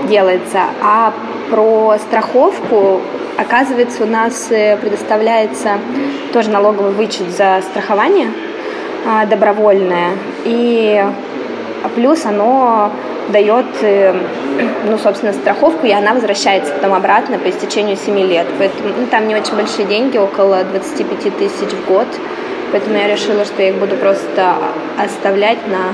делается. 0.10 0.62
А 0.82 1.14
про 1.52 1.98
страховку, 2.00 3.02
оказывается, 3.38 4.04
у 4.04 4.08
нас 4.08 4.48
э, 4.50 4.76
предоставляется 4.78 5.78
тоже 6.34 6.50
налоговый 6.50 6.92
вычет 6.92 7.30
за 7.30 7.62
страхование– 7.70 8.32
добровольное. 9.30 10.12
И 10.46 11.04
плюс 11.96 12.26
оно 12.26 12.92
дает, 13.30 13.66
э, 13.82 14.14
ну, 14.86 14.98
собственно, 14.98 15.34
страховку, 15.34 15.86
и 15.86 15.92
она 15.92 16.14
возвращается 16.14 16.74
потом 16.74 16.94
обратно 16.94 17.38
по 17.38 17.50
истечению 17.50 17.98
7 17.98 18.18
лет. 18.20 18.48
Поэтому 18.58 18.90
ну, 19.00 19.08
там 19.08 19.28
не 19.28 19.36
очень 19.36 19.56
большие 19.56 19.86
деньги, 19.86 20.18
около 20.18 20.64
25 20.64 21.38
тысяч 21.38 21.74
в 21.74 21.88
год. 21.88 22.08
Поэтому 22.72 22.98
я 22.98 23.08
решила, 23.08 23.46
что 23.46 23.62
я 23.62 23.70
их 23.70 23.76
буду 23.76 23.96
просто 23.96 24.56
оставлять 24.98 25.60
на 25.68 25.94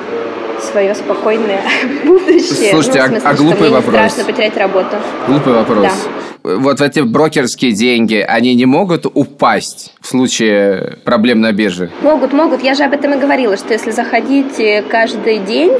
свое 0.61 0.95
спокойное 0.95 1.61
будущее. 2.05 2.71
Слушайте, 2.71 3.01
ну, 3.01 3.07
смысле, 3.07 3.29
а, 3.29 3.29
а 3.29 3.33
глупый 3.33 3.69
вопрос. 3.69 3.93
Не 3.93 4.09
страшно 4.09 4.25
потерять 4.25 4.57
работу. 4.57 4.97
Глупый 5.27 5.53
вопрос. 5.53 5.81
Да 5.81 6.32
вот 6.43 6.81
эти 6.81 6.99
брокерские 6.99 7.71
деньги, 7.71 8.15
они 8.15 8.53
не 8.55 8.65
могут 8.65 9.05
упасть 9.05 9.93
в 10.01 10.07
случае 10.07 10.97
проблем 11.05 11.41
на 11.41 11.51
бирже? 11.51 11.89
Могут, 12.01 12.33
могут. 12.33 12.63
Я 12.63 12.75
же 12.75 12.83
об 12.83 12.93
этом 12.93 13.13
и 13.13 13.17
говорила, 13.17 13.57
что 13.57 13.73
если 13.73 13.91
заходить 13.91 14.61
каждый 14.89 15.39
день, 15.39 15.71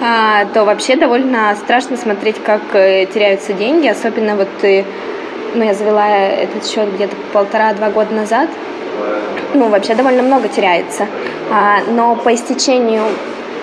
а, 0.00 0.46
то 0.46 0.64
вообще 0.64 0.96
довольно 0.96 1.54
страшно 1.54 1.96
смотреть, 1.96 2.36
как 2.44 2.62
э, 2.74 3.06
теряются 3.06 3.52
деньги, 3.52 3.86
особенно 3.86 4.34
вот 4.34 4.48
э, 4.62 4.84
ну, 5.54 5.62
я 5.62 5.74
завела 5.74 6.08
этот 6.08 6.66
счет 6.66 6.92
где-то 6.92 7.14
полтора-два 7.32 7.90
года 7.90 8.12
назад, 8.12 8.50
ну, 9.54 9.68
вообще 9.68 9.94
довольно 9.94 10.22
много 10.22 10.48
теряется. 10.48 11.06
А, 11.50 11.80
но 11.90 12.16
по 12.16 12.34
истечению 12.34 13.02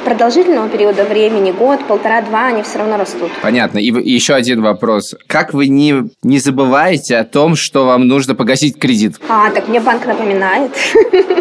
продолжительного 0.09 0.67
периода 0.69 1.03
времени, 1.03 1.51
год, 1.51 1.85
полтора-два, 1.85 2.47
они 2.47 2.63
все 2.63 2.79
равно 2.79 2.97
растут. 2.97 3.29
Понятно. 3.43 3.77
И, 3.77 3.91
и 3.91 4.11
еще 4.11 4.33
один 4.33 4.61
вопрос. 4.61 5.15
Как 5.27 5.53
вы 5.53 5.67
не, 5.67 6.09
не 6.23 6.39
забываете 6.39 7.17
о 7.17 7.23
том, 7.23 7.55
что 7.55 7.85
вам 7.85 8.07
нужно 8.07 8.33
погасить 8.33 8.79
кредит? 8.79 9.17
А, 9.29 9.51
так 9.51 9.67
мне 9.67 9.79
банк 9.79 10.07
напоминает. 10.07 10.71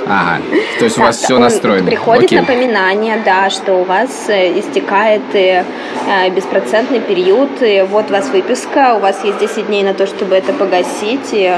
Ага, 0.06 0.42
то 0.78 0.84
есть 0.84 0.98
у 0.98 1.00
вас 1.00 1.16
все 1.16 1.38
настроено. 1.38 1.86
Приходит 1.86 2.30
напоминание, 2.30 3.20
да, 3.24 3.50
что 3.50 3.74
у 3.74 3.84
вас 3.84 4.10
э, 4.28 4.58
истекает 4.58 5.22
э, 5.34 5.64
э, 6.06 6.30
беспроцентный 6.30 7.00
период, 7.00 7.50
вот 7.90 8.10
у 8.10 8.12
вас 8.12 8.28
выписка, 8.28 8.94
у 8.96 9.00
вас 9.00 9.24
есть 9.24 9.38
10 9.38 9.66
дней 9.66 9.82
на 9.82 9.94
то, 9.94 10.06
чтобы 10.06 10.34
это 10.34 10.52
погасить, 10.52 11.30
и 11.32 11.54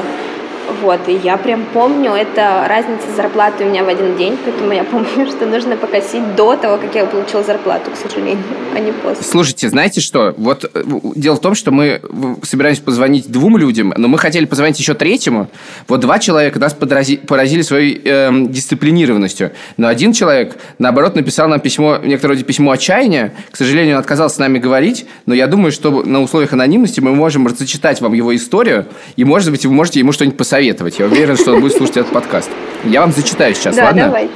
вот, 0.82 1.08
и 1.08 1.12
я 1.12 1.36
прям 1.36 1.64
помню, 1.72 2.12
это 2.12 2.64
разница 2.68 3.10
зарплаты 3.14 3.64
у 3.64 3.68
меня 3.68 3.84
в 3.84 3.88
один 3.88 4.16
день, 4.16 4.38
поэтому 4.44 4.72
я 4.72 4.84
помню, 4.90 5.26
что 5.26 5.46
нужно 5.46 5.76
покосить 5.76 6.34
до 6.36 6.56
того, 6.56 6.78
как 6.78 6.94
я 6.94 7.06
получила 7.06 7.42
зарплату, 7.42 7.90
к 7.90 7.96
сожалению, 7.96 8.42
а 8.74 8.78
не 8.78 8.92
после. 8.92 9.24
Слушайте, 9.24 9.68
знаете 9.68 10.00
что? 10.00 10.34
Вот 10.36 10.70
э, 10.72 10.82
дело 11.16 11.36
в 11.36 11.40
том, 11.40 11.54
что 11.54 11.70
мы 11.70 12.00
собираемся 12.42 12.82
позвонить 12.82 13.30
двум 13.30 13.56
людям, 13.56 13.92
но 13.96 14.08
мы 14.08 14.18
хотели 14.18 14.44
позвонить 14.44 14.78
еще 14.78 14.94
третьему. 14.94 15.48
Вот 15.88 16.00
два 16.00 16.18
человека 16.18 16.58
нас 16.58 16.72
подрази, 16.72 17.16
поразили 17.16 17.62
своей 17.62 18.00
э, 18.04 18.30
дисциплинированностью. 18.48 19.52
Но 19.76 19.88
один 19.88 20.12
человек, 20.12 20.56
наоборот, 20.78 21.16
написал 21.16 21.48
нам 21.48 21.60
письмо, 21.60 21.98
некоторое 22.02 22.34
вроде 22.34 22.44
письмо 22.44 22.70
отчаяния. 22.72 23.32
К 23.50 23.56
сожалению, 23.56 23.96
он 23.96 24.00
отказался 24.00 24.36
с 24.36 24.38
нами 24.38 24.58
говорить, 24.58 25.06
но 25.26 25.34
я 25.34 25.46
думаю, 25.46 25.72
что 25.72 26.02
на 26.04 26.22
условиях 26.22 26.52
анонимности 26.52 27.00
мы 27.00 27.14
можем 27.14 27.48
зачитать 27.48 28.00
вам 28.00 28.12
его 28.12 28.34
историю, 28.34 28.86
и, 29.16 29.24
может 29.24 29.50
быть, 29.50 29.66
вы 29.66 29.72
можете 29.72 29.98
ему 29.98 30.12
что-нибудь 30.12 30.36
посоветовать 30.36 30.49
советовать. 30.50 30.98
Я 30.98 31.06
уверен, 31.06 31.36
что 31.36 31.54
он 31.54 31.60
будет 31.60 31.76
слушать 31.76 31.96
этот 31.96 32.12
подкаст. 32.12 32.50
Я 32.84 33.00
вам 33.00 33.12
зачитаю 33.12 33.54
сейчас, 33.54 33.76
да, 33.76 33.84
ладно? 33.84 34.06
давайте. 34.06 34.32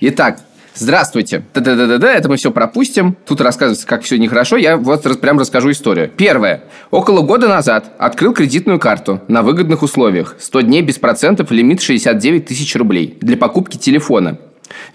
Итак, 0.00 0.38
Здравствуйте. 0.76 1.44
Да-да-да-да, 1.54 2.12
это 2.12 2.28
мы 2.28 2.34
все 2.36 2.50
пропустим. 2.50 3.16
Тут 3.28 3.40
рассказывается, 3.40 3.86
как 3.86 4.02
все 4.02 4.18
нехорошо. 4.18 4.56
Я 4.56 4.76
вот 4.76 5.20
прям 5.20 5.38
расскажу 5.38 5.70
историю. 5.70 6.10
Первое. 6.16 6.64
Около 6.90 7.22
года 7.22 7.46
назад 7.46 7.92
открыл 7.96 8.34
кредитную 8.34 8.80
карту 8.80 9.20
на 9.28 9.42
выгодных 9.42 9.84
условиях. 9.84 10.34
100 10.40 10.62
дней 10.62 10.82
без 10.82 10.98
процентов, 10.98 11.52
лимит 11.52 11.80
69 11.80 12.46
тысяч 12.46 12.74
рублей 12.74 13.16
для 13.20 13.36
покупки 13.36 13.76
телефона. 13.76 14.38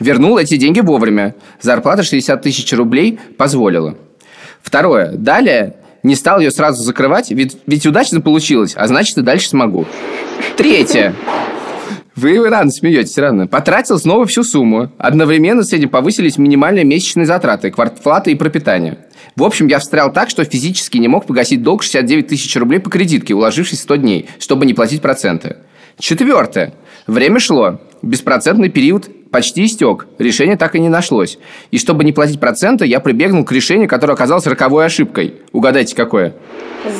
Вернул 0.01 0.37
эти 0.37 0.57
деньги 0.57 0.81
вовремя. 0.81 1.35
Зарплата 1.61 2.03
60 2.03 2.41
тысяч 2.41 2.73
рублей 2.73 3.17
позволила. 3.37 3.95
Второе. 4.61 5.13
Далее 5.13 5.77
не 6.03 6.15
стал 6.15 6.41
ее 6.41 6.51
сразу 6.51 6.83
закрывать, 6.83 7.31
ведь, 7.31 7.57
ведь 7.67 7.85
удачно 7.85 8.19
получилось, 8.19 8.73
а 8.75 8.85
значит 8.87 9.17
и 9.17 9.21
дальше 9.21 9.47
смогу. 9.47 9.85
Третье. 10.57 11.15
Вы 12.15 12.49
рано 12.49 12.69
смеетесь, 12.69 13.17
рано. 13.17 13.47
Потратил 13.47 13.97
снова 13.97 14.25
всю 14.25 14.43
сумму. 14.43 14.91
Одновременно 14.97 15.63
с 15.63 15.71
этим 15.71 15.87
повысились 15.87 16.37
минимальные 16.37 16.83
месячные 16.83 17.25
затраты, 17.25 17.71
квартплата 17.71 18.29
и 18.29 18.35
пропитание. 18.35 18.97
В 19.37 19.43
общем, 19.43 19.67
я 19.67 19.79
встрял 19.79 20.11
так, 20.11 20.29
что 20.29 20.43
физически 20.43 20.97
не 20.97 21.07
мог 21.07 21.25
погасить 21.25 21.63
долг 21.63 21.81
69 21.81 22.27
тысяч 22.27 22.53
рублей 22.57 22.79
по 22.79 22.89
кредитке, 22.89 23.33
уложившись 23.33 23.79
100 23.79 23.95
дней, 23.95 24.29
чтобы 24.39 24.65
не 24.65 24.73
платить 24.73 25.01
проценты. 25.01 25.57
Четвертое. 25.97 26.73
Время 27.09 27.39
шло. 27.39 27.79
Беспроцентный 28.03 28.69
период 28.69 29.09
почти 29.31 29.65
истек. 29.65 30.05
Решение 30.19 30.57
так 30.57 30.75
и 30.75 30.79
не 30.79 30.89
нашлось. 30.89 31.39
И 31.71 31.79
чтобы 31.79 32.03
не 32.03 32.11
платить 32.11 32.39
проценты, 32.39 32.85
я 32.85 32.99
прибегнул 32.99 33.43
к 33.43 33.51
решению, 33.51 33.89
которое 33.89 34.13
оказалось 34.13 34.45
роковой 34.45 34.85
ошибкой. 34.85 35.33
Угадайте, 35.51 35.95
какое? 35.95 36.35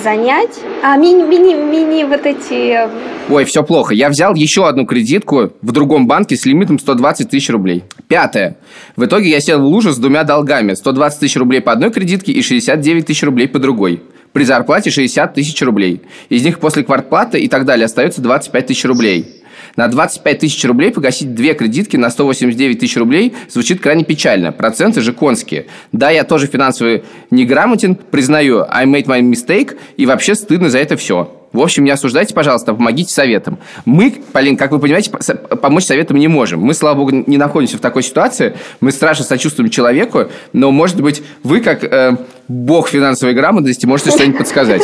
Занять? 0.03 0.60
А, 0.82 0.97
мини, 0.97 1.22
мини, 1.22 1.53
мини 1.53 2.05
вот 2.05 2.26
эти... 2.26 2.88
Э, 2.88 2.89
Ой, 3.30 3.45
все 3.45 3.62
плохо. 3.62 3.93
Я 3.93 4.10
взял 4.10 4.34
еще 4.34 4.68
одну 4.68 4.88
кредитку 4.88 5.51
в 5.62 5.72
другом 5.72 6.07
банке 6.07 6.36
с 6.36 6.43
лимитом 6.43 6.80
120 6.80 7.30
тысяч 7.30 7.51
рублей. 7.51 7.84
Пятое. 8.07 8.57
В 8.95 9.05
итоге 9.05 9.30
я 9.30 9.39
сел 9.39 9.60
в 9.60 9.66
лужу 9.66 9.91
с 9.91 9.97
двумя 9.99 10.24
долгами. 10.24 10.74
120 10.74 11.20
тысяч 11.20 11.38
рублей 11.38 11.62
по 11.62 11.72
одной 11.72 11.91
кредитке 11.91 12.32
и 12.32 12.41
69 12.41 13.05
тысяч 13.05 13.22
рублей 13.22 13.47
по 13.47 13.60
другой. 13.60 14.01
При 14.34 14.43
зарплате 14.43 14.89
60 14.89 15.36
тысяч 15.36 15.62
рублей. 15.62 16.01
Из 16.30 16.43
них 16.43 16.60
после 16.60 16.84
квартплаты 16.84 17.39
и 17.39 17.47
так 17.47 17.66
далее 17.66 17.86
остается 17.86 18.22
25 18.22 18.66
тысяч 18.66 18.86
рублей. 18.86 19.38
На 19.80 19.88
25 19.88 20.39
тысяч 20.39 20.65
рублей 20.65 20.91
погасить 20.91 21.34
две 21.34 21.53
кредитки 21.53 21.95
на 21.95 22.09
189 22.09 22.80
тысяч 22.80 22.97
рублей 22.97 23.34
звучит 23.47 23.80
крайне 23.80 24.03
печально. 24.03 24.51
Проценты 24.51 24.99
же 24.99 25.13
конские. 25.13 25.67
Да, 25.93 26.09
я 26.09 26.25
тоже 26.25 26.47
финансово 26.47 26.99
неграмотен, 27.32 27.95
признаю, 27.95 28.65
I 28.69 28.86
made 28.86 29.05
my 29.05 29.21
mistake, 29.21 29.77
и 29.95 30.05
вообще 30.05 30.36
стыдно 30.36 30.69
за 30.69 30.80
это 30.80 30.97
все. 30.97 31.34
В 31.53 31.61
общем, 31.61 31.86
не 31.86 31.91
осуждайте, 31.91 32.34
пожалуйста, 32.34 32.73
помогите 32.73 33.13
советом. 33.13 33.57
Мы, 33.86 34.11
Полин, 34.34 34.57
как 34.57 34.71
вы 34.71 34.80
понимаете, 34.80 35.11
помочь 35.11 35.86
советом 35.86 36.17
не 36.17 36.27
можем. 36.27 36.59
Мы, 36.59 36.73
слава 36.73 36.97
богу, 36.97 37.11
не 37.25 37.38
находимся 37.38 37.77
в 37.77 37.80
такой 37.80 38.03
ситуации. 38.03 38.57
Мы 38.82 38.91
страшно 38.91 39.23
сочувствуем 39.23 39.69
человеку, 39.69 40.25
но, 40.51 40.71
может 40.71 40.99
быть, 41.01 41.23
вы, 41.43 41.61
как 41.61 41.86
э, 41.86 42.17
бог 42.49 42.89
финансовой 42.89 43.34
грамотности, 43.34 43.86
можете 43.86 44.11
что-нибудь 44.11 44.39
подсказать. 44.39 44.82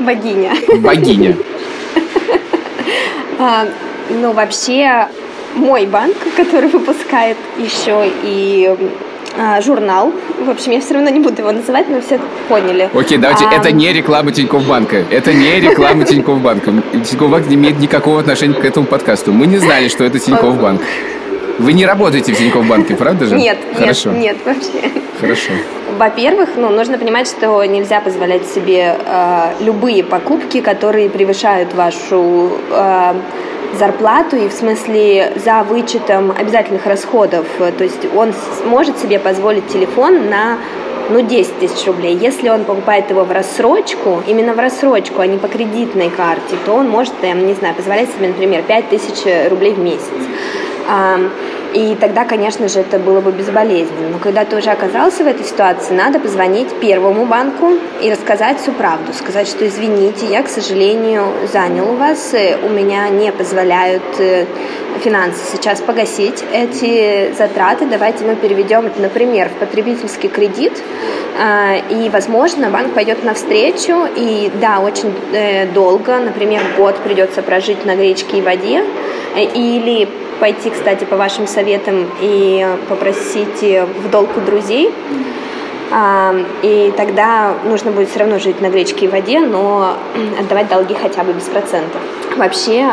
Богиня. 0.00 0.54
Богиня. 0.80 1.36
А, 3.38 3.66
ну, 4.10 4.32
вообще, 4.32 5.08
мой 5.54 5.86
банк, 5.86 6.16
который 6.36 6.68
выпускает 6.68 7.36
еще 7.58 8.10
и 8.22 8.76
а, 9.36 9.60
журнал. 9.60 10.12
В 10.44 10.50
общем, 10.50 10.72
я 10.72 10.80
все 10.80 10.94
равно 10.94 11.10
не 11.10 11.20
буду 11.20 11.42
его 11.42 11.52
называть, 11.52 11.88
но 11.88 12.00
все 12.00 12.18
поняли. 12.48 12.90
Окей, 12.92 13.18
давайте, 13.18 13.44
а, 13.44 13.54
это 13.54 13.70
не 13.70 13.92
реклама 13.92 14.32
Тинькофф 14.32 14.66
банка. 14.66 15.04
Это 15.10 15.32
не 15.32 15.60
реклама 15.60 16.04
Тинькофф 16.06 16.40
банка. 16.40 16.72
Тинькофф 16.92 17.30
банк 17.30 17.46
не 17.46 17.54
имеет 17.54 17.78
никакого 17.78 18.20
отношения 18.20 18.54
к 18.54 18.64
этому 18.64 18.86
подкасту. 18.86 19.32
Мы 19.32 19.46
не 19.46 19.58
знали, 19.58 19.88
что 19.88 20.04
это 20.04 20.18
Тинькофф 20.18 20.60
банк. 20.60 20.82
Вы 21.58 21.72
не 21.72 21.86
работаете 21.86 22.32
в 22.32 22.38
Тинькофф 22.38 22.66
банке, 22.66 22.94
правда 22.94 23.26
же? 23.26 23.36
Нет, 23.36 23.58
Хорошо. 23.76 24.10
нет, 24.10 24.20
нет, 24.20 24.36
вообще. 24.44 24.90
Хорошо. 25.20 25.52
Во-первых, 25.98 26.50
ну, 26.56 26.70
нужно 26.70 26.98
понимать, 26.98 27.26
что 27.26 27.64
нельзя 27.64 28.00
позволять 28.00 28.46
себе 28.46 28.96
э, 29.04 29.54
любые 29.60 30.04
покупки, 30.04 30.60
которые 30.60 31.10
превышают 31.10 31.74
вашу 31.74 32.52
э, 32.70 33.14
зарплату 33.76 34.36
и 34.36 34.48
в 34.48 34.52
смысле 34.52 35.32
за 35.44 35.64
вычетом 35.64 36.32
обязательных 36.38 36.86
расходов. 36.86 37.46
То 37.58 37.82
есть 37.84 38.06
он 38.14 38.32
может 38.64 38.98
себе 38.98 39.18
позволить 39.18 39.66
телефон 39.66 40.30
на 40.30 40.58
ну, 41.10 41.22
10 41.22 41.58
тысяч 41.58 41.86
рублей. 41.86 42.16
Если 42.16 42.48
он 42.48 42.64
покупает 42.64 43.10
его 43.10 43.24
в 43.24 43.32
рассрочку, 43.32 44.22
именно 44.26 44.54
в 44.54 44.58
рассрочку, 44.58 45.20
а 45.20 45.26
не 45.26 45.38
по 45.38 45.48
кредитной 45.48 46.10
карте, 46.10 46.56
то 46.64 46.74
он 46.74 46.88
может, 46.88 47.14
не 47.22 47.54
знаю, 47.54 47.74
позволять 47.74 48.10
себе, 48.10 48.28
например, 48.28 48.62
5 48.62 48.88
тысяч 48.90 49.50
рублей 49.50 49.72
в 49.72 49.78
месяц. 49.78 50.04
И 51.74 51.94
тогда, 52.00 52.24
конечно 52.24 52.66
же, 52.66 52.80
это 52.80 52.98
было 52.98 53.20
бы 53.20 53.30
безболезненно. 53.30 54.08
Но 54.12 54.18
когда 54.18 54.46
ты 54.46 54.56
уже 54.56 54.70
оказался 54.70 55.22
в 55.22 55.26
этой 55.26 55.44
ситуации, 55.44 55.92
надо 55.92 56.18
позвонить 56.18 56.68
первому 56.80 57.26
банку 57.26 57.74
и 58.00 58.10
рассказать 58.10 58.58
всю 58.58 58.72
правду. 58.72 59.12
Сказать, 59.12 59.46
что 59.48 59.66
извините, 59.66 60.26
я, 60.26 60.42
к 60.42 60.48
сожалению, 60.48 61.26
занял 61.52 61.90
у 61.90 61.96
вас, 61.96 62.34
у 62.62 62.68
меня 62.70 63.10
не 63.10 63.30
позволяют 63.32 64.02
э, 64.18 64.46
финансы 64.98 65.40
сейчас 65.52 65.80
погасить 65.82 66.42
эти 66.52 67.34
затраты. 67.36 67.84
Давайте 67.84 68.24
мы 68.24 68.34
переведем 68.34 68.86
это, 68.86 69.00
например, 69.02 69.50
в 69.50 69.60
потребительский 69.60 70.28
кредит, 70.28 70.72
а, 71.38 71.76
и, 71.90 72.08
возможно, 72.08 72.70
банк 72.70 72.94
пойдет 72.94 73.24
навстречу, 73.24 74.06
и 74.16 74.50
да, 74.60 74.80
очень 74.80 75.14
э, 75.32 75.66
долго, 75.66 76.18
например, 76.18 76.62
год 76.76 76.96
придется 76.96 77.42
прожить 77.42 77.84
на 77.84 77.94
гречке 77.94 78.38
и 78.38 78.40
воде, 78.40 78.82
э, 79.36 79.44
или 79.44 80.08
пойти, 80.40 80.70
кстати, 80.70 81.04
по 81.04 81.16
вашим 81.16 81.46
советам 81.46 82.06
и 82.20 82.66
попросить 82.88 83.62
в 83.62 84.10
долг 84.10 84.36
у 84.36 84.40
друзей. 84.40 84.90
А, 84.90 85.37
и 86.62 86.92
тогда 86.96 87.54
нужно 87.64 87.92
будет 87.92 88.10
все 88.10 88.20
равно 88.20 88.38
жить 88.38 88.60
на 88.60 88.68
гречке 88.68 89.06
и 89.06 89.08
воде, 89.08 89.40
но 89.40 89.94
отдавать 90.38 90.68
долги 90.68 90.94
хотя 90.94 91.22
бы 91.22 91.32
без 91.32 91.44
процентов. 91.44 92.00
Вообще, 92.36 92.86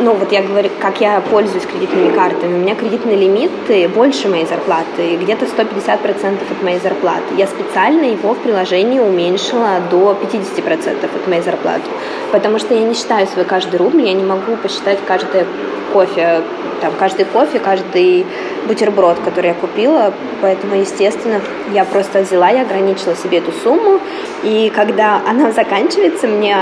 ну 0.00 0.12
вот 0.12 0.32
я 0.32 0.42
говорю, 0.42 0.68
как 0.78 1.00
я 1.00 1.22
пользуюсь 1.30 1.64
кредитными 1.64 2.14
картами, 2.14 2.54
у 2.54 2.58
меня 2.58 2.74
кредитные 2.74 3.16
лимиты 3.16 3.88
больше 3.88 4.28
моей 4.28 4.44
зарплаты, 4.44 5.16
где-то 5.16 5.46
150% 5.46 6.38
от 6.50 6.62
моей 6.62 6.78
зарплаты. 6.78 7.22
Я 7.38 7.46
специально 7.46 8.04
его 8.04 8.34
в 8.34 8.38
приложении 8.38 9.00
уменьшила 9.00 9.80
до 9.90 10.16
50% 10.20 11.04
от 11.04 11.28
моей 11.28 11.42
зарплаты, 11.42 11.88
потому 12.32 12.58
что 12.58 12.74
я 12.74 12.82
не 12.82 12.94
считаю 12.94 13.26
свой 13.28 13.44
каждый 13.44 13.76
рубль, 13.76 14.02
я 14.02 14.12
не 14.12 14.24
могу 14.24 14.56
посчитать 14.56 14.98
каждое 15.06 15.46
кофе, 15.92 16.42
там, 16.80 16.92
каждый 16.98 17.24
кофе, 17.26 17.60
каждый 17.60 18.26
бутерброд, 18.66 19.18
который 19.24 19.48
я 19.48 19.54
купила, 19.54 20.12
поэтому, 20.40 20.74
естественно, 20.74 21.40
я 21.72 21.84
просто 21.84 22.24
взяла 22.32 22.50
и 22.50 22.56
ограничила 22.56 23.14
себе 23.14 23.38
эту 23.38 23.52
сумму, 23.52 24.00
и 24.42 24.72
когда 24.74 25.20
она 25.28 25.52
заканчивается, 25.52 26.26
мне 26.26 26.56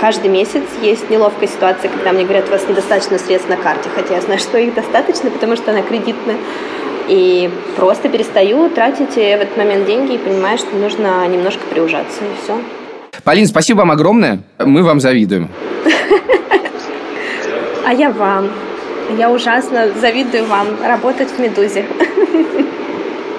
каждый 0.00 0.30
месяц 0.30 0.62
есть 0.80 1.10
неловкая 1.10 1.48
ситуация, 1.48 1.90
когда 1.90 2.12
мне 2.12 2.22
говорят, 2.22 2.48
у 2.48 2.52
вас 2.52 2.68
недостаточно 2.68 3.18
средств 3.18 3.48
на 3.48 3.56
карте, 3.56 3.88
хотя 3.94 4.14
я 4.14 4.20
знаю, 4.20 4.38
что 4.38 4.58
их 4.58 4.74
достаточно, 4.74 5.30
потому 5.30 5.56
что 5.56 5.72
она 5.72 5.82
кредитная. 5.82 6.36
И 7.08 7.50
просто 7.76 8.08
перестаю 8.08 8.70
тратить 8.70 9.14
в 9.14 9.18
этот 9.18 9.56
момент 9.56 9.86
деньги 9.86 10.14
и 10.14 10.18
понимаю, 10.18 10.56
что 10.56 10.74
нужно 10.76 11.26
немножко 11.26 11.62
приужаться, 11.68 12.20
и 12.20 12.44
все. 12.44 12.56
Полин, 13.24 13.46
спасибо 13.46 13.78
вам 13.78 13.90
огромное. 13.90 14.38
Мы 14.58 14.82
вам 14.82 15.00
завидуем. 15.00 15.48
А 17.84 17.92
я 17.92 18.10
вам. 18.10 18.48
Я 19.18 19.28
ужасно 19.28 19.88
завидую 20.00 20.46
вам 20.46 20.68
работать 20.82 21.28
в 21.28 21.38
«Медузе». 21.40 21.84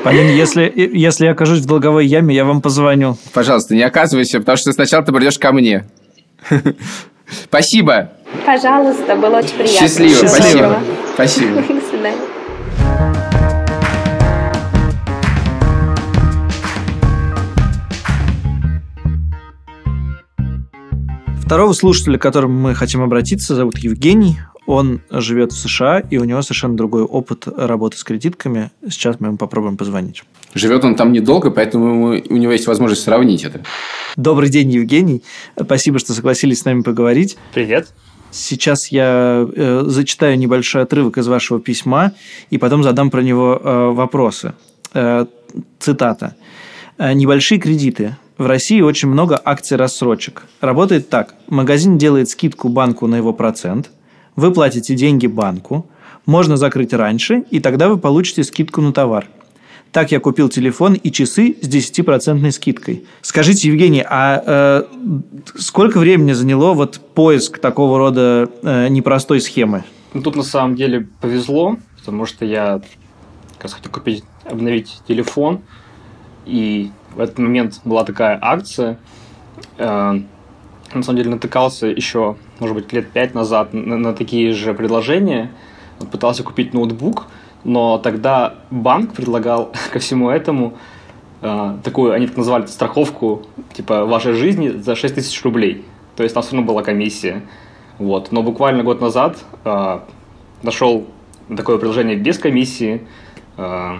Полин, 0.03 0.27
если, 0.27 0.71
если 0.75 1.25
я 1.25 1.31
окажусь 1.31 1.59
в 1.59 1.65
долговой 1.65 2.05
яме, 2.05 2.35
я 2.35 2.43
вам 2.43 2.61
позвоню. 2.61 3.17
Пожалуйста, 3.33 3.73
не 3.73 3.83
оказывайся, 3.83 4.39
потому 4.39 4.57
что 4.57 4.73
сначала 4.73 5.03
ты 5.03 5.13
придешь 5.13 5.39
ко 5.39 5.53
мне. 5.53 5.85
Спасибо. 7.43 8.11
Пожалуйста, 8.45 9.15
было 9.15 9.37
очень 9.37 9.55
приятно. 9.55 9.79
Счастливо. 9.79 10.27
Счастливо. 10.27 10.79
Спасибо. 11.13 11.63
Спасибо. 11.63 11.73
До 11.79 11.87
свидания. 11.87 13.12
Второго 21.53 21.73
слушателя, 21.73 22.17
к 22.17 22.21
которому 22.23 22.59
мы 22.59 22.73
хотим 22.73 23.03
обратиться, 23.03 23.53
зовут 23.53 23.77
Евгений. 23.77 24.39
Он 24.65 25.01
живет 25.11 25.51
в 25.51 25.55
США, 25.55 25.99
и 25.99 26.17
у 26.17 26.23
него 26.23 26.41
совершенно 26.41 26.75
другой 26.75 27.03
опыт 27.03 27.47
работы 27.47 27.95
с 27.95 28.03
кредитками. 28.03 28.71
Сейчас 28.89 29.19
мы 29.19 29.27
ему 29.27 29.37
попробуем 29.37 29.77
позвонить. 29.77 30.23
Живет 30.55 30.83
он 30.83 30.95
там 30.95 31.11
недолго, 31.11 31.51
поэтому 31.51 32.07
у 32.27 32.37
него 32.37 32.51
есть 32.51 32.65
возможность 32.65 33.03
сравнить 33.03 33.43
это. 33.43 33.61
Добрый 34.15 34.49
день, 34.49 34.71
Евгений. 34.71 35.21
Спасибо, 35.55 35.99
что 35.99 36.13
согласились 36.13 36.61
с 36.61 36.65
нами 36.65 36.81
поговорить. 36.81 37.37
Привет. 37.53 37.93
Сейчас 38.31 38.87
я 38.87 39.47
э, 39.55 39.83
зачитаю 39.85 40.39
небольшой 40.39 40.81
отрывок 40.81 41.19
из 41.19 41.27
вашего 41.27 41.59
письма 41.59 42.13
и 42.49 42.57
потом 42.57 42.81
задам 42.81 43.11
про 43.11 43.21
него 43.21 43.61
э, 43.63 43.91
вопросы. 43.91 44.55
Э, 44.95 45.27
цитата. 45.77 46.35
«Э, 46.97 47.13
Небольшие 47.13 47.59
кредиты. 47.59 48.17
В 48.38 48.47
России 48.47 48.81
очень 48.81 49.09
много 49.09 49.39
акций 49.43 49.77
рассрочек. 49.77 50.43
Работает 50.59 51.09
так. 51.09 51.36
Магазин 51.47 51.99
делает 51.99 52.29
скидку 52.29 52.67
банку 52.67 53.05
на 53.05 53.15
его 53.15 53.31
процент. 53.31 53.91
Вы 54.36 54.51
платите 54.51 54.95
деньги 54.95 55.27
банку. 55.27 55.88
Можно 56.25 56.57
закрыть 56.57 56.93
раньше, 56.93 57.43
и 57.51 57.59
тогда 57.59 57.89
вы 57.89 57.97
получите 57.97 58.43
скидку 58.43 58.81
на 58.81 58.91
товар. 58.91 59.27
Так 59.91 60.11
я 60.11 60.19
купил 60.19 60.49
телефон 60.49 60.95
и 60.95 61.11
часы 61.11 61.55
с 61.61 61.67
10% 61.67 62.49
скидкой. 62.49 63.05
Скажите, 63.21 63.67
Евгений, 63.67 64.03
а 64.03 64.41
э, 64.43 64.84
сколько 65.55 65.99
времени 65.99 66.31
заняло 66.31 66.73
вот 66.73 66.99
поиск 67.13 67.59
такого 67.59 67.99
рода 67.99 68.49
э, 68.63 68.88
непростой 68.88 69.39
схемы? 69.41 69.84
Ну, 70.15 70.23
тут 70.23 70.36
на 70.36 70.43
самом 70.43 70.75
деле 70.75 71.07
повезло, 71.21 71.77
потому 71.99 72.25
что 72.25 72.45
я 72.45 72.81
как 73.53 73.63
раз 73.63 73.73
хотел 73.73 73.91
купить, 73.91 74.23
обновить 74.45 75.01
телефон, 75.07 75.61
и 76.47 76.89
в 77.16 77.20
этот 77.20 77.38
момент 77.39 77.82
была 77.86 78.03
такая 78.03 78.38
акция. 78.41 78.97
Э, 79.78 80.20
на 80.93 81.03
самом 81.03 81.18
деле 81.18 81.30
натыкался 81.30 81.88
еще, 81.88 82.36
может 82.59 82.76
быть, 82.76 82.93
лет 82.93 83.09
пять 83.11 83.34
назад 83.34 83.74
на, 83.74 83.97
на 83.97 84.14
такие 84.14 84.53
же 84.53 84.74
предложения. 84.74 85.51
Пытался 86.11 86.43
купить 86.43 86.74
ноутбук, 86.74 87.28
но 87.64 87.97
тогда 87.97 88.55
банк 88.70 89.14
предлагал 89.14 89.72
ко 89.91 89.99
всему 89.99 90.30
этому 90.30 90.74
э, 91.41 91.78
такую, 91.84 92.14
они 92.14 92.28
так 92.28 92.38
называли, 92.38 92.66
страховку 92.66 93.43
типа 93.74 94.05
вашей 94.05 94.34
жизни 94.34 94.70
за 94.70 94.95
6 94.95 95.16
тысяч 95.16 95.43
рублей. 95.43 95.86
То 96.16 96.24
есть 96.24 96.34
там 96.36 96.43
все 96.43 96.55
равно 96.55 96.68
была 96.68 96.84
комиссия. 96.84 97.43
Вот. 97.97 98.32
Но 98.32 98.43
буквально 98.43 98.84
год 98.84 99.01
назад 99.01 99.38
э, 99.66 99.99
нашел 100.61 101.07
такое 101.55 101.78
приложение 101.78 102.16
без 102.16 102.38
комиссии. 102.38 103.07
Э, 103.57 103.97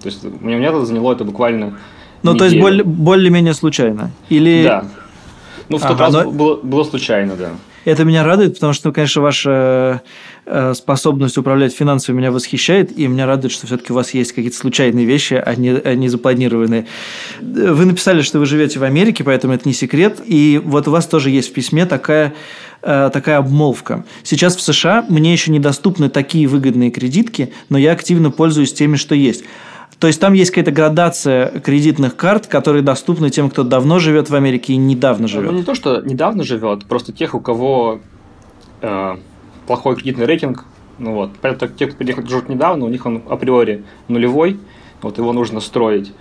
то 0.00 0.06
есть 0.06 0.24
у 0.24 0.44
меня 0.44 0.68
это 0.68 0.84
заняло 0.84 1.12
это 1.12 1.24
буквально 1.24 1.78
Ну, 2.22 2.34
то 2.34 2.44
есть 2.44 2.58
более- 2.58 2.84
более-менее 2.84 3.54
случайно? 3.54 4.10
Или 4.28 4.62
Да. 4.64 4.84
Ну, 5.68 5.78
в 5.78 5.82
тот 5.82 5.92
Ага, 5.92 6.04
раз 6.06 6.12
но- 6.12 6.30
было, 6.32 6.56
было 6.56 6.82
случайно, 6.84 7.36
да. 7.36 7.50
это 7.84 8.04
меня 8.04 8.24
радует, 8.24 8.54
потому 8.54 8.72
что, 8.72 8.90
конечно, 8.92 9.22
ваша 9.22 10.02
э, 10.46 10.74
способность 10.74 11.38
управлять 11.38 11.72
финансами 11.72 12.16
меня 12.18 12.32
восхищает, 12.32 12.90
и 12.98 13.06
меня 13.06 13.24
радует, 13.24 13.52
что 13.52 13.68
все-таки 13.68 13.92
у 13.92 13.94
вас 13.96 14.12
есть 14.14 14.32
какие-то 14.32 14.56
случайные 14.56 15.06
вещи, 15.06 15.34
а 15.34 15.54
не, 15.54 15.70
а 15.70 15.94
не 15.94 16.08
запланированные. 16.08 16.86
Э, 17.40 17.72
Вы 17.72 17.84
написали, 17.84 18.22
что 18.22 18.40
вы 18.40 18.46
живете 18.46 18.80
в 18.80 18.82
Америке, 18.82 19.22
поэтому 19.22 19.54
это 19.54 19.68
не 19.68 19.74
секрет, 19.74 20.20
и 20.26 20.60
вот 20.64 20.88
у 20.88 20.90
вас 20.90 21.06
тоже 21.06 21.30
есть 21.30 21.50
в 21.50 21.52
письме 21.52 21.86
такая 21.86 22.32
э, 22.82 23.10
такая 23.12 23.36
обмолвка. 23.38 24.04
Сейчас 24.24 24.56
в 24.56 24.60
США 24.62 25.04
мне 25.08 25.32
еще 25.32 25.52
недоступны 25.52 26.08
такие 26.08 26.48
выгодные 26.48 26.90
кредитки, 26.90 27.52
но 27.68 27.78
я 27.78 27.92
активно 27.92 28.30
пользуюсь 28.32 28.72
теми, 28.72 28.96
что 28.96 29.14
есть. 29.14 29.44
То 30.00 30.06
есть 30.06 30.18
там 30.18 30.32
есть 30.32 30.50
какая-то 30.50 30.72
градация 30.72 31.60
кредитных 31.60 32.16
карт, 32.16 32.46
которые 32.46 32.82
доступны 32.82 33.28
тем, 33.28 33.50
кто 33.50 33.64
давно 33.64 33.98
живет 33.98 34.30
в 34.30 34.34
Америке 34.34 34.72
и 34.72 34.76
недавно 34.76 35.22
Ну, 35.22 35.28
живет. 35.28 35.52
не 35.52 35.62
то, 35.62 35.74
что 35.74 36.00
недавно 36.00 36.42
живет, 36.42 36.86
просто 36.86 37.12
тех, 37.12 37.34
у 37.34 37.40
кого 37.40 38.00
э, 38.80 39.16
плохой 39.66 39.96
кредитный 39.96 40.24
рейтинг, 40.24 40.64
ну 40.98 41.12
вот, 41.14 41.32
поэтому 41.42 41.70
те, 41.72 41.86
кто 41.86 41.96
приехал 41.96 42.26
живут 42.26 42.48
недавно, 42.48 42.86
у 42.86 42.88
них 42.88 43.04
он 43.04 43.22
априори 43.28 43.84
нулевой, 44.08 44.58
вот 45.02 45.18
его 45.18 45.34
нужно 45.34 45.60
строить. 45.60 46.14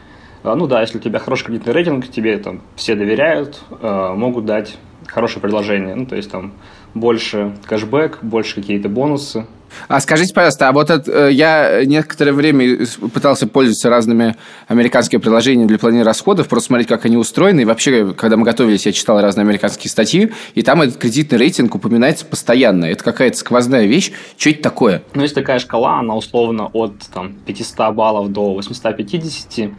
А, 0.43 0.55
ну 0.55 0.67
да, 0.67 0.81
если 0.81 0.97
у 0.97 1.01
тебя 1.01 1.19
хороший 1.19 1.45
кредитный 1.45 1.71
рейтинг, 1.71 2.09
тебе 2.09 2.37
там 2.37 2.61
все 2.75 2.95
доверяют, 2.95 3.61
э, 3.81 4.13
могут 4.13 4.45
дать 4.45 4.77
хорошее 5.07 5.41
предложение, 5.41 5.95
ну 5.95 6.05
то 6.05 6.17
есть 6.17 6.29
там 6.29 6.51
больше 6.93 7.55
кэшбэк, 7.65 8.19
больше 8.23 8.55
какие-то 8.55 8.89
бонусы. 8.89 9.45
А 9.87 9.99
скажите, 9.99 10.33
пожалуйста, 10.33 10.69
а 10.69 10.71
вот 10.71 10.89
это, 10.89 11.27
э, 11.27 11.31
я 11.31 11.83
некоторое 11.85 12.33
время 12.33 12.85
пытался 13.13 13.47
пользоваться 13.47 13.89
разными 13.89 14.35
американскими 14.67 15.19
приложениями 15.19 15.67
для 15.67 15.77
планирования 15.77 16.05
расходов, 16.05 16.47
просто 16.47 16.67
смотреть, 16.67 16.87
как 16.87 17.05
они 17.05 17.17
устроены. 17.17 17.61
И 17.61 17.65
вообще, 17.65 18.13
когда 18.13 18.37
мы 18.37 18.43
готовились, 18.43 18.85
я 18.85 18.91
читал 18.91 19.21
разные 19.21 19.43
американские 19.43 19.89
статьи, 19.89 20.31
и 20.55 20.61
там 20.61 20.81
этот 20.81 20.97
кредитный 20.97 21.37
рейтинг 21.37 21.75
упоминается 21.75 22.25
постоянно. 22.25 22.85
Это 22.85 23.03
какая-то 23.03 23.37
сквозная 23.37 23.85
вещь. 23.85 24.11
Что 24.37 24.49
это 24.51 24.61
такое? 24.61 25.03
Ну, 25.13 25.21
есть 25.21 25.35
такая 25.35 25.59
шкала, 25.59 25.99
она 25.99 26.15
условно 26.15 26.69
от 26.73 26.93
там, 27.13 27.33
500 27.45 27.93
баллов 27.93 28.31
до 28.31 28.53
850. 28.53 29.71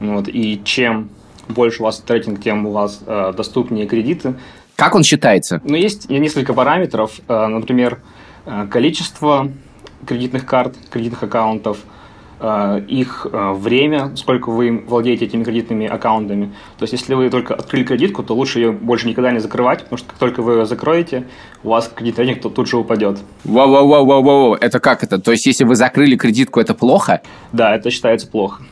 Вот, 0.00 0.28
и 0.28 0.60
чем 0.64 1.10
больше 1.48 1.82
у 1.82 1.84
вас 1.84 2.02
рейтинг, 2.06 2.42
тем 2.42 2.66
у 2.66 2.72
вас 2.72 3.00
э, 3.06 3.32
доступнее 3.36 3.86
кредиты. 3.86 4.34
Как 4.76 4.94
он 4.94 5.04
считается? 5.04 5.60
Но 5.64 5.76
есть 5.76 6.10
несколько 6.10 6.52
параметров, 6.52 7.20
э, 7.28 7.46
например, 7.46 8.00
количество 8.70 9.50
кредитных 10.06 10.44
карт, 10.46 10.74
кредитных 10.90 11.22
аккаунтов, 11.22 11.78
э, 12.40 12.82
их 12.88 13.26
э, 13.30 13.52
время, 13.54 14.14
сколько 14.16 14.50
вы 14.50 14.84
владеете 14.86 15.24
этими 15.24 15.44
кредитными 15.44 15.86
аккаунтами. 15.86 16.52
То 16.78 16.82
есть, 16.82 16.92
если 16.92 17.14
вы 17.14 17.30
только 17.30 17.54
открыли 17.54 17.84
кредитку, 17.84 18.22
то 18.22 18.34
лучше 18.34 18.60
ее 18.60 18.72
больше 18.72 19.08
никогда 19.08 19.30
не 19.30 19.38
закрывать, 19.38 19.84
потому 19.84 19.98
что 19.98 20.08
как 20.10 20.18
только 20.18 20.42
вы 20.42 20.54
ее 20.54 20.66
закроете, 20.66 21.26
у 21.62 21.70
вас 21.70 21.90
кредитный 21.94 22.24
рейтинг 22.26 22.42
то- 22.42 22.50
тут 22.50 22.68
же 22.68 22.76
упадет. 22.76 23.18
Вау-вау-вау-вау-вау. 23.44 24.54
Это 24.54 24.78
как 24.80 25.02
это? 25.04 25.18
То 25.18 25.30
есть, 25.32 25.46
если 25.46 25.64
вы 25.64 25.74
закрыли 25.76 26.16
кредитку, 26.16 26.60
это 26.60 26.74
плохо? 26.74 27.22
Да, 27.52 27.74
это 27.74 27.90
считается 27.90 28.26
плохо. 28.28 28.62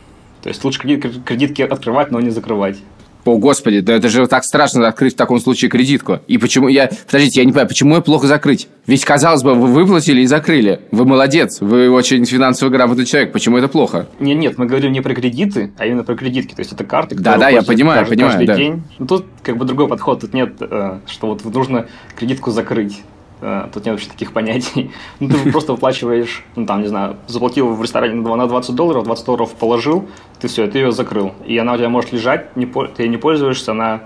То 0.43 0.49
есть 0.49 0.63
лучше 0.65 0.81
кредит- 0.81 1.25
кредитки 1.25 1.63
открывать, 1.63 2.11
но 2.11 2.21
не 2.21 2.31
закрывать. 2.31 2.77
О, 3.25 3.39
господи, 3.39 3.81
да 3.81 3.95
это 3.95 4.09
же 4.09 4.27
так 4.27 4.45
страшно 4.45 4.87
открыть 4.89 5.15
в 5.15 5.17
таком 5.17 5.39
случае 5.39 5.71
кредитку. 5.71 6.19
И 6.27 6.39
почему 6.39 6.69
я... 6.69 6.91
Подождите, 7.07 7.41
я 7.41 7.45
не 7.45 7.53
понимаю, 7.53 7.69
почему 7.69 7.95
ее 7.95 8.03
плохо 8.03 8.27
закрыть? 8.27 8.69
Ведь, 8.87 9.05
казалось 9.05 9.43
бы, 9.43 9.55
вы 9.55 9.69
выплатили 9.69 10.23
и 10.23 10.27
закрыли. 10.27 10.81
Вы 10.91 11.05
молодец, 11.05 11.61
вы 11.61 11.89
очень 11.91 12.25
финансово 12.25 12.71
грамотный 12.71 13.07
человек. 13.07 13.33
Почему 13.33 13.59
это 13.59 13.69
плохо? 13.69 14.09
Нет, 14.19 14.39
нет, 14.39 14.59
мы 14.59 14.67
говорим 14.67 14.91
не 14.91 15.01
про 15.01 15.15
кредиты, 15.15 15.73
а 15.79 15.87
именно 15.87 16.03
про 16.03 16.17
кредитки. 16.17 16.55
То 16.55 16.61
есть 16.61 16.73
это 16.73 16.85
карты, 16.85 17.15
Да, 17.15 17.37
да, 17.37 17.49
я 17.49 17.63
понимаю, 17.63 18.01
каждый, 18.01 18.17
понимаю, 18.17 18.33
каждый 18.33 18.47
да. 18.47 18.57
день. 18.57 18.83
Ну, 18.99 19.07
тут 19.07 19.27
как 19.43 19.57
бы 19.57 19.65
другой 19.65 19.89
подход. 19.89 20.21
Тут 20.21 20.35
нет, 20.35 20.55
э, 20.61 20.99
что 21.07 21.29
вот 21.29 21.45
нужно 21.45 21.87
кредитку 22.17 22.51
закрыть. 22.51 23.03
Э, 23.43 23.69
Тут 23.73 23.85
нет 23.85 23.93
вообще 23.93 24.09
таких 24.09 24.33
понятий. 24.33 24.91
Ну, 25.21 25.29
ты 25.29 25.51
просто 25.51 25.73
выплачиваешь, 25.73 26.45
ну, 26.57 26.65
там, 26.65 26.81
не 26.81 26.89
знаю, 26.89 27.17
заплатил 27.27 27.75
в 27.75 27.83
ресторане 27.83 28.15
на 28.15 28.25
2 28.25 28.37
на 28.37 28.47
20 28.47 28.75
долларов, 28.75 29.05
20 29.05 29.27
долларов 29.27 29.55
положил, 29.55 30.09
ты 30.41 30.49
все, 30.49 30.67
ты 30.67 30.79
ее 30.79 30.93
закрыл. 30.93 31.33
И 31.47 31.59
она 31.59 31.75
у 31.75 31.77
тебя 31.77 31.89
может 31.89 32.13
лежать, 32.13 32.57
не, 32.57 32.67
ты 32.67 33.03
ей 33.03 33.09
не 33.09 33.17
пользуешься, 33.17 33.73
она 33.73 34.03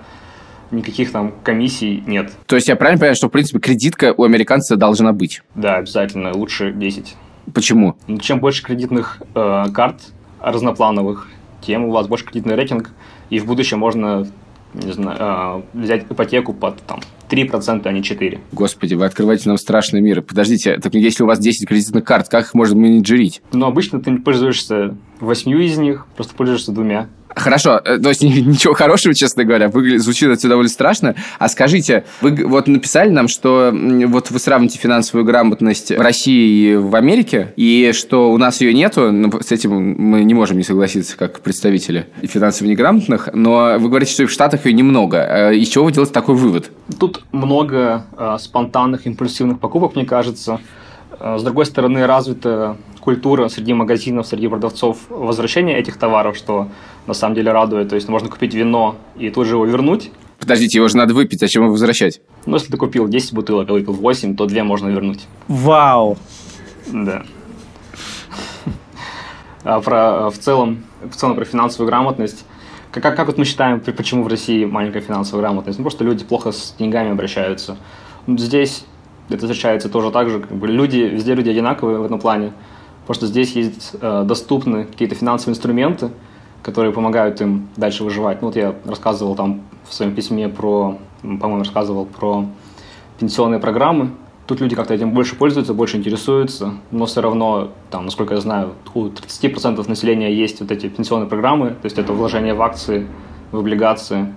никаких 0.71 1.11
там 1.11 1.33
комиссий 1.43 2.03
нет. 2.05 2.31
То 2.45 2.55
есть, 2.55 2.67
я 2.67 2.75
правильно 2.75 2.99
понимаю, 2.99 3.15
что, 3.15 3.27
в 3.27 3.31
принципе, 3.31 3.59
кредитка 3.59 4.13
у 4.17 4.23
американца 4.23 4.75
должна 4.75 5.13
быть? 5.13 5.41
Да, 5.55 5.75
обязательно, 5.75 6.33
лучше 6.35 6.73
10. 6.73 7.15
Почему? 7.53 7.95
Чем 8.19 8.39
больше 8.39 8.63
кредитных 8.63 9.21
э, 9.33 9.65
карт 9.73 10.01
разноплановых, 10.41 11.27
тем 11.61 11.85
у 11.85 11.91
вас 11.91 12.07
больше 12.07 12.25
кредитный 12.25 12.55
рейтинг, 12.55 12.91
и 13.29 13.39
в 13.39 13.45
будущем 13.45 13.79
можно 13.79 14.27
не 14.73 14.91
знаю, 14.91 15.63
э, 15.73 15.79
взять 15.79 16.05
ипотеку 16.09 16.53
под 16.53 16.81
там, 16.83 16.99
3%, 17.29 17.85
а 17.85 17.91
не 17.91 18.01
4%. 18.01 18.39
Господи, 18.51 18.93
вы 18.93 19.05
открываете 19.05 19.49
нам 19.49 19.57
страшный 19.57 20.01
мир. 20.01 20.21
Подождите, 20.21 20.77
так 20.77 20.93
если 20.93 21.23
у 21.23 21.27
вас 21.27 21.39
10 21.39 21.67
кредитных 21.67 22.03
карт, 22.03 22.29
как 22.29 22.45
их 22.45 22.53
можно 22.53 22.77
менеджерить? 22.77 23.41
Но 23.51 23.67
обычно 23.67 23.99
ты 23.99 24.17
пользуешься 24.17 24.95
восьмью 25.19 25.59
из 25.59 25.77
них, 25.77 26.05
просто 26.15 26.35
пользуешься 26.35 26.71
двумя. 26.71 27.07
Хорошо, 27.37 27.79
э, 27.83 27.97
то 27.99 28.09
есть 28.09 28.23
ни- 28.23 28.39
ничего 28.41 28.73
хорошего, 28.73 29.13
честно 29.13 29.43
говоря, 29.43 29.69
выглядит, 29.69 30.01
звучит 30.01 30.29
это 30.29 30.47
довольно 30.47 30.69
страшно. 30.69 31.15
А 31.39 31.47
скажите, 31.47 32.03
вы 32.21 32.35
вот 32.45 32.67
написали 32.67 33.09
нам, 33.09 33.27
что 33.27 33.71
вот 33.73 34.31
вы 34.31 34.39
сравните 34.39 34.79
финансовую 34.79 35.25
грамотность 35.25 35.91
в 35.91 36.01
России 36.01 36.71
и 36.71 36.75
в 36.75 36.95
Америке, 36.95 37.53
и 37.55 37.91
что 37.93 38.31
у 38.31 38.37
нас 38.37 38.61
ее 38.61 38.73
нету, 38.73 39.11
ну, 39.11 39.31
с 39.39 39.51
этим 39.51 39.71
мы 39.73 40.23
не 40.23 40.33
можем 40.33 40.57
не 40.57 40.63
согласиться, 40.63 41.15
как 41.17 41.39
представители 41.41 42.07
финансово 42.23 42.67
неграмотных, 42.67 43.29
но 43.33 43.75
вы 43.79 43.87
говорите, 43.89 44.11
что 44.11 44.23
и 44.23 44.25
в 44.25 44.31
Штатах 44.31 44.65
ее 44.65 44.73
немного. 44.73 45.17
Э, 45.17 45.55
Из 45.55 45.67
чего 45.69 45.85
вы 45.85 45.91
делаете 45.91 46.13
такой 46.13 46.35
вывод? 46.35 46.71
Тут 46.99 47.23
много 47.31 48.05
э, 48.17 48.37
спонтанных, 48.39 49.05
импульсивных 49.05 49.59
покупок, 49.59 49.95
мне 49.95 50.05
кажется. 50.05 50.59
Э, 51.19 51.37
с 51.37 51.43
другой 51.43 51.65
стороны, 51.65 52.05
развита 52.07 52.77
культура 53.07 53.47
среди 53.47 53.73
магазинов, 53.73 54.27
среди 54.27 54.49
продавцов 54.49 54.97
возвращения 55.07 55.77
этих 55.79 55.95
товаров, 55.95 56.35
что 56.35 56.67
на 57.05 57.13
самом 57.13 57.35
деле 57.35 57.53
радует. 57.53 57.87
То 57.87 57.95
есть 57.95 58.09
можно 58.09 58.27
купить 58.27 58.53
вино 58.53 58.97
и 59.17 59.29
тут 59.29 59.47
же 59.47 59.53
его 59.53 59.65
вернуть. 59.65 60.11
Подождите, 60.37 60.79
его 60.79 60.89
же 60.89 60.97
надо 60.97 61.13
выпить, 61.13 61.39
зачем 61.39 61.63
его 61.63 61.71
возвращать? 61.71 62.19
Ну, 62.45 62.55
если 62.55 62.69
ты 62.69 62.75
купил 62.75 63.07
10 63.07 63.31
бутылок, 63.33 63.69
а 63.69 63.71
выпил 63.71 63.93
8, 63.93 64.35
то 64.35 64.45
2 64.45 64.63
можно 64.65 64.89
вернуть. 64.89 65.25
Вау! 65.47 66.17
Да. 66.91 67.23
А 69.63 69.79
про, 69.79 70.29
в, 70.29 70.37
целом, 70.37 70.83
в 71.09 71.15
целом 71.15 71.37
про 71.37 71.45
финансовую 71.45 71.87
грамотность. 71.87 72.43
Как, 72.91 73.03
как, 73.03 73.15
как 73.15 73.27
вот 73.27 73.37
мы 73.37 73.45
считаем, 73.45 73.79
почему 73.79 74.23
в 74.23 74.27
России 74.27 74.65
маленькая 74.65 74.99
финансовая 74.99 75.43
грамотность? 75.43 75.79
Ну, 75.79 75.85
просто 75.85 76.03
люди 76.03 76.25
плохо 76.25 76.51
с 76.51 76.75
деньгами 76.77 77.11
обращаются. 77.11 77.77
Здесь 78.27 78.83
это 79.29 79.47
встречается 79.47 79.87
тоже 79.87 80.11
так 80.11 80.29
же. 80.29 80.41
Как 80.41 80.57
бы 80.57 80.67
люди, 80.67 80.97
везде 80.97 81.35
люди 81.35 81.49
одинаковые 81.49 81.99
в 81.99 82.03
этом 82.03 82.19
плане. 82.19 82.51
Просто 83.07 83.25
здесь 83.25 83.53
есть 83.53 83.95
э, 84.01 84.23
доступны 84.25 84.83
какие-то 84.83 85.15
финансовые 85.15 85.53
инструменты, 85.53 86.09
которые 86.61 86.91
помогают 86.91 87.39
им 87.39 87.69
дальше 87.77 88.03
выживать. 88.03 88.41
Ну, 88.41 88.49
вот 88.49 88.57
я 88.57 88.75
рассказывал 88.83 89.33
там 89.35 89.61
в 89.87 89.93
своем 89.93 90.13
письме 90.13 90.49
про, 90.49 90.97
по-моему, 91.21 91.59
рассказывал 91.59 92.05
про 92.05 92.45
пенсионные 93.17 93.61
программы. 93.61 94.11
Тут 94.45 94.59
люди 94.59 94.75
как-то 94.75 94.93
этим 94.93 95.11
больше 95.11 95.37
пользуются, 95.37 95.73
больше 95.73 95.95
интересуются, 95.95 96.73
но 96.91 97.05
все 97.05 97.21
равно, 97.21 97.71
там, 97.89 98.05
насколько 98.05 98.33
я 98.33 98.41
знаю, 98.41 98.73
у 98.93 99.05
30% 99.05 99.89
населения 99.89 100.33
есть 100.33 100.59
вот 100.59 100.71
эти 100.71 100.89
пенсионные 100.89 101.29
программы, 101.29 101.69
то 101.69 101.85
есть 101.85 101.97
это 101.97 102.11
вложение 102.11 102.53
в 102.53 102.61
акции, 102.61 103.07
в 103.51 103.57
облигации. 103.57 104.33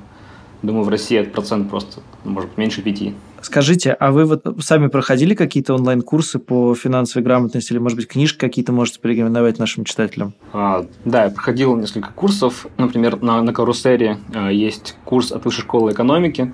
Думаю, 0.62 0.84
в 0.84 0.88
России 0.88 1.18
этот 1.18 1.32
процент 1.32 1.70
просто, 1.70 2.02
может 2.22 2.50
быть, 2.50 2.58
меньше 2.58 2.82
пяти. 2.82 3.14
Скажите, 3.42 3.92
а 3.92 4.12
вы 4.12 4.24
вот 4.24 4.44
сами 4.60 4.88
проходили 4.88 5.34
какие-то 5.34 5.74
онлайн-курсы 5.74 6.38
по 6.38 6.74
финансовой 6.74 7.24
грамотности 7.24 7.72
или, 7.72 7.78
может 7.78 7.96
быть, 7.96 8.08
книжки 8.08 8.38
какие-то 8.38 8.72
можете 8.72 9.00
порекомендовать 9.00 9.58
нашим 9.58 9.84
читателям? 9.84 10.34
А, 10.52 10.86
да, 11.04 11.24
я 11.24 11.30
проходил 11.30 11.76
несколько 11.76 12.12
курсов. 12.12 12.66
Например, 12.76 13.20
на, 13.22 13.42
на 13.42 13.52
Карусере 13.52 14.18
а, 14.34 14.50
есть 14.50 14.96
курс 15.04 15.32
от 15.32 15.44
Высшей 15.44 15.62
школы 15.62 15.92
экономики. 15.92 16.52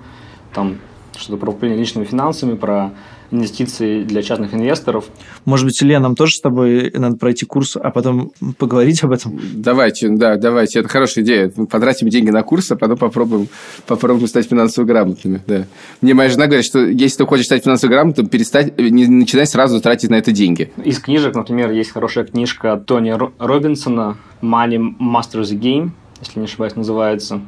Там 0.53 0.77
что-то 1.17 1.37
про 1.37 1.51
управление 1.51 1.79
личными 1.79 2.05
финансами, 2.05 2.55
про 2.55 2.91
инвестиции 3.31 4.03
для 4.03 4.21
частных 4.21 4.53
инвесторов. 4.53 5.05
Может 5.45 5.65
быть, 5.65 5.81
Илья, 5.83 5.99
нам 5.99 6.15
тоже 6.15 6.35
с 6.35 6.41
тобой 6.41 6.91
надо 6.93 7.17
пройти 7.17 7.45
курс, 7.45 7.75
а 7.75 7.91
потом 7.91 8.31
поговорить 8.57 9.03
об 9.03 9.11
этом? 9.11 9.39
Давайте, 9.53 10.09
да, 10.09 10.37
давайте. 10.37 10.79
Это 10.79 10.89
хорошая 10.89 11.23
идея. 11.23 11.49
Потратим 11.49 12.09
деньги 12.09 12.29
на 12.29 12.43
курс, 12.43 12.71
а 12.71 12.75
потом 12.75 12.97
попробуем, 12.97 13.47
попробуем 13.85 14.27
стать 14.27 14.47
финансово 14.47 14.85
грамотными. 14.85 15.41
Да. 15.47 15.65
Мне 16.01 16.13
моя 16.13 16.29
жена 16.29 16.45
говорит, 16.45 16.65
что 16.65 16.85
если 16.85 17.17
ты 17.17 17.25
хочешь 17.25 17.45
стать 17.45 17.63
финансово 17.63 17.91
грамотным, 17.91 18.27
перестать, 18.27 18.77
не 18.77 19.07
начинай 19.07 19.47
сразу 19.47 19.81
тратить 19.81 20.09
на 20.09 20.15
это 20.15 20.31
деньги. 20.31 20.71
Из 20.83 20.99
книжек, 20.99 21.35
например, 21.35 21.71
есть 21.71 21.91
хорошая 21.91 22.25
книжка 22.25 22.77
Тони 22.77 23.15
Робинсона 23.39 24.17
«Money 24.41 24.95
Masters 24.99 25.51
the 25.51 25.59
Game», 25.59 25.91
если 26.19 26.39
не 26.39 26.45
ошибаюсь, 26.45 26.75
называется. 26.75 27.41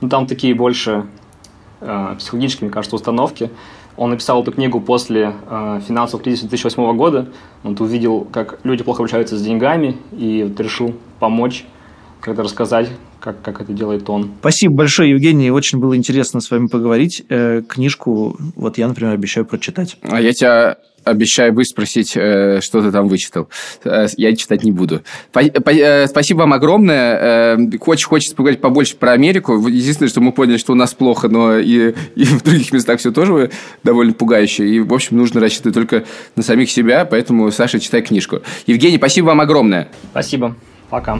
Ну, 0.00 0.08
там 0.08 0.26
такие 0.26 0.54
больше 0.54 1.06
э, 1.80 2.14
психологические, 2.18 2.66
мне 2.66 2.74
кажется, 2.74 2.96
установки. 2.96 3.50
Он 3.98 4.10
написал 4.10 4.42
эту 4.42 4.52
книгу 4.52 4.80
после 4.80 5.34
э, 5.50 5.80
финансового 5.86 6.22
кризиса 6.22 6.48
2008 6.48 6.96
года. 6.96 7.28
Он 7.64 7.76
увидел, 7.80 8.26
как 8.32 8.60
люди 8.62 8.84
плохо 8.84 9.02
обращаются 9.02 9.36
с 9.36 9.42
деньгами, 9.42 9.96
и 10.12 10.44
вот 10.44 10.58
решил 10.60 10.94
помочь, 11.18 11.66
как-то 12.20 12.44
рассказать, 12.44 12.88
как, 13.20 13.42
как 13.42 13.60
это 13.60 13.72
делает 13.72 14.08
он. 14.08 14.30
Спасибо 14.40 14.74
большое, 14.74 15.10
Евгений. 15.10 15.50
Очень 15.50 15.80
было 15.80 15.96
интересно 15.96 16.40
с 16.40 16.50
вами 16.50 16.68
поговорить. 16.68 17.24
Э, 17.28 17.62
книжку, 17.68 18.36
вот 18.54 18.78
я, 18.78 18.86
например, 18.86 19.12
обещаю 19.14 19.44
прочитать. 19.44 19.96
А 20.02 20.20
я 20.20 20.32
тебя 20.32 20.76
обещаю 21.08 21.52
выспросить, 21.52 22.12
э, 22.16 22.60
что 22.60 22.82
ты 22.82 22.90
там 22.90 23.08
вычитал. 23.08 23.48
Э, 23.84 24.06
я 24.16 24.34
читать 24.36 24.64
не 24.64 24.72
буду. 24.72 25.02
Э, 25.34 26.06
спасибо 26.06 26.40
вам 26.40 26.52
огромное. 26.52 27.56
Очень 27.86 28.06
хочется 28.06 28.36
поговорить 28.36 28.60
побольше 28.60 28.96
про 28.96 29.12
Америку. 29.12 29.66
Единственное, 29.68 30.08
что 30.08 30.20
мы 30.20 30.32
поняли, 30.32 30.56
что 30.56 30.72
у 30.72 30.76
нас 30.76 30.94
плохо, 30.94 31.28
но 31.28 31.58
и, 31.58 31.94
и 32.14 32.24
в 32.24 32.42
других 32.42 32.72
местах 32.72 33.00
все 33.00 33.12
тоже 33.12 33.50
довольно 33.82 34.12
пугающе. 34.12 34.68
И, 34.68 34.80
в 34.80 34.92
общем, 34.92 35.16
нужно 35.16 35.40
рассчитывать 35.40 35.74
только 35.74 36.04
на 36.36 36.42
самих 36.42 36.70
себя. 36.70 37.04
Поэтому, 37.04 37.50
Саша, 37.50 37.80
читай 37.80 38.02
книжку. 38.02 38.40
Евгений, 38.66 38.98
спасибо 38.98 39.26
вам 39.26 39.40
огромное. 39.40 39.88
Спасибо. 40.12 40.56
Пока. 40.90 41.18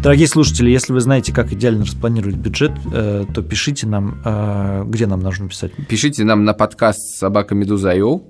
Дорогие 0.00 0.28
слушатели, 0.28 0.70
если 0.70 0.92
вы 0.92 1.00
знаете, 1.00 1.32
как 1.32 1.52
идеально 1.52 1.84
распланировать 1.84 2.36
бюджет, 2.36 2.70
э, 2.92 3.24
то 3.34 3.42
пишите 3.42 3.88
нам, 3.88 4.22
э, 4.24 4.84
где 4.86 5.08
нам 5.08 5.18
нужно 5.20 5.48
писать. 5.48 5.72
Пишите 5.88 6.22
нам 6.22 6.44
на 6.44 6.54
подкаст 6.54 7.18
собакамедуза.io. 7.18 8.22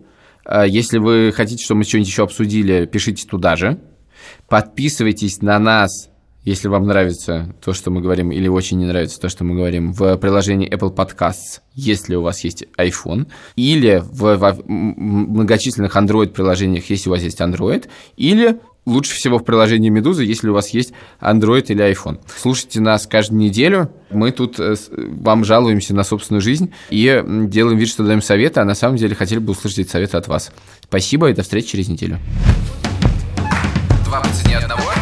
Э, 0.47 0.65
если 0.67 0.97
вы 0.97 1.31
хотите, 1.31 1.63
чтобы 1.63 1.79
мы 1.79 1.85
что-нибудь 1.85 2.09
еще 2.09 2.23
обсудили, 2.23 2.87
пишите 2.87 3.27
туда 3.29 3.55
же. 3.57 3.79
Подписывайтесь 4.49 5.43
на 5.43 5.59
нас, 5.59 6.09
если 6.43 6.69
вам 6.69 6.87
нравится 6.87 7.55
то, 7.63 7.75
что 7.75 7.91
мы 7.91 8.01
говорим, 8.01 8.33
или 8.33 8.49
очень 8.49 8.79
не 8.79 8.87
нравится 8.87 9.21
то, 9.21 9.29
что 9.29 9.45
мы 9.45 9.55
говорим, 9.55 9.93
в 9.93 10.17
приложении 10.17 10.73
Apple 10.73 10.95
Podcasts, 10.95 11.61
если 11.75 12.15
у 12.15 12.23
вас 12.23 12.45
есть 12.45 12.65
iPhone, 12.79 13.27
или 13.57 14.03
в, 14.11 14.37
в 14.37 14.63
многочисленных 14.67 15.95
Android-приложениях, 15.95 16.89
если 16.89 17.11
у 17.11 17.13
вас 17.13 17.21
есть 17.21 17.43
Android, 17.43 17.89
или 18.17 18.59
лучше 18.89 19.15
всего 19.15 19.39
в 19.39 19.45
приложении 19.45 19.89
Медуза, 19.89 20.23
если 20.23 20.49
у 20.49 20.55
вас 20.55 20.71
есть 20.71 20.93
Android 21.21 21.67
или 21.69 21.85
iPhone. 21.85 22.19
Слушайте 22.37 22.81
нас 22.81 23.07
каждую 23.07 23.41
неделю. 23.41 23.91
Мы 24.11 24.33
тут 24.33 24.59
э, 24.59 24.75
вам 24.91 25.45
жалуемся 25.45 25.95
на 25.95 26.05
собственную 26.05 26.41
жизнь 26.41 26.73
и 26.91 27.23
делаем 27.27 27.79
вид, 27.79 27.89
что 27.89 28.05
даем 28.05 28.23
советы, 28.23 28.61
а 28.61 28.65
на 28.65 28.75
самом 28.75 28.97
деле 28.97 29.15
хотели 29.15 29.39
бы 29.39 29.53
услышать 29.53 29.81
эти 29.81 29.91
советы 29.91 30.17
от 30.17 30.29
вас. 30.29 30.51
Спасибо 30.83 31.31
и 31.31 31.35
до 31.35 31.43
встречи 31.43 31.69
через 31.69 31.89
неделю. 31.89 32.19
Два 34.05 34.21
по 34.21 34.29
цене 34.31 34.57
одного. 34.57 34.98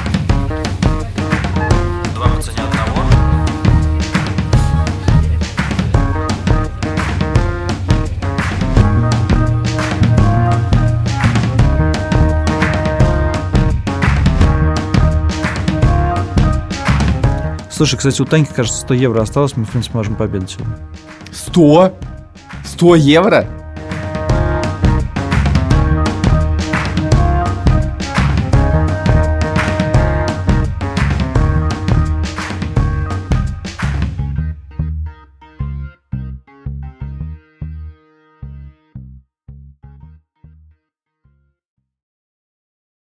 Слушай, 17.76 17.98
кстати, 17.98 18.22
у 18.22 18.24
Таньки, 18.24 18.54
кажется, 18.54 18.80
100 18.80 18.94
евро 18.94 19.20
осталось, 19.20 19.54
мы, 19.54 19.66
в 19.66 19.70
принципе, 19.70 19.98
можем 19.98 20.16
пообедать 20.16 20.48
сегодня. 20.48 20.78
100? 21.30 21.92
100 22.64 22.94
евро? 22.94 23.46